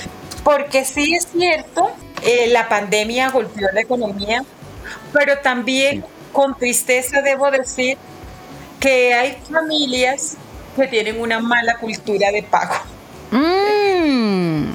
porque 0.45 0.85
sí 0.85 1.17
es 1.17 1.27
cierto, 1.33 1.91
eh, 2.23 2.47
la 2.49 2.69
pandemia 2.69 3.31
golpeó 3.31 3.69
la 3.73 3.81
economía, 3.81 4.45
pero 5.13 5.39
también 5.39 6.05
con 6.37 6.55
tristeza 6.55 7.23
debo 7.23 7.51
decir 7.51 7.97
que 8.79 9.15
hay 9.15 9.39
familias 9.51 10.37
que 10.77 10.87
tienen 10.87 11.19
una 11.19 11.41
mala 11.41 11.79
cultura 11.79 12.31
de 12.31 12.43
pago. 12.43 12.75
Mm. 13.31 14.73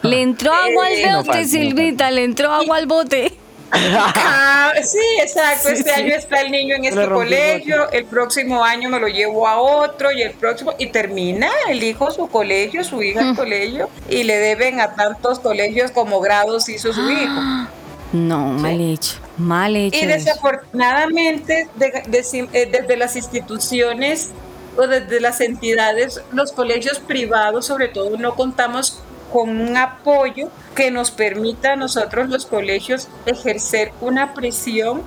Le 0.00 0.22
entró 0.22 0.54
agua 0.54 0.86
al 0.86 1.22
bote, 1.22 1.44
Silvita, 1.44 2.10
le 2.10 2.24
entró 2.24 2.50
agua 2.50 2.78
al 2.78 2.86
bote. 2.86 3.36
Ah, 3.70 4.72
sí, 4.82 4.98
exacto. 5.20 5.68
este 5.68 5.90
año 5.92 6.14
está 6.14 6.40
el 6.40 6.50
niño 6.50 6.76
en 6.76 6.86
este 6.86 7.06
colegio, 7.06 7.90
el 7.90 8.06
próximo 8.06 8.64
año 8.64 8.88
me 8.88 8.98
lo 8.98 9.08
llevo 9.08 9.46
a 9.46 9.58
otro 9.60 10.10
y 10.10 10.22
el 10.22 10.30
próximo 10.30 10.72
y 10.78 10.86
termina 10.86 11.50
el 11.68 11.82
hijo 11.82 12.10
su 12.12 12.28
colegio, 12.28 12.82
su 12.82 13.02
hija 13.02 13.20
el 13.20 13.32
mm. 13.32 13.36
colegio 13.36 13.90
y 14.08 14.22
le 14.22 14.38
deben 14.38 14.80
a 14.80 14.94
tantos 14.94 15.38
colegios 15.38 15.90
como 15.90 16.20
grados 16.20 16.70
hizo 16.70 16.94
su 16.94 17.10
hijo. 17.10 17.68
No, 18.14 18.46
mal 18.46 18.80
hecho, 18.80 19.16
mal 19.36 19.74
hecho. 19.74 19.98
Y 19.98 20.06
desafortunadamente 20.06 21.68
eh, 21.80 22.68
desde 22.70 22.96
las 22.96 23.16
instituciones 23.16 24.30
o 24.76 24.86
desde 24.86 25.20
las 25.20 25.40
entidades, 25.40 26.22
los 26.32 26.52
colegios 26.52 27.00
privados 27.00 27.66
sobre 27.66 27.88
todo 27.88 28.16
no 28.16 28.36
contamos 28.36 29.00
con 29.32 29.60
un 29.60 29.76
apoyo 29.76 30.48
que 30.76 30.92
nos 30.92 31.10
permita 31.10 31.72
a 31.72 31.76
nosotros 31.76 32.28
los 32.28 32.46
colegios 32.46 33.08
ejercer 33.26 33.90
una 34.00 34.32
presión 34.32 35.02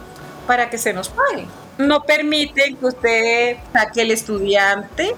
para 0.45 0.70
que 0.70 0.78
se 0.78 0.91
nos 0.91 1.08
pague. 1.08 1.45
No 1.78 2.01
permiten 2.01 2.76
que 2.76 2.86
usted 2.88 3.58
saque 3.72 4.01
el 4.01 4.12
estudiante 4.12 5.16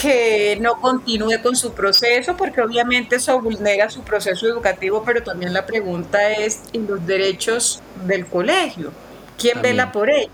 que 0.00 0.58
no 0.60 0.80
continúe 0.80 1.40
con 1.42 1.56
su 1.56 1.72
proceso, 1.72 2.36
porque 2.36 2.60
obviamente 2.60 3.16
eso 3.16 3.40
vulnera 3.40 3.88
su 3.90 4.02
proceso 4.02 4.46
educativo, 4.46 5.02
pero 5.04 5.22
también 5.22 5.52
la 5.52 5.64
pregunta 5.64 6.32
es 6.32 6.62
en 6.72 6.86
los 6.86 7.04
derechos 7.06 7.82
del 8.04 8.26
colegio. 8.26 8.92
¿Quién 9.38 9.62
vela 9.62 9.92
por 9.92 10.10
ello? 10.10 10.30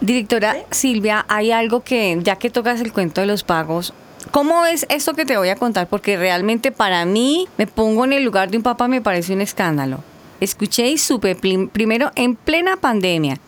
Directora 0.00 0.56
Silvia, 0.70 1.24
hay 1.28 1.52
algo 1.52 1.82
que, 1.82 2.18
ya 2.22 2.36
que 2.36 2.50
tocas 2.50 2.80
el 2.80 2.92
cuento 2.92 3.20
de 3.20 3.26
los 3.26 3.44
pagos, 3.44 3.94
¿cómo 4.30 4.66
es 4.66 4.86
esto 4.88 5.14
que 5.14 5.24
te 5.24 5.36
voy 5.36 5.48
a 5.48 5.56
contar? 5.56 5.86
Porque 5.86 6.16
realmente 6.16 6.72
para 6.72 7.04
mí, 7.04 7.48
me 7.56 7.66
pongo 7.66 8.04
en 8.04 8.12
el 8.12 8.24
lugar 8.24 8.50
de 8.50 8.56
un 8.56 8.62
papá, 8.62 8.88
me 8.88 9.00
parece 9.00 9.32
un 9.32 9.40
escándalo. 9.40 10.00
Escuché 10.40 10.88
y 10.88 10.98
supe, 10.98 11.36
primero, 11.36 12.10
en 12.16 12.34
plena 12.34 12.76
pandemia, 12.76 13.38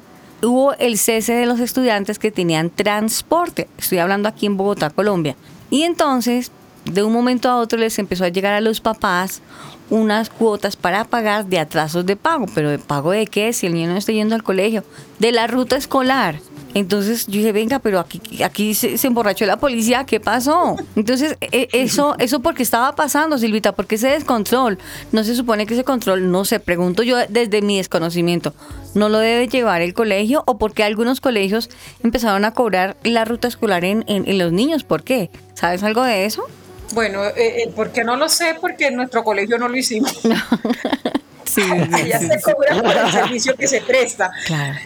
hubo 0.42 0.74
el 0.74 0.96
cese 0.96 1.34
de 1.34 1.46
los 1.46 1.60
estudiantes 1.60 2.18
que 2.18 2.30
tenían 2.30 2.70
transporte. 2.70 3.68
Estoy 3.76 3.98
hablando 3.98 4.28
aquí 4.28 4.46
en 4.46 4.56
Bogotá, 4.56 4.90
Colombia. 4.90 5.36
Y 5.70 5.82
entonces, 5.82 6.50
de 6.84 7.02
un 7.02 7.12
momento 7.12 7.48
a 7.48 7.56
otro 7.56 7.78
les 7.78 7.98
empezó 7.98 8.24
a 8.24 8.28
llegar 8.28 8.52
a 8.52 8.60
los 8.60 8.80
papás 8.80 9.42
unas 9.90 10.30
cuotas 10.30 10.76
para 10.76 11.04
pagar 11.04 11.46
de 11.46 11.58
atrasos 11.58 12.06
de 12.06 12.16
pago. 12.16 12.46
¿Pero 12.54 12.70
de 12.70 12.78
pago 12.78 13.12
de 13.12 13.26
qué? 13.26 13.52
Si 13.52 13.66
el 13.66 13.74
niño 13.74 13.90
no 13.90 13.96
está 13.96 14.12
yendo 14.12 14.34
al 14.34 14.42
colegio. 14.42 14.84
De 15.18 15.32
la 15.32 15.46
ruta 15.46 15.76
escolar. 15.76 16.38
Entonces 16.76 17.26
yo 17.26 17.38
dije, 17.38 17.52
venga, 17.52 17.78
pero 17.78 17.98
aquí, 17.98 18.20
aquí 18.42 18.74
se, 18.74 18.98
emborrachó 19.06 19.46
la 19.46 19.56
policía, 19.56 20.04
¿qué 20.04 20.20
pasó? 20.20 20.76
Entonces, 20.94 21.38
e, 21.40 21.68
eso, 21.72 22.14
eso 22.18 22.40
porque 22.40 22.62
estaba 22.62 22.94
pasando, 22.94 23.38
Silvita, 23.38 23.72
¿por 23.72 23.86
qué 23.86 23.94
ese 23.94 24.08
descontrol? 24.08 24.76
No 25.10 25.24
se 25.24 25.34
supone 25.34 25.64
que 25.64 25.72
ese 25.72 25.84
control, 25.84 26.30
no 26.30 26.44
sé, 26.44 26.60
pregunto 26.60 27.02
yo 27.02 27.16
desde 27.30 27.62
mi 27.62 27.78
desconocimiento, 27.78 28.52
¿no 28.92 29.08
lo 29.08 29.20
debe 29.20 29.48
llevar 29.48 29.80
el 29.80 29.94
colegio 29.94 30.42
o 30.46 30.58
por 30.58 30.74
qué 30.74 30.84
algunos 30.84 31.22
colegios 31.22 31.70
empezaron 32.02 32.44
a 32.44 32.52
cobrar 32.52 32.98
la 33.04 33.24
ruta 33.24 33.48
escolar 33.48 33.82
en, 33.86 34.04
en, 34.06 34.36
los 34.36 34.52
niños? 34.52 34.84
¿Por 34.84 35.02
qué? 35.02 35.30
¿Sabes 35.54 35.82
algo 35.82 36.02
de 36.02 36.26
eso? 36.26 36.44
Bueno, 36.92 37.24
eh, 37.24 37.32
eh, 37.36 37.72
porque 37.74 38.04
no 38.04 38.16
lo 38.16 38.28
sé, 38.28 38.54
porque 38.60 38.88
en 38.88 38.96
nuestro 38.96 39.24
colegio 39.24 39.56
no 39.56 39.68
lo 39.68 39.78
hicimos. 39.78 40.12
Sí, 41.46 41.62
ya 42.06 42.18
se 42.18 42.40
cobra 42.42 42.82
por 42.82 42.96
el 42.96 43.10
servicio 43.10 43.56
que 43.56 43.66
se 43.66 43.80
presta. 43.80 44.30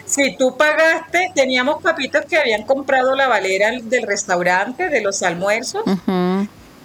Si 0.05 0.37
tú 0.37 0.55
pagaste, 0.55 1.31
teníamos 1.35 1.81
papitos 1.81 2.25
que 2.25 2.37
habían 2.37 2.63
comprado 2.63 3.15
la 3.15 3.27
valera 3.27 3.71
del 3.81 4.03
restaurante, 4.03 4.89
de 4.89 5.01
los 5.01 5.21
almuerzos, 5.23 5.83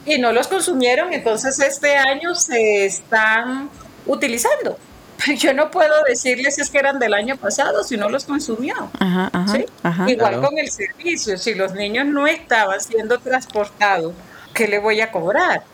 y 0.04 0.18
no 0.18 0.32
los 0.32 0.48
consumieron, 0.48 1.12
entonces 1.12 1.58
este 1.58 1.96
año 1.96 2.34
se 2.34 2.86
están 2.86 3.70
utilizando. 4.06 4.78
Yo 5.38 5.52
no 5.54 5.70
puedo 5.70 5.94
decirles 6.08 6.56
si 6.56 6.60
es 6.60 6.70
que 6.70 6.78
eran 6.78 6.98
del 6.98 7.14
año 7.14 7.36
pasado, 7.36 7.82
si 7.84 7.96
no 7.96 8.08
los 8.08 8.24
consumió. 8.24 8.74
Igual 10.06 10.40
con 10.40 10.58
el 10.58 10.70
servicio, 10.70 11.38
si 11.38 11.54
los 11.54 11.72
niños 11.74 12.06
no 12.06 12.26
estaban 12.26 12.80
siendo 12.80 13.18
transportados, 13.18 14.14
¿qué 14.52 14.68
le 14.68 14.78
voy 14.78 15.00
a 15.00 15.10
cobrar? 15.10 15.64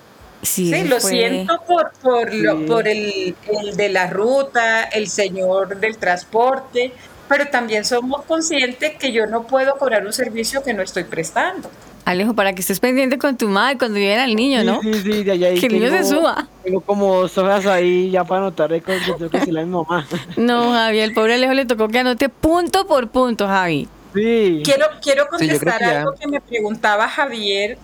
Sí, 0.43 0.73
lo 0.89 0.99
siento 0.99 1.61
por, 1.67 1.93
por, 2.03 2.35
lo, 2.35 2.67
por 2.67 2.89
el, 2.89 3.35
de 3.75 3.89
la 3.89 4.09
ruta, 4.09 4.83
el 4.85 5.09
señor 5.09 5.79
del 5.79 5.97
transporte, 5.99 6.93
pero 7.29 7.47
también 7.47 7.85
somos 7.85 8.25
conscientes 8.25 8.97
que 8.99 9.13
yo 9.13 9.27
no 9.27 9.47
puedo 9.47 9.77
cobrar 9.77 10.05
un 10.05 10.13
servicio 10.13 10.63
que 10.65 10.75
no 10.75 10.83
estoy 10.83 11.05
prestando. 11.05 11.71
Alejo, 12.05 12.35
para 12.35 12.53
que 12.53 12.61
estés 12.61 12.81
pendiente 12.81 13.17
con 13.19 13.37
tu 13.37 13.49
madre 13.49 13.79
cuando 13.79 13.99
llegue 13.99 14.17
al 14.17 14.35
niño, 14.35 14.65
¿no? 14.65 14.83
Sí, 14.83 14.93
sí, 14.95 15.23
de 15.23 15.31
allá 15.31 15.55
Que 15.55 15.67
el 15.67 15.75
niño 15.75 15.91
se 15.91 16.05
suba. 16.05 16.49
Tengo 16.65 16.81
como 16.81 17.23
dos 17.23 17.39
hojas 17.39 17.65
ahí 17.67 18.11
ya 18.11 18.25
para 18.25 18.41
anotar 18.41 18.71
que 18.71 18.81
tengo 18.81 19.31
que 19.31 19.39
decirle 19.39 19.61
a 19.61 19.65
mi 19.65 19.71
mamá. 19.71 20.07
No, 20.37 20.73
Javi, 20.73 20.99
el 20.99 21.15
pobre 21.15 21.35
Alejo 21.35 21.55
le 21.55 21.67
tocó 21.67 21.87
que 21.87 22.01
anote 22.01 22.29
punto 22.29 22.89
por 22.89 23.09
punto, 23.09 23.47
Javi. 23.47 23.89
Sí. 24.13 24.63
Quiero, 24.65 24.87
quiero 25.01 25.29
contestar 25.29 25.83
algo 25.85 26.15
que 26.15 26.27
me 26.27 26.41
preguntaba 26.41 27.07
Javier 27.07 27.79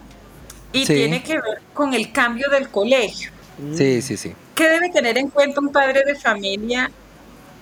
y 0.72 0.84
tiene 0.84 1.22
que 1.22 1.34
ver 1.34 1.60
con 1.72 1.94
el 1.94 2.12
cambio 2.12 2.48
del 2.50 2.68
colegio. 2.68 3.30
Sí, 3.74 4.02
sí, 4.02 4.16
sí. 4.16 4.34
¿Qué 4.54 4.68
debe 4.68 4.90
tener 4.90 5.18
en 5.18 5.28
cuenta 5.28 5.60
un 5.60 5.70
padre 5.70 6.04
de 6.04 6.14
familia 6.14 6.90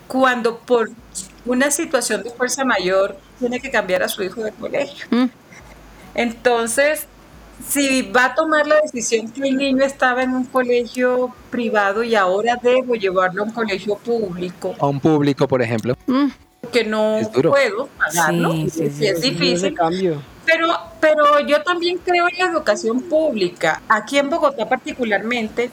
cuando 0.06 0.58
por 0.58 0.90
una 1.44 1.70
situación 1.70 2.22
de 2.22 2.30
fuerza 2.30 2.64
mayor 2.64 3.16
tiene 3.38 3.60
que 3.60 3.70
cambiar 3.70 4.02
a 4.02 4.08
su 4.08 4.22
hijo 4.22 4.42
de 4.42 4.52
colegio? 4.52 5.06
Mm. 5.10 5.26
Entonces, 6.14 7.06
si 7.66 8.02
va 8.02 8.26
a 8.26 8.34
tomar 8.34 8.66
la 8.66 8.80
decisión 8.80 9.30
que 9.30 9.48
el 9.48 9.56
niño 9.56 9.84
estaba 9.84 10.22
en 10.22 10.32
un 10.32 10.44
colegio 10.44 11.34
privado 11.50 12.02
y 12.02 12.14
ahora 12.14 12.58
debo 12.62 12.94
llevarlo 12.94 13.42
a 13.42 13.46
un 13.46 13.52
colegio 13.52 13.96
público. 13.96 14.74
A 14.78 14.86
un 14.86 15.00
público, 15.00 15.48
por 15.48 15.62
ejemplo. 15.62 15.96
Mm. 16.06 16.28
Que 16.72 16.84
no 16.84 17.20
puedo 17.32 17.88
pagarlo. 17.98 18.52
Sí, 18.52 18.90
sí, 18.90 19.06
es 19.06 19.20
difícil. 19.20 19.74
Cambio. 19.74 20.20
Pero, 20.46 20.68
pero 21.00 21.40
yo 21.40 21.62
también 21.62 21.98
creo 21.98 22.28
en 22.28 22.38
la 22.38 22.52
educación 22.52 23.02
pública. 23.02 23.82
Aquí 23.88 24.18
en 24.18 24.30
Bogotá 24.30 24.68
particularmente 24.68 25.70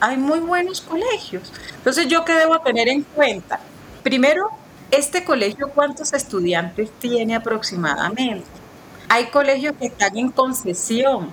hay 0.00 0.16
muy 0.16 0.40
buenos 0.40 0.80
colegios. 0.80 1.52
Entonces, 1.78 2.08
¿yo 2.08 2.24
qué 2.24 2.34
debo 2.34 2.58
tener 2.58 2.88
en 2.88 3.02
cuenta? 3.02 3.60
Primero, 4.02 4.50
este 4.90 5.24
colegio, 5.24 5.70
¿cuántos 5.74 6.12
estudiantes 6.12 6.90
tiene 6.98 7.34
aproximadamente? 7.34 8.44
Hay 9.08 9.26
colegios 9.26 9.74
que 9.78 9.86
están 9.86 10.16
en 10.16 10.30
concesión, 10.30 11.32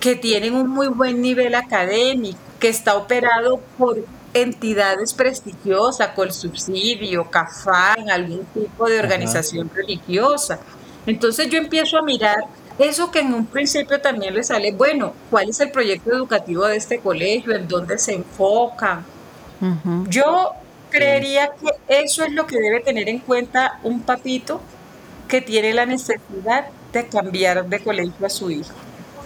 que 0.00 0.16
tienen 0.16 0.54
un 0.54 0.68
muy 0.68 0.88
buen 0.88 1.20
nivel 1.20 1.54
académico, 1.54 2.38
que 2.58 2.68
está 2.68 2.96
operado 2.96 3.60
por 3.78 4.04
entidades 4.32 5.12
prestigiosas, 5.12 6.08
con 6.08 6.32
subsidio, 6.32 7.30
CAFAN, 7.30 8.10
algún 8.10 8.44
tipo 8.46 8.88
de 8.88 9.00
organización 9.00 9.70
religiosa. 9.74 10.60
Entonces 11.06 11.48
yo 11.48 11.58
empiezo 11.58 11.98
a 11.98 12.02
mirar 12.02 12.44
eso 12.78 13.10
que 13.10 13.20
en 13.20 13.34
un 13.34 13.46
principio 13.46 14.00
también 14.00 14.34
le 14.34 14.42
sale, 14.42 14.72
bueno, 14.72 15.12
¿cuál 15.30 15.50
es 15.50 15.60
el 15.60 15.70
proyecto 15.70 16.12
educativo 16.12 16.66
de 16.66 16.76
este 16.76 16.98
colegio? 16.98 17.54
¿En 17.54 17.68
dónde 17.68 17.98
se 17.98 18.14
enfoca? 18.14 19.02
Yo 20.08 20.52
creería 20.88 21.50
que 21.60 22.00
eso 22.02 22.24
es 22.24 22.32
lo 22.32 22.46
que 22.46 22.58
debe 22.58 22.80
tener 22.80 23.08
en 23.08 23.18
cuenta 23.18 23.78
un 23.82 24.00
papito 24.00 24.62
que 25.28 25.42
tiene 25.42 25.74
la 25.74 25.84
necesidad 25.84 26.68
de 26.92 27.06
cambiar 27.06 27.68
de 27.68 27.80
colegio 27.80 28.26
a 28.26 28.30
su 28.30 28.50
hijo. 28.50 28.72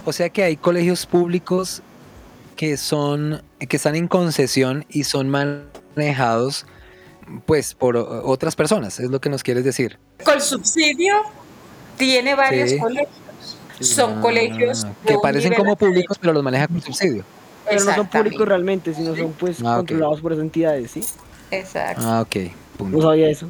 O 0.03 0.11
sea 0.11 0.29
que 0.29 0.43
hay 0.43 0.57
colegios 0.57 1.05
públicos 1.05 1.81
que 2.55 2.77
son 2.77 3.41
que 3.57 3.77
están 3.77 3.95
en 3.95 4.07
concesión 4.07 4.85
y 4.89 5.05
son 5.05 5.29
manejados 5.29 6.65
pues 7.45 7.73
por 7.73 7.97
otras 7.97 8.55
personas, 8.55 8.99
es 8.99 9.09
lo 9.09 9.19
que 9.19 9.29
nos 9.29 9.41
quieres 9.41 9.63
decir. 9.63 9.97
Con 10.23 10.39
subsidio 10.39 11.15
tiene 11.97 12.35
varios 12.35 12.73
colegios. 12.79 13.09
Son 13.79 14.19
ah, 14.19 14.21
colegios 14.21 14.87
que 15.05 15.17
parecen 15.21 15.53
como 15.53 15.75
públicos, 15.75 16.17
pero 16.19 16.33
los 16.33 16.43
maneja 16.43 16.67
con 16.67 16.81
subsidio. 16.81 17.23
Pero 17.67 17.83
no 17.83 17.95
son 17.95 18.07
públicos 18.07 18.47
realmente, 18.47 18.93
sino 18.93 19.15
son 19.15 19.33
pues 19.33 19.61
ah, 19.65 19.77
controlados 19.77 20.21
por 20.21 20.31
esas 20.31 20.43
entidades, 20.43 20.91
¿sí? 20.91 21.03
Exacto. 21.51 22.01
Ah, 22.05 22.21
ok. 22.21 22.35
No 22.89 23.01
sabía 23.01 23.29
eso. 23.29 23.47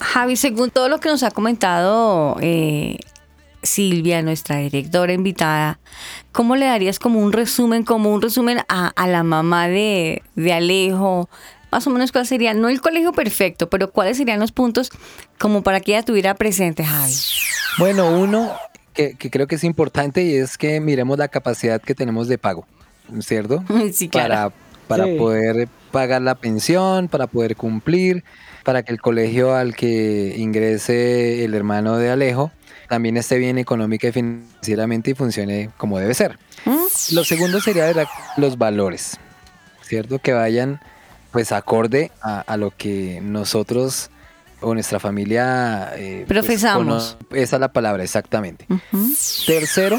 Javi, 0.00 0.36
según 0.36 0.70
todo 0.70 0.88
lo 0.88 1.00
que 1.00 1.08
nos 1.08 1.22
ha 1.22 1.30
comentado 1.30 2.36
eh, 2.40 2.98
Silvia, 3.62 4.22
nuestra 4.22 4.58
directora 4.58 5.12
invitada, 5.12 5.78
¿cómo 6.32 6.56
le 6.56 6.66
darías 6.66 6.98
como 6.98 7.20
un 7.20 7.32
resumen, 7.32 7.84
como 7.84 8.12
un 8.12 8.20
resumen 8.20 8.58
a, 8.68 9.06
la 9.06 9.22
mamá 9.22 9.68
de, 9.68 10.22
de 10.34 10.52
Alejo, 10.52 11.28
más 11.74 11.88
o 11.88 11.90
menos 11.90 12.12
cuál 12.12 12.24
sería, 12.24 12.54
no 12.54 12.68
el 12.68 12.80
colegio 12.80 13.10
perfecto, 13.10 13.68
pero 13.68 13.90
cuáles 13.90 14.16
serían 14.16 14.38
los 14.38 14.52
puntos 14.52 14.92
como 15.40 15.64
para 15.64 15.80
que 15.80 15.90
ella 15.90 16.04
tuviera 16.04 16.32
presente, 16.36 16.84
Javi. 16.84 17.12
Bueno, 17.78 18.16
uno 18.16 18.52
que, 18.92 19.16
creo 19.16 19.48
que 19.48 19.56
es 19.56 19.64
importante 19.64 20.22
y 20.22 20.36
es 20.36 20.56
que 20.56 20.78
miremos 20.78 21.18
la 21.18 21.26
capacidad 21.26 21.82
que 21.82 21.96
tenemos 21.96 22.28
de 22.28 22.38
pago, 22.38 22.64
¿cierto? 23.22 23.64
Sí, 23.92 24.08
claro. 24.08 24.52
Para, 24.86 25.04
para 25.04 25.18
poder 25.18 25.68
pagar 25.90 26.22
la 26.22 26.36
pensión, 26.36 27.08
para 27.08 27.26
poder 27.26 27.56
cumplir, 27.56 28.22
para 28.62 28.84
que 28.84 28.92
el 28.92 29.00
colegio 29.00 29.56
al 29.56 29.74
que 29.74 30.36
ingrese 30.38 31.44
el 31.44 31.54
hermano 31.54 31.98
de 31.98 32.08
Alejo 32.08 32.52
también 32.88 33.16
esté 33.16 33.36
bien 33.38 33.58
económica 33.58 34.06
y 34.06 34.12
financieramente 34.12 35.10
y 35.10 35.14
funcione 35.14 35.70
como 35.76 35.98
debe 35.98 36.14
ser. 36.14 36.38
¿Mm? 36.66 37.14
Lo 37.14 37.24
segundo 37.24 37.60
sería 37.60 37.92
los 38.36 38.58
valores, 38.58 39.18
¿cierto? 39.82 40.20
Que 40.20 40.32
vayan 40.32 40.80
pues 41.34 41.50
acorde 41.50 42.12
a, 42.22 42.56
lo 42.56 42.70
que 42.70 43.20
nosotros 43.20 44.08
o 44.60 44.72
nuestra 44.72 45.00
familia 45.00 45.90
eh, 45.96 46.22
pues, 46.28 46.38
profesamos. 46.38 47.18
esa 47.32 47.56
es 47.56 47.60
la 47.60 47.72
palabra, 47.72 48.04
exactamente. 48.04 48.68
Tercero, 49.44 49.98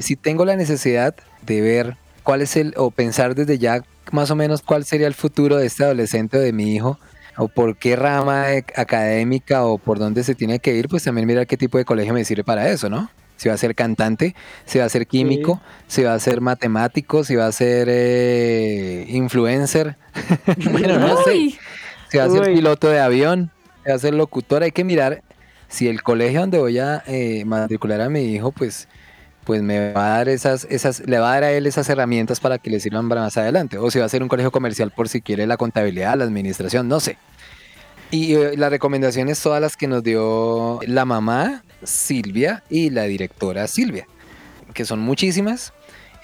si 0.00 0.16
tengo 0.16 0.46
la 0.46 0.56
necesidad 0.56 1.14
de 1.42 1.60
ver 1.60 1.98
cuál 2.22 2.40
es 2.40 2.56
el, 2.56 2.72
o 2.78 2.90
pensar 2.90 3.34
desde 3.34 3.58
ya 3.58 3.84
más 4.12 4.30
o 4.30 4.34
menos 4.34 4.62
cuál 4.62 4.86
sería 4.86 5.06
el 5.06 5.12
futuro 5.12 5.58
de 5.58 5.66
este 5.66 5.84
adolescente 5.84 6.38
o 6.38 6.40
de 6.40 6.54
mi 6.54 6.74
hijo, 6.74 6.98
o 7.36 7.48
por 7.48 7.76
qué 7.76 7.94
rama 7.94 8.46
académica 8.74 9.66
o 9.66 9.76
por 9.76 9.98
dónde 9.98 10.24
se 10.24 10.34
tiene 10.34 10.58
que 10.58 10.74
ir, 10.74 10.88
pues 10.88 11.04
también 11.04 11.26
mirar 11.26 11.46
qué 11.46 11.58
tipo 11.58 11.76
de 11.76 11.84
colegio 11.84 12.14
me 12.14 12.24
sirve 12.24 12.44
para 12.44 12.70
eso, 12.70 12.88
¿no? 12.88 13.10
Si 13.42 13.48
va 13.48 13.56
a 13.56 13.58
ser 13.58 13.74
cantante, 13.74 14.36
si 14.66 14.78
va 14.78 14.84
a 14.84 14.88
ser 14.88 15.08
químico, 15.08 15.60
si 15.88 16.04
va 16.04 16.14
a 16.14 16.18
ser 16.20 16.40
matemático, 16.40 17.24
si 17.24 17.34
va 17.34 17.46
a 17.46 17.52
ser 17.52 17.88
eh, 17.90 19.04
influencer, 19.08 19.96
bueno, 20.70 20.96
no 21.00 21.20
sé, 21.24 21.58
si 22.08 22.18
va 22.18 22.24
a 22.24 22.30
ser 22.30 22.54
piloto 22.54 22.88
de 22.88 23.00
avión, 23.00 23.50
si 23.82 23.90
va 23.90 23.96
a 23.96 23.98
ser 23.98 24.14
locutor, 24.14 24.62
hay 24.62 24.70
que 24.70 24.84
mirar 24.84 25.24
si 25.66 25.88
el 25.88 26.04
colegio 26.04 26.38
donde 26.38 26.60
voy 26.60 26.78
a 26.78 27.02
eh, 27.08 27.44
matricular 27.44 28.00
a 28.00 28.08
mi 28.08 28.32
hijo, 28.32 28.52
pues 28.52 28.86
pues 29.42 29.60
me 29.60 29.92
va 29.92 30.06
a 30.06 30.18
dar 30.18 30.28
esas, 30.28 30.68
esas, 30.70 31.00
le 31.00 31.18
va 31.18 31.32
a 31.32 31.34
dar 31.34 31.42
a 31.42 31.50
él 31.50 31.66
esas 31.66 31.88
herramientas 31.88 32.38
para 32.38 32.58
que 32.58 32.70
le 32.70 32.78
sirvan 32.78 33.08
para 33.08 33.22
más 33.22 33.36
adelante. 33.36 33.76
O 33.76 33.90
si 33.90 33.98
va 33.98 34.04
a 34.04 34.08
ser 34.08 34.22
un 34.22 34.28
colegio 34.28 34.52
comercial 34.52 34.92
por 34.92 35.08
si 35.08 35.20
quiere 35.20 35.48
la 35.48 35.56
contabilidad, 35.56 36.16
la 36.16 36.22
administración, 36.22 36.86
no 36.86 37.00
sé. 37.00 37.18
Y 38.12 38.34
eh, 38.34 38.56
las 38.56 38.70
recomendaciones 38.70 39.42
todas 39.42 39.60
las 39.60 39.76
que 39.76 39.88
nos 39.88 40.04
dio 40.04 40.78
la 40.86 41.04
mamá 41.04 41.64
Silvia 41.84 42.62
y 42.68 42.90
la 42.90 43.04
directora 43.04 43.66
Silvia, 43.66 44.06
que 44.74 44.84
son 44.84 45.00
muchísimas 45.00 45.72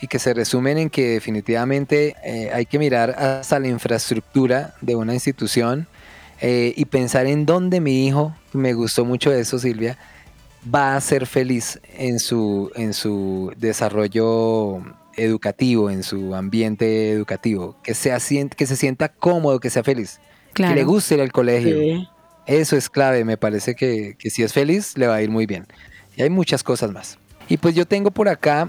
y 0.00 0.06
que 0.06 0.18
se 0.18 0.34
resumen 0.34 0.78
en 0.78 0.90
que 0.90 1.10
definitivamente 1.10 2.14
eh, 2.24 2.50
hay 2.52 2.66
que 2.66 2.78
mirar 2.78 3.10
hasta 3.10 3.58
la 3.58 3.68
infraestructura 3.68 4.74
de 4.80 4.94
una 4.94 5.14
institución 5.14 5.88
eh, 6.40 6.72
y 6.76 6.84
pensar 6.84 7.26
en 7.26 7.46
dónde 7.46 7.80
mi 7.80 8.06
hijo, 8.06 8.34
me 8.52 8.72
gustó 8.74 9.04
mucho 9.04 9.32
eso 9.32 9.58
Silvia, 9.58 9.98
va 10.72 10.96
a 10.96 11.00
ser 11.00 11.26
feliz 11.26 11.80
en 11.96 12.20
su, 12.20 12.70
en 12.76 12.94
su 12.94 13.52
desarrollo 13.56 14.82
educativo, 15.16 15.90
en 15.90 16.02
su 16.02 16.34
ambiente 16.34 17.10
educativo, 17.10 17.76
que, 17.82 17.94
sea, 17.94 18.18
que 18.56 18.66
se 18.66 18.76
sienta 18.76 19.08
cómodo, 19.08 19.58
que 19.58 19.70
sea 19.70 19.82
feliz. 19.82 20.20
Que 20.54 20.74
le 20.74 20.84
guste 20.84 21.14
ir 21.14 21.20
al 21.20 21.32
colegio, 21.32 22.08
Eso 22.48 22.76
es 22.76 22.88
clave, 22.88 23.24
me 23.24 23.36
parece 23.36 23.76
que, 23.76 24.16
que 24.18 24.30
si 24.30 24.42
es 24.42 24.52
feliz 24.52 24.96
le 24.96 25.06
va 25.06 25.16
a 25.16 25.22
ir 25.22 25.30
muy 25.30 25.46
bien. 25.46 25.66
Y 26.16 26.22
hay 26.22 26.30
muchas 26.30 26.64
cosas 26.64 26.90
más. 26.90 27.18
Y 27.48 27.58
pues 27.58 27.74
yo 27.74 27.86
tengo 27.86 28.10
por 28.10 28.28
acá 28.28 28.68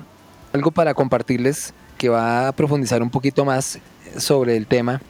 algo 0.54 0.70
para 0.70 0.94
compartirles 0.94 1.74
que 1.98 2.10
va 2.10 2.48
a 2.48 2.52
profundizar 2.52 3.02
un 3.02 3.10
poquito 3.10 3.46
más 3.46 3.80
sobre 4.18 4.56
el 4.56 4.68
tema. 4.68 5.02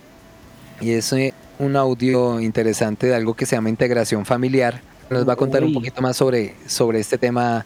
Y 0.81 0.91
es 0.91 1.11
eh, 1.13 1.33
un 1.57 1.75
audio 1.75 2.39
interesante 2.39 3.07
de 3.07 3.15
algo 3.15 3.33
que 3.33 3.45
se 3.45 3.55
llama 3.55 3.69
integración 3.69 4.25
familiar. 4.25 4.81
Nos 5.09 5.27
va 5.27 5.33
a 5.33 5.35
contar 5.35 5.63
un 5.63 5.73
poquito 5.73 6.01
más 6.01 6.15
sobre, 6.17 6.55
sobre 6.67 6.99
este 6.99 7.17
tema 7.17 7.65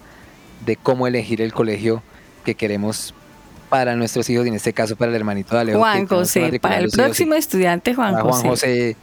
de 0.66 0.78
cómo 0.78 1.08
elegir 1.08 1.42
el 1.42 1.54
colegio 1.54 2.02
que 2.46 2.56
queremos 2.56 3.14
para 3.70 3.96
nuestros 3.96 4.30
hijos 4.30 4.46
y 4.46 4.50
en 4.50 4.56
este 4.56 4.72
caso 4.72 4.96
para 4.96 5.10
el 5.10 5.16
hermanito 5.16 5.56
de 5.56 5.62
Alejo. 5.62 5.80
Juan 5.80 6.08
José, 6.08 6.60
para 6.62 6.78
el 6.78 6.90
próximo 6.90 7.34
estudiante 7.34 7.94
Juan 7.94 8.16
José. 8.16 8.40
Juan 8.40 8.44
José, 8.44 8.98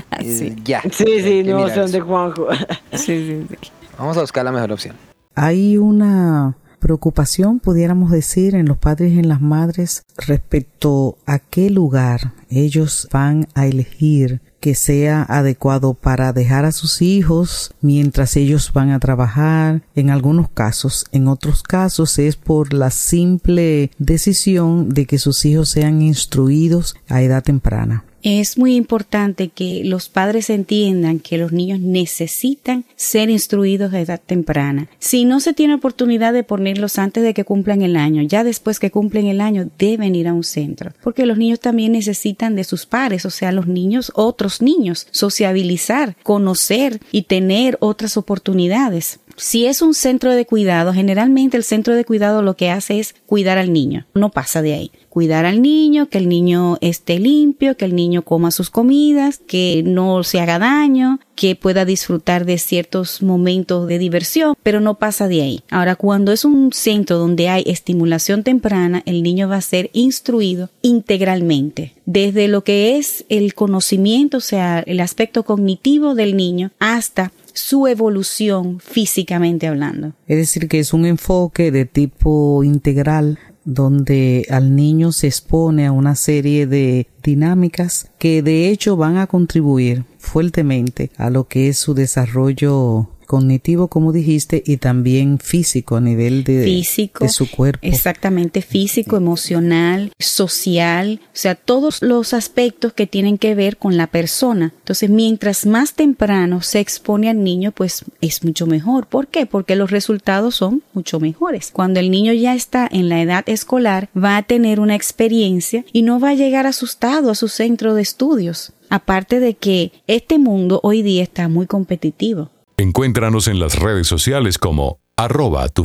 sí. 0.20 0.54
ya. 0.64 0.82
Sí, 0.90 1.20
sí, 1.22 1.42
no 1.44 1.68
son 1.68 1.90
de 1.90 2.00
Juanjo. 2.00 2.48
sí, 2.92 2.98
sí, 2.98 3.46
sí. 3.48 3.70
Vamos 3.98 4.16
a 4.16 4.20
buscar 4.20 4.44
la 4.44 4.52
mejor 4.52 4.72
opción. 4.72 4.96
Hay 5.34 5.76
una 5.78 6.56
preocupación, 6.82 7.60
pudiéramos 7.60 8.10
decir, 8.10 8.54
en 8.54 8.66
los 8.66 8.76
padres 8.76 9.12
y 9.12 9.20
en 9.20 9.28
las 9.28 9.40
madres 9.40 10.02
respecto 10.16 11.16
a 11.26 11.38
qué 11.38 11.70
lugar 11.70 12.32
ellos 12.50 13.08
van 13.12 13.46
a 13.54 13.66
elegir 13.66 14.40
que 14.62 14.74
sea 14.74 15.24
adecuado 15.28 15.94
para 15.94 16.32
dejar 16.32 16.64
a 16.64 16.72
sus 16.72 17.02
hijos 17.02 17.74
mientras 17.80 18.36
ellos 18.36 18.72
van 18.72 18.90
a 18.90 19.00
trabajar 19.00 19.82
en 19.94 20.10
algunos 20.10 20.48
casos. 20.50 21.06
En 21.10 21.28
otros 21.28 21.62
casos 21.62 22.18
es 22.18 22.36
por 22.36 22.72
la 22.72 22.90
simple 22.90 23.90
decisión 23.98 24.88
de 24.88 25.06
que 25.06 25.18
sus 25.18 25.44
hijos 25.44 25.68
sean 25.68 26.02
instruidos 26.02 26.94
a 27.08 27.22
edad 27.22 27.42
temprana. 27.42 28.04
Es 28.22 28.56
muy 28.56 28.76
importante 28.76 29.48
que 29.48 29.82
los 29.84 30.08
padres 30.08 30.48
entiendan 30.48 31.18
que 31.18 31.38
los 31.38 31.50
niños 31.50 31.80
necesitan 31.80 32.84
ser 32.94 33.30
instruidos 33.30 33.92
a 33.92 34.00
edad 34.00 34.20
temprana. 34.24 34.88
Si 35.00 35.24
no 35.24 35.40
se 35.40 35.54
tiene 35.54 35.74
oportunidad 35.74 36.32
de 36.32 36.44
ponerlos 36.44 36.98
antes 36.98 37.24
de 37.24 37.34
que 37.34 37.44
cumplan 37.44 37.82
el 37.82 37.96
año, 37.96 38.22
ya 38.22 38.44
después 38.44 38.78
que 38.78 38.92
cumplen 38.92 39.26
el 39.26 39.40
año 39.40 39.68
deben 39.76 40.14
ir 40.14 40.28
a 40.28 40.34
un 40.34 40.44
centro, 40.44 40.92
porque 41.02 41.26
los 41.26 41.36
niños 41.36 41.58
también 41.58 41.92
necesitan 41.92 42.54
de 42.54 42.62
sus 42.62 42.86
pares, 42.86 43.26
o 43.26 43.30
sea, 43.30 43.50
los 43.50 43.66
niños, 43.66 44.12
otros 44.14 44.62
niños, 44.62 45.08
sociabilizar, 45.10 46.16
conocer 46.22 47.00
y 47.10 47.22
tener 47.22 47.76
otras 47.80 48.16
oportunidades. 48.16 49.18
Si 49.36 49.66
es 49.66 49.82
un 49.82 49.94
centro 49.94 50.32
de 50.32 50.46
cuidado, 50.46 50.92
generalmente 50.92 51.56
el 51.56 51.64
centro 51.64 51.94
de 51.94 52.04
cuidado 52.04 52.42
lo 52.42 52.54
que 52.54 52.70
hace 52.70 53.00
es 53.00 53.14
cuidar 53.26 53.58
al 53.58 53.72
niño, 53.72 54.06
no 54.14 54.30
pasa 54.30 54.62
de 54.62 54.74
ahí. 54.74 54.92
Cuidar 55.08 55.44
al 55.44 55.60
niño, 55.60 56.08
que 56.08 56.16
el 56.16 56.28
niño 56.28 56.78
esté 56.80 57.18
limpio, 57.18 57.76
que 57.76 57.84
el 57.84 57.94
niño 57.94 58.22
coma 58.22 58.50
sus 58.50 58.70
comidas, 58.70 59.40
que 59.46 59.82
no 59.84 60.24
se 60.24 60.40
haga 60.40 60.58
daño, 60.58 61.20
que 61.34 61.54
pueda 61.54 61.84
disfrutar 61.84 62.46
de 62.46 62.56
ciertos 62.56 63.20
momentos 63.20 63.86
de 63.88 63.98
diversión, 63.98 64.54
pero 64.62 64.80
no 64.80 64.94
pasa 64.94 65.28
de 65.28 65.42
ahí. 65.42 65.60
Ahora, 65.70 65.96
cuando 65.96 66.32
es 66.32 66.46
un 66.46 66.72
centro 66.72 67.18
donde 67.18 67.48
hay 67.48 67.62
estimulación 67.66 68.42
temprana, 68.42 69.02
el 69.04 69.22
niño 69.22 69.48
va 69.48 69.56
a 69.56 69.60
ser 69.60 69.90
instruido 69.92 70.70
integralmente, 70.80 71.94
desde 72.06 72.48
lo 72.48 72.64
que 72.64 72.96
es 72.96 73.24
el 73.28 73.54
conocimiento, 73.54 74.38
o 74.38 74.40
sea, 74.40 74.80
el 74.80 75.00
aspecto 75.00 75.42
cognitivo 75.42 76.14
del 76.14 76.36
niño, 76.36 76.70
hasta 76.78 77.32
su 77.54 77.86
evolución 77.86 78.80
físicamente 78.80 79.66
hablando. 79.66 80.14
Es 80.26 80.36
decir, 80.36 80.68
que 80.68 80.78
es 80.78 80.92
un 80.92 81.06
enfoque 81.06 81.70
de 81.70 81.84
tipo 81.84 82.64
integral 82.64 83.38
donde 83.64 84.46
al 84.50 84.74
niño 84.74 85.12
se 85.12 85.28
expone 85.28 85.86
a 85.86 85.92
una 85.92 86.16
serie 86.16 86.66
de 86.66 87.06
dinámicas 87.22 88.10
que 88.18 88.42
de 88.42 88.68
hecho 88.68 88.96
van 88.96 89.16
a 89.16 89.26
contribuir 89.26 90.04
fuertemente 90.18 91.10
a 91.16 91.30
lo 91.30 91.46
que 91.46 91.68
es 91.68 91.78
su 91.78 91.94
desarrollo 91.94 93.08
cognitivo, 93.32 93.88
como 93.88 94.12
dijiste, 94.12 94.62
y 94.66 94.76
también 94.76 95.38
físico 95.38 95.96
a 95.96 96.02
nivel 96.02 96.44
de, 96.44 96.64
físico, 96.64 97.24
de 97.24 97.30
su 97.30 97.50
cuerpo. 97.50 97.78
Exactamente, 97.80 98.60
físico, 98.60 99.16
emocional, 99.16 100.12
social, 100.18 101.18
o 101.24 101.30
sea, 101.32 101.54
todos 101.54 102.02
los 102.02 102.34
aspectos 102.34 102.92
que 102.92 103.06
tienen 103.06 103.38
que 103.38 103.54
ver 103.54 103.78
con 103.78 103.96
la 103.96 104.08
persona. 104.08 104.74
Entonces, 104.80 105.08
mientras 105.08 105.64
más 105.64 105.94
temprano 105.94 106.60
se 106.60 106.80
expone 106.80 107.30
al 107.30 107.42
niño, 107.42 107.72
pues 107.72 108.04
es 108.20 108.44
mucho 108.44 108.66
mejor. 108.66 109.06
¿Por 109.06 109.28
qué? 109.28 109.46
Porque 109.46 109.76
los 109.76 109.90
resultados 109.90 110.56
son 110.56 110.82
mucho 110.92 111.18
mejores. 111.18 111.70
Cuando 111.72 112.00
el 112.00 112.10
niño 112.10 112.34
ya 112.34 112.54
está 112.54 112.86
en 112.92 113.08
la 113.08 113.22
edad 113.22 113.44
escolar, 113.46 114.10
va 114.14 114.36
a 114.36 114.42
tener 114.42 114.78
una 114.78 114.94
experiencia 114.94 115.86
y 115.90 116.02
no 116.02 116.20
va 116.20 116.28
a 116.28 116.34
llegar 116.34 116.66
asustado 116.66 117.30
a 117.30 117.34
su 117.34 117.48
centro 117.48 117.94
de 117.94 118.02
estudios. 118.02 118.74
Aparte 118.90 119.40
de 119.40 119.54
que 119.54 119.90
este 120.06 120.38
mundo 120.38 120.80
hoy 120.82 121.00
día 121.00 121.22
está 121.22 121.48
muy 121.48 121.66
competitivo. 121.66 122.50
Encuéntranos 122.76 123.48
en 123.48 123.58
las 123.58 123.78
redes 123.78 124.06
sociales 124.06 124.58
como 124.58 124.98
arroba 125.16 125.68
tu. 125.68 125.84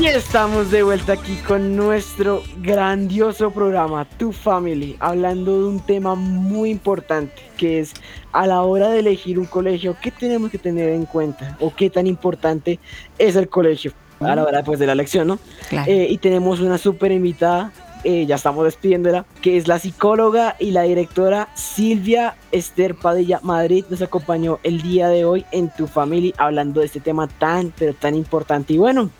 Y 0.00 0.06
estamos 0.06 0.70
de 0.70 0.82
vuelta 0.82 1.12
aquí 1.12 1.36
con 1.46 1.76
nuestro 1.76 2.42
grandioso 2.56 3.50
programa 3.50 4.04
Tu 4.04 4.32
Family, 4.32 4.96
hablando 4.98 5.60
de 5.60 5.68
un 5.68 5.80
tema 5.80 6.14
muy 6.14 6.70
importante, 6.70 7.42
que 7.56 7.80
es 7.80 7.92
a 8.32 8.46
la 8.46 8.62
hora 8.62 8.88
de 8.88 9.00
elegir 9.00 9.38
un 9.38 9.44
colegio, 9.44 9.96
¿qué 10.00 10.10
tenemos 10.10 10.50
que 10.50 10.58
tener 10.58 10.88
en 10.88 11.04
cuenta? 11.04 11.56
¿O 11.60 11.74
qué 11.74 11.90
tan 11.90 12.06
importante 12.06 12.80
es 13.18 13.36
el 13.36 13.48
colegio? 13.48 13.92
A 14.24 14.36
la 14.36 14.44
hora 14.44 14.62
pues, 14.62 14.78
de 14.78 14.86
la 14.86 14.94
lección, 14.94 15.28
¿no? 15.28 15.38
Eh, 15.86 16.06
y 16.10 16.18
tenemos 16.18 16.60
una 16.60 16.78
súper 16.78 17.12
invitada, 17.12 17.72
eh, 18.04 18.26
ya 18.26 18.34
estamos 18.34 18.64
despidiéndola, 18.64 19.24
que 19.40 19.56
es 19.56 19.68
la 19.68 19.78
psicóloga 19.78 20.56
y 20.58 20.72
la 20.72 20.82
directora 20.82 21.48
Silvia 21.54 22.34
Esther 22.50 22.94
Padilla 22.94 23.40
Madrid. 23.42 23.84
Nos 23.90 24.02
acompañó 24.02 24.58
el 24.62 24.82
día 24.82 25.08
de 25.08 25.24
hoy 25.24 25.44
en 25.52 25.70
Tu 25.70 25.86
Family 25.86 26.34
hablando 26.36 26.80
de 26.80 26.86
este 26.86 27.00
tema 27.00 27.28
tan, 27.28 27.72
pero 27.78 27.94
tan 27.94 28.14
importante. 28.14 28.72
Y 28.72 28.78
bueno, 28.78 29.10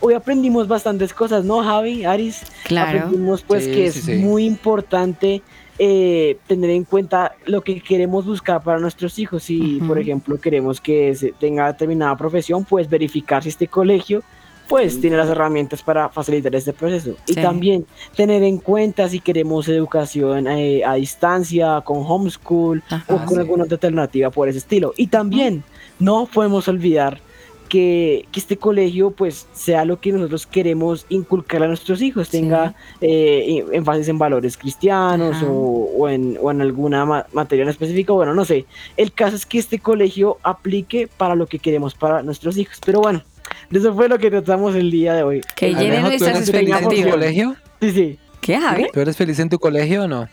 hoy 0.00 0.14
aprendimos 0.14 0.68
bastantes 0.68 1.12
cosas, 1.12 1.44
¿no, 1.44 1.62
Javi, 1.62 2.04
Aris? 2.04 2.42
Claro. 2.64 2.98
Aprendimos 2.98 3.42
pues 3.42 3.66
que 3.66 3.86
es 3.86 4.08
muy 4.08 4.44
importante 4.44 5.42
eh, 5.80 6.38
tener 6.48 6.70
en 6.70 6.82
cuenta 6.82 7.36
lo 7.46 7.62
que 7.62 7.80
queremos 7.80 8.26
buscar 8.26 8.62
para 8.62 8.80
nuestros 8.80 9.18
hijos. 9.20 9.44
Si, 9.44 9.80
por 9.86 9.98
ejemplo, 9.98 10.40
queremos 10.40 10.80
que 10.80 11.14
se 11.14 11.32
tenga 11.32 11.68
determinada 11.68 12.16
profesión, 12.16 12.64
pues 12.64 12.90
verificar 12.90 13.44
si 13.44 13.50
este 13.50 13.68
colegio 13.68 14.22
pues 14.68 15.00
tiene 15.00 15.16
las 15.16 15.28
herramientas 15.28 15.82
para 15.82 16.08
facilitar 16.10 16.54
este 16.54 16.72
proceso. 16.72 17.16
Y 17.26 17.34
también 17.34 17.86
tener 18.14 18.42
en 18.42 18.58
cuenta 18.58 19.08
si 19.08 19.20
queremos 19.20 19.68
educación 19.68 20.46
eh, 20.46 20.84
a 20.84 20.94
distancia, 20.94 21.80
con 21.84 22.04
homeschool 22.06 22.82
o 23.08 23.24
con 23.24 23.38
alguna 23.38 23.64
otra 23.64 23.76
alternativa 23.76 24.30
por 24.30 24.48
ese 24.48 24.58
estilo. 24.58 24.92
Y 24.96 25.06
también 25.06 25.64
no 25.98 26.28
podemos 26.32 26.68
olvidar 26.68 27.20
que, 27.68 28.26
que, 28.32 28.40
este 28.40 28.56
colegio 28.56 29.10
pues 29.10 29.46
sea 29.52 29.84
lo 29.84 30.00
que 30.00 30.12
nosotros 30.12 30.46
queremos 30.46 31.06
inculcar 31.08 31.62
a 31.62 31.68
nuestros 31.68 32.00
hijos, 32.00 32.30
tenga 32.30 32.74
eh, 33.00 33.64
énfasis 33.72 34.08
en 34.08 34.18
valores 34.18 34.56
cristianos 34.56 35.42
o, 35.42 35.50
o, 35.50 36.08
en, 36.08 36.38
o, 36.40 36.50
en, 36.50 36.62
alguna 36.62 37.26
materia 37.32 37.62
en 37.62 37.68
específico, 37.68 38.14
bueno, 38.14 38.34
no 38.34 38.44
sé. 38.44 38.64
El 38.96 39.12
caso 39.12 39.36
es 39.36 39.46
que 39.46 39.58
este 39.58 39.78
colegio 39.78 40.38
aplique 40.42 41.08
para 41.08 41.34
lo 41.34 41.46
que 41.46 41.58
queremos 41.58 41.94
para 41.94 42.22
nuestros 42.22 42.56
hijos. 42.56 42.78
Pero 42.84 43.00
bueno, 43.00 43.22
eso 43.70 43.94
fue 43.94 44.08
lo 44.08 44.18
que 44.18 44.30
tratamos 44.30 44.74
el 44.74 44.90
día 44.90 45.14
de 45.14 45.22
hoy. 45.22 45.40
Que 45.54 45.74
llenen 45.74 46.02
nuestras 46.02 46.40
expectativas. 46.40 46.82
¿En 46.92 47.04
tu 47.04 47.10
colegio? 47.10 47.56
Sí, 47.80 47.90
sí. 47.92 48.18
¿Qué, 48.40 48.58
Javi? 48.58 48.86
¿Tú 48.92 49.00
eres 49.00 49.16
feliz 49.16 49.38
en 49.38 49.48
tu 49.48 49.58
colegio 49.58 50.04
o 50.04 50.08
no? 50.08 50.28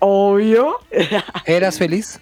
Obvio. 0.00 0.78
¿Eras 1.46 1.78
feliz? 1.78 2.18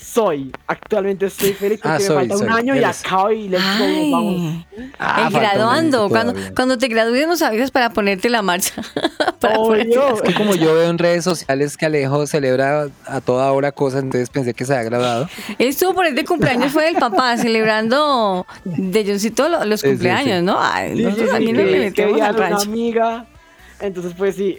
Soy. 0.00 0.52
Actualmente 0.66 1.26
estoy 1.26 1.52
feliz 1.52 1.80
porque 1.82 2.04
ah, 2.04 2.08
me 2.08 2.14
falta 2.14 2.36
un 2.36 2.50
año 2.50 2.76
y 2.76 2.84
acabo 2.84 3.30
y 3.30 3.48
les 3.48 3.60
vamos. 3.62 4.66
Ah, 4.98 5.28
graduando. 5.30 6.08
Cuando, 6.08 6.34
cuando 6.54 6.78
te 6.78 6.88
gradúes 6.88 7.26
nos 7.26 7.42
avisas 7.42 7.70
para 7.70 7.90
ponerte 7.90 8.28
la 8.28 8.42
marcha. 8.42 8.74
Es 9.42 10.22
que 10.22 10.34
como 10.34 10.54
yo 10.54 10.74
veo 10.74 10.88
en 10.88 10.98
redes 10.98 11.24
sociales 11.24 11.76
que 11.76 11.86
Alejo 11.86 12.26
celebra 12.28 12.88
a 13.06 13.20
toda 13.20 13.50
hora 13.50 13.72
cosas, 13.72 14.04
entonces 14.04 14.30
pensé 14.30 14.54
que 14.54 14.64
se 14.64 14.72
había 14.72 14.84
graduado. 14.84 15.28
Él 15.58 15.66
estuvo 15.68 15.94
por 15.94 16.06
este 16.06 16.24
cumpleaños, 16.24 16.72
fue 16.72 16.88
el 16.88 16.94
papá, 16.94 17.36
celebrando 17.38 18.46
de 18.64 19.04
Johncito 19.04 19.48
los, 19.48 19.82
cumpleaños, 19.82 20.44
¿no? 20.44 20.58
Ay, 20.60 20.94
nosotros 20.94 21.30
también 21.30 21.56
le 21.56 21.78
metemos 21.78 22.20
al 22.20 22.36
rancho. 22.36 22.68
amiga. 22.68 23.26
Entonces, 23.80 24.14
pues 24.16 24.36
sí. 24.36 24.56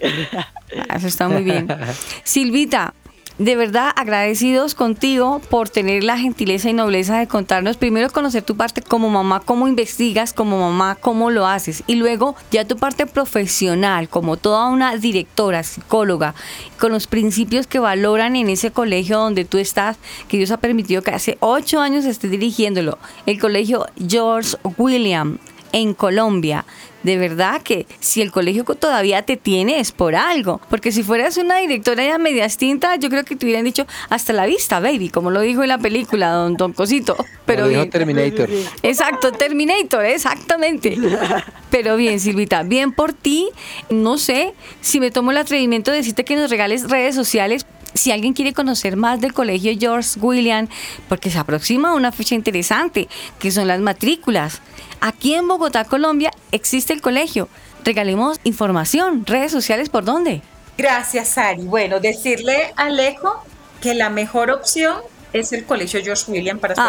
Eso 0.94 1.06
está 1.06 1.28
muy 1.28 1.42
bien. 1.42 1.66
Silvita, 2.24 2.92
de 3.38 3.56
verdad 3.56 3.90
agradecidos 3.96 4.76
contigo 4.76 5.40
por 5.50 5.68
tener 5.68 6.04
la 6.04 6.16
gentileza 6.16 6.70
y 6.70 6.72
nobleza 6.72 7.18
de 7.18 7.26
contarnos. 7.26 7.76
Primero 7.76 8.10
conocer 8.10 8.42
tu 8.42 8.56
parte 8.56 8.80
como 8.80 9.10
mamá, 9.10 9.40
cómo 9.40 9.66
investigas, 9.66 10.32
como 10.32 10.60
mamá, 10.60 10.94
cómo 10.94 11.30
lo 11.30 11.46
haces. 11.46 11.82
Y 11.86 11.96
luego 11.96 12.36
ya 12.52 12.64
tu 12.64 12.76
parte 12.76 13.06
profesional 13.06 14.08
como 14.08 14.36
toda 14.36 14.68
una 14.68 14.96
directora, 14.96 15.64
psicóloga, 15.64 16.34
con 16.78 16.92
los 16.92 17.06
principios 17.06 17.66
que 17.66 17.80
valoran 17.80 18.36
en 18.36 18.48
ese 18.48 18.70
colegio 18.70 19.18
donde 19.18 19.44
tú 19.44 19.58
estás, 19.58 19.96
que 20.28 20.36
Dios 20.36 20.52
ha 20.52 20.58
permitido 20.58 21.02
que 21.02 21.10
hace 21.10 21.36
ocho 21.40 21.80
años 21.80 22.04
estés 22.04 22.30
dirigiéndolo, 22.30 22.98
el 23.26 23.40
colegio 23.40 23.86
George 24.08 24.56
William 24.78 25.38
en 25.72 25.92
Colombia. 25.92 26.64
De 27.04 27.16
verdad 27.16 27.62
que 27.62 27.86
si 28.00 28.20
el 28.22 28.32
colegio 28.32 28.64
todavía 28.64 29.22
te 29.22 29.36
tiene 29.36 29.78
es 29.78 29.92
por 29.92 30.16
algo. 30.16 30.60
Porque 30.68 30.90
si 30.90 31.02
fueras 31.02 31.36
una 31.36 31.58
directora 31.58 32.04
ya 32.04 32.18
media 32.18 32.44
extinta, 32.44 32.96
yo 32.96 33.10
creo 33.10 33.24
que 33.24 33.36
te 33.36 33.46
hubieran 33.46 33.64
dicho 33.64 33.86
hasta 34.10 34.32
la 34.32 34.46
vista, 34.46 34.80
baby, 34.80 35.10
como 35.10 35.30
lo 35.30 35.40
dijo 35.40 35.62
en 35.62 35.68
la 35.68 35.78
película, 35.78 36.30
don, 36.30 36.56
don 36.56 36.72
Cosito. 36.72 37.16
Pero 37.46 37.68
dijo 37.68 37.86
Terminator. 37.88 38.48
Exacto, 38.82 39.32
Terminator, 39.32 40.04
exactamente. 40.04 40.98
Pero 41.70 41.96
bien, 41.96 42.18
Silvita, 42.18 42.62
bien 42.62 42.92
por 42.92 43.12
ti. 43.12 43.50
No 43.90 44.18
sé 44.18 44.54
si 44.80 44.98
me 44.98 45.10
tomo 45.10 45.30
el 45.30 45.36
atrevimiento 45.36 45.90
de 45.90 45.98
decirte 45.98 46.24
que 46.24 46.36
nos 46.36 46.50
regales 46.50 46.88
redes 46.88 47.14
sociales 47.14 47.66
si 47.94 48.10
alguien 48.10 48.32
quiere 48.34 48.52
conocer 48.52 48.96
más 48.96 49.20
del 49.20 49.32
colegio 49.32 49.72
George 49.78 50.18
William, 50.20 50.68
porque 51.08 51.30
se 51.30 51.38
aproxima 51.38 51.94
una 51.94 52.12
fecha 52.12 52.34
interesante, 52.34 53.08
que 53.38 53.50
son 53.50 53.68
las 53.68 53.80
matrículas. 53.80 54.60
Aquí 55.06 55.34
en 55.34 55.46
Bogotá, 55.46 55.84
Colombia, 55.84 56.30
existe 56.50 56.94
el 56.94 57.02
colegio. 57.02 57.50
Regalemos 57.84 58.40
información, 58.42 59.26
redes 59.26 59.52
sociales, 59.52 59.90
¿por 59.90 60.06
dónde? 60.06 60.40
Gracias, 60.78 61.28
Sari. 61.28 61.60
Bueno, 61.64 62.00
decirle 62.00 62.72
a 62.74 62.84
Alejo 62.84 63.44
que 63.82 63.92
la 63.92 64.08
mejor 64.08 64.50
opción 64.50 64.96
es 65.34 65.52
el 65.52 65.64
colegio 65.64 66.00
George 66.02 66.30
William 66.30 66.58
para 66.60 66.76
su 66.76 66.80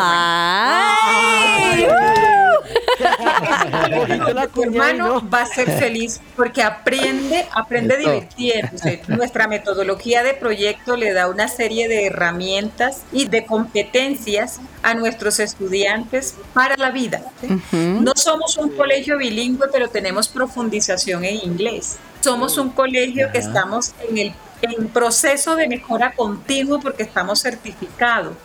hermano. 4.61 5.27
Va 5.33 5.41
a 5.41 5.45
ser 5.47 5.69
feliz 5.71 6.21
porque 6.35 6.61
aprende, 6.61 7.47
aprende 7.51 7.97
divirtiéndose. 7.97 9.01
Nuestra 9.07 9.47
metodología 9.47 10.23
de 10.23 10.35
proyecto 10.35 10.95
le 10.95 11.11
da 11.13 11.27
una 11.27 11.47
serie 11.47 11.87
de 11.87 12.05
herramientas 12.05 13.01
y 13.11 13.27
de 13.27 13.45
competencias 13.45 14.59
a 14.83 14.93
nuestros 14.93 15.39
estudiantes 15.39 16.35
para 16.53 16.77
la 16.77 16.91
vida. 16.91 17.23
No 17.71 18.13
somos 18.15 18.57
un 18.57 18.69
colegio 18.69 19.17
bilingüe, 19.17 19.67
pero 19.73 19.89
tenemos 19.89 20.27
profundización 20.27 21.25
en 21.25 21.37
inglés. 21.43 21.97
Somos 22.21 22.59
un 22.59 22.69
colegio 22.69 23.31
que 23.31 23.39
estamos 23.39 23.93
en 24.07 24.19
el 24.19 24.33
en 24.61 24.87
proceso 24.89 25.55
de 25.55 25.67
mejora 25.67 26.13
continua 26.13 26.79
porque 26.79 27.03
estamos 27.03 27.41
certificados. 27.41 28.35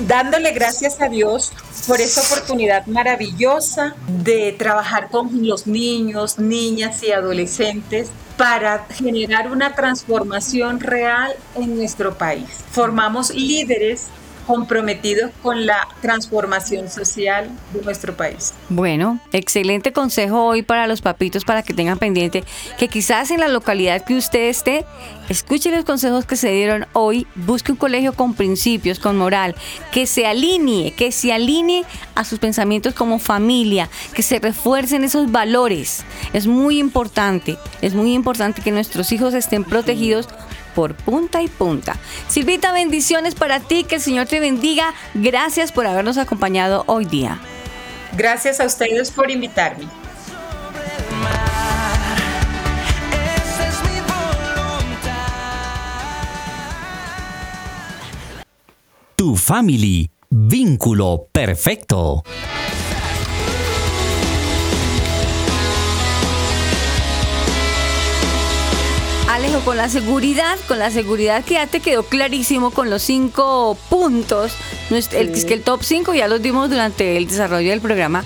dándole 0.00 0.52
gracias 0.52 1.00
a 1.00 1.08
Dios 1.08 1.52
por 1.86 2.00
esta 2.00 2.20
oportunidad 2.22 2.86
maravillosa 2.86 3.94
de 4.08 4.54
trabajar 4.58 5.08
con 5.10 5.46
los 5.46 5.66
niños, 5.66 6.38
niñas 6.38 7.02
y 7.02 7.12
adolescentes 7.12 8.08
para 8.36 8.86
generar 8.90 9.50
una 9.50 9.74
transformación 9.74 10.80
real 10.80 11.34
en 11.54 11.76
nuestro 11.76 12.18
país. 12.18 12.64
Formamos 12.70 13.30
líderes 13.30 14.08
comprometidos 14.46 15.30
con 15.42 15.66
la 15.66 15.88
transformación 16.00 16.88
social 16.90 17.50
de 17.72 17.82
nuestro 17.82 18.16
país. 18.16 18.54
Bueno, 18.68 19.20
excelente 19.32 19.92
consejo 19.92 20.44
hoy 20.44 20.62
para 20.62 20.86
los 20.86 21.02
papitos 21.02 21.44
para 21.44 21.62
que 21.62 21.74
tengan 21.74 21.98
pendiente 21.98 22.44
que 22.78 22.88
quizás 22.88 23.30
en 23.30 23.40
la 23.40 23.48
localidad 23.48 24.04
que 24.04 24.14
usted 24.14 24.48
esté, 24.48 24.84
escuche 25.28 25.70
los 25.70 25.84
consejos 25.84 26.24
que 26.24 26.36
se 26.36 26.50
dieron 26.50 26.86
hoy, 26.92 27.26
busque 27.34 27.72
un 27.72 27.78
colegio 27.78 28.12
con 28.12 28.34
principios, 28.34 28.98
con 28.98 29.16
moral, 29.16 29.54
que 29.92 30.06
se 30.06 30.26
alinee, 30.26 30.92
que 30.92 31.12
se 31.12 31.32
alinee 31.32 31.84
a 32.14 32.24
sus 32.24 32.38
pensamientos 32.38 32.94
como 32.94 33.18
familia, 33.18 33.88
que 34.14 34.22
se 34.22 34.38
refuercen 34.38 35.04
esos 35.04 35.30
valores. 35.32 36.04
Es 36.32 36.46
muy 36.46 36.78
importante, 36.78 37.58
es 37.82 37.94
muy 37.94 38.14
importante 38.14 38.62
que 38.62 38.70
nuestros 38.70 39.10
hijos 39.12 39.34
estén 39.34 39.64
protegidos 39.64 40.28
por 40.76 40.94
punta 40.94 41.42
y 41.42 41.48
punta. 41.48 41.96
Silvita, 42.28 42.70
bendiciones 42.70 43.34
para 43.34 43.60
ti, 43.60 43.84
que 43.84 43.94
el 43.94 44.02
Señor 44.02 44.26
te 44.26 44.40
bendiga. 44.40 44.92
Gracias 45.14 45.72
por 45.72 45.86
habernos 45.86 46.18
acompañado 46.18 46.84
hoy 46.86 47.06
día. 47.06 47.40
Gracias 48.12 48.60
a 48.60 48.66
ustedes 48.66 49.10
por 49.10 49.30
invitarme. 49.30 49.86
Tu 59.16 59.34
family, 59.34 60.10
vínculo 60.28 61.28
perfecto. 61.32 62.22
Alejo, 69.36 69.60
con 69.66 69.76
la 69.76 69.90
seguridad, 69.90 70.56
con 70.66 70.78
la 70.78 70.90
seguridad 70.90 71.44
que 71.44 71.54
ya 71.54 71.66
te 71.66 71.80
quedó 71.80 72.04
clarísimo 72.04 72.70
con 72.70 72.88
los 72.88 73.02
cinco 73.02 73.76
puntos, 73.90 74.54
el, 74.88 75.44
que 75.44 75.52
el 75.52 75.60
top 75.60 75.82
5 75.82 76.14
ya 76.14 76.26
los 76.26 76.40
dimos 76.40 76.70
durante 76.70 77.18
el 77.18 77.26
desarrollo 77.26 77.68
del 77.68 77.82
programa 77.82 78.24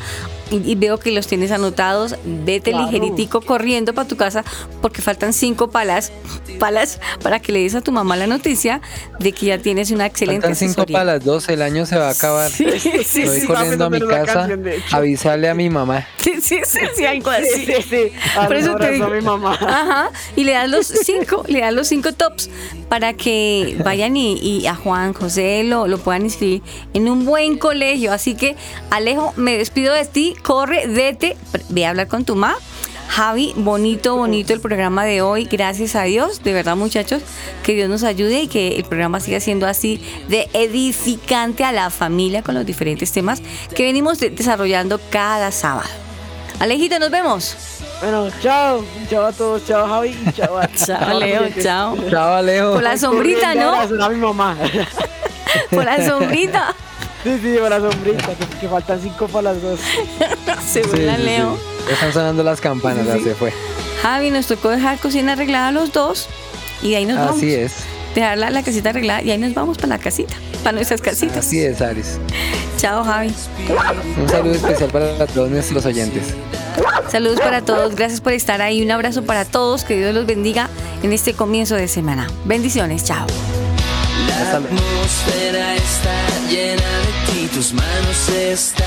y, 0.51 0.75
veo 0.75 0.99
que 0.99 1.11
los 1.13 1.27
tienes 1.27 1.51
anotados, 1.51 2.17
vete 2.25 2.73
ligeritico 2.73 3.41
corriendo 3.41 3.95
para 3.95 4.09
tu 4.09 4.17
casa 4.17 4.45
porque 4.81 5.03
faltan 5.03 5.33
cinco 5.33 5.71
palas, 5.71 6.13
palas 6.59 7.01
para 7.23 7.41
que 7.41 7.53
le 7.53 7.61
des 7.61 7.75
a 7.75 7.81
tu 7.81 7.93
mamá 7.93 8.17
la 8.17 8.27
noticia 8.27 8.81
de 9.19 9.33
que 9.33 9.47
ya 9.47 9.59
tienes 9.59 9.91
una 9.91 10.07
excelente 10.07 10.47
faltan 10.47 10.57
cinco 10.57 10.87
palas, 10.87 11.25
dos, 11.25 11.49
el 11.49 11.63
año 11.63 11.87
se 11.87 11.97
va 11.97 12.09
a 12.09 12.13
acabar. 12.13 12.51
Sí, 12.51 12.67
sí, 12.79 13.23
Estoy 13.23 13.47
corriendo 13.47 13.85
a 13.85 13.91
mi 13.91 14.01
casa, 14.01 14.49
avisarle 14.93 15.49
a 15.49 15.55
mi 15.55 15.71
mamá. 15.71 16.07
Sí, 16.19 16.41
sí, 16.41 16.61
sí, 16.97 17.05
algo 17.05 17.31
así. 17.31 17.67
Sí, 17.67 17.75
sí, 17.89 18.13
Por 18.47 18.57
eso 18.57 18.77
te 18.77 18.93
digo. 18.93 19.07
A 19.07 19.11
mi 19.11 19.21
mamá. 19.21 19.55
Ajá, 19.61 20.11
y 20.37 20.45
le 20.45 20.53
das 20.53 20.69
los 20.69 20.87
cinco, 20.87 21.45
le 21.49 21.61
das 21.61 21.73
los 21.73 21.89
cinco 21.89 22.13
tops 22.13 22.51
para 22.89 23.13
que 23.13 23.77
vayan 23.85 24.17
y, 24.17 24.67
a 24.67 24.75
Juan 24.75 25.13
José 25.13 25.63
lo, 25.65 25.87
lo 25.87 25.99
puedan 25.99 26.23
inscribir 26.23 26.63
en 26.93 27.09
un 27.09 27.25
buen 27.25 27.57
colegio. 27.57 28.13
Así 28.13 28.35
que, 28.35 28.57
Alejo, 28.91 29.33
me 29.37 29.57
despido 29.57 29.95
de 29.95 30.05
ti 30.05 30.35
corre, 30.43 30.87
vete, 30.87 31.37
ve 31.69 31.87
a 31.87 31.91
hablar 31.91 32.09
con 32.09 32.25
tu 32.25 32.37
mamá. 32.37 32.57
Javi, 33.09 33.53
bonito, 33.57 34.17
bonito 34.17 34.53
el 34.53 34.61
programa 34.61 35.05
de 35.05 35.21
hoy. 35.21 35.45
Gracias 35.51 35.97
a 35.97 36.05
Dios, 36.05 36.45
de 36.45 36.53
verdad 36.53 36.77
muchachos, 36.77 37.23
que 37.65 37.75
Dios 37.75 37.89
nos 37.89 38.05
ayude 38.05 38.43
y 38.43 38.47
que 38.47 38.77
el 38.77 38.85
programa 38.85 39.19
siga 39.19 39.41
siendo 39.41 39.67
así 39.67 40.01
de 40.29 40.49
edificante 40.53 41.65
a 41.65 41.73
la 41.73 41.91
familia 41.91 42.43
con 42.43 42.55
los 42.55 42.65
diferentes 42.65 43.11
temas 43.11 43.43
que 43.75 43.83
venimos 43.83 44.21
desarrollando 44.21 45.01
cada 45.11 45.51
sábado. 45.51 45.89
Alejito, 46.61 47.01
nos 47.01 47.11
vemos. 47.11 47.57
Bueno, 48.01 48.29
chao. 48.41 48.85
Chao 49.11 49.27
a 49.27 49.33
todos. 49.33 49.67
Chao, 49.67 49.89
Javi. 49.89 50.17
Chao, 50.37 50.59
a 50.59 50.69
chao, 50.75 51.09
Alejo. 51.09 51.45
Chao. 51.61 51.97
Chao, 52.11 52.35
Alejo. 52.35 52.73
Por 52.75 52.83
la 52.83 52.97
sombrita, 52.97 53.55
¿no? 53.55 53.75
A 53.75 54.09
mi 54.09 54.17
mamá. 54.17 54.57
Por 55.71 55.85
la 55.85 56.07
sombrita. 56.07 56.75
Sí, 57.23 57.39
sí, 57.43 57.57
para 57.61 57.79
la 57.79 57.91
sombrita, 57.91 58.29
que, 58.61 58.69
faltan 58.69 59.01
cinco 59.01 59.29
para 59.29 59.53
las 59.53 59.63
dos. 59.63 59.81
se 60.67 60.83
fue 60.83 61.01
la 61.01 61.19
Leo. 61.19 61.59
Están 61.91 62.13
sonando 62.13 62.43
las 62.43 62.61
campanas, 62.61 63.07
ya 63.07 63.19
se 63.19 63.35
fue. 63.35 63.53
Javi, 64.03 64.31
nos 64.31 64.47
tocó 64.47 64.71
dejar 64.71 64.99
cocina 64.99 65.33
arreglada 65.33 65.69
a 65.69 65.73
los 65.73 65.93
dos 65.93 66.29
y 66.83 66.91
de 66.91 66.97
ahí 66.97 67.05
nos 67.05 67.19
vamos. 67.19 67.37
Así 67.37 67.53
es. 67.53 67.73
Dejar 68.15 68.39
la, 68.39 68.51
la, 68.51 68.63
casita 68.63 68.91
arreglada 68.91 69.23
y 69.23 69.31
ahí 69.31 69.39
nos 69.39 69.55
vamos 69.55 69.77
para 69.77 69.89
la 69.89 69.99
casita, 69.99 70.35
para 70.65 70.73
nuestras 70.73 71.01
casitas. 71.01 71.39
Así 71.39 71.61
es, 71.61 71.81
Aris. 71.81 72.19
Chao, 72.79 73.05
Javi. 73.05 73.33
Un 74.19 74.29
saludo 74.29 74.55
especial 74.55 74.91
para 74.91 75.27
todos 75.27 75.51
nuestros 75.51 75.85
oyentes. 75.85 76.35
Saludos 77.09 77.41
para 77.41 77.63
todos, 77.63 77.95
gracias 77.95 78.21
por 78.21 78.33
estar 78.33 78.63
ahí. 78.63 78.83
Un 78.83 78.91
abrazo 78.91 79.25
para 79.25 79.45
todos, 79.45 79.85
que 79.85 79.97
Dios 79.97 80.15
los 80.15 80.27
bendiga 80.27 80.71
en 81.03 81.13
este 81.13 81.35
comienzo 81.35 81.75
de 81.75 81.89
semana. 81.89 82.29
Bendiciones, 82.47 83.05
chao. 83.05 83.27
La 84.31 84.57
atmósfera 84.59 85.75
está 85.75 86.15
llena 86.49 86.83
de 86.83 87.33
ti, 87.33 87.49
tus 87.53 87.73
manos 87.73 88.29
están 88.29 88.87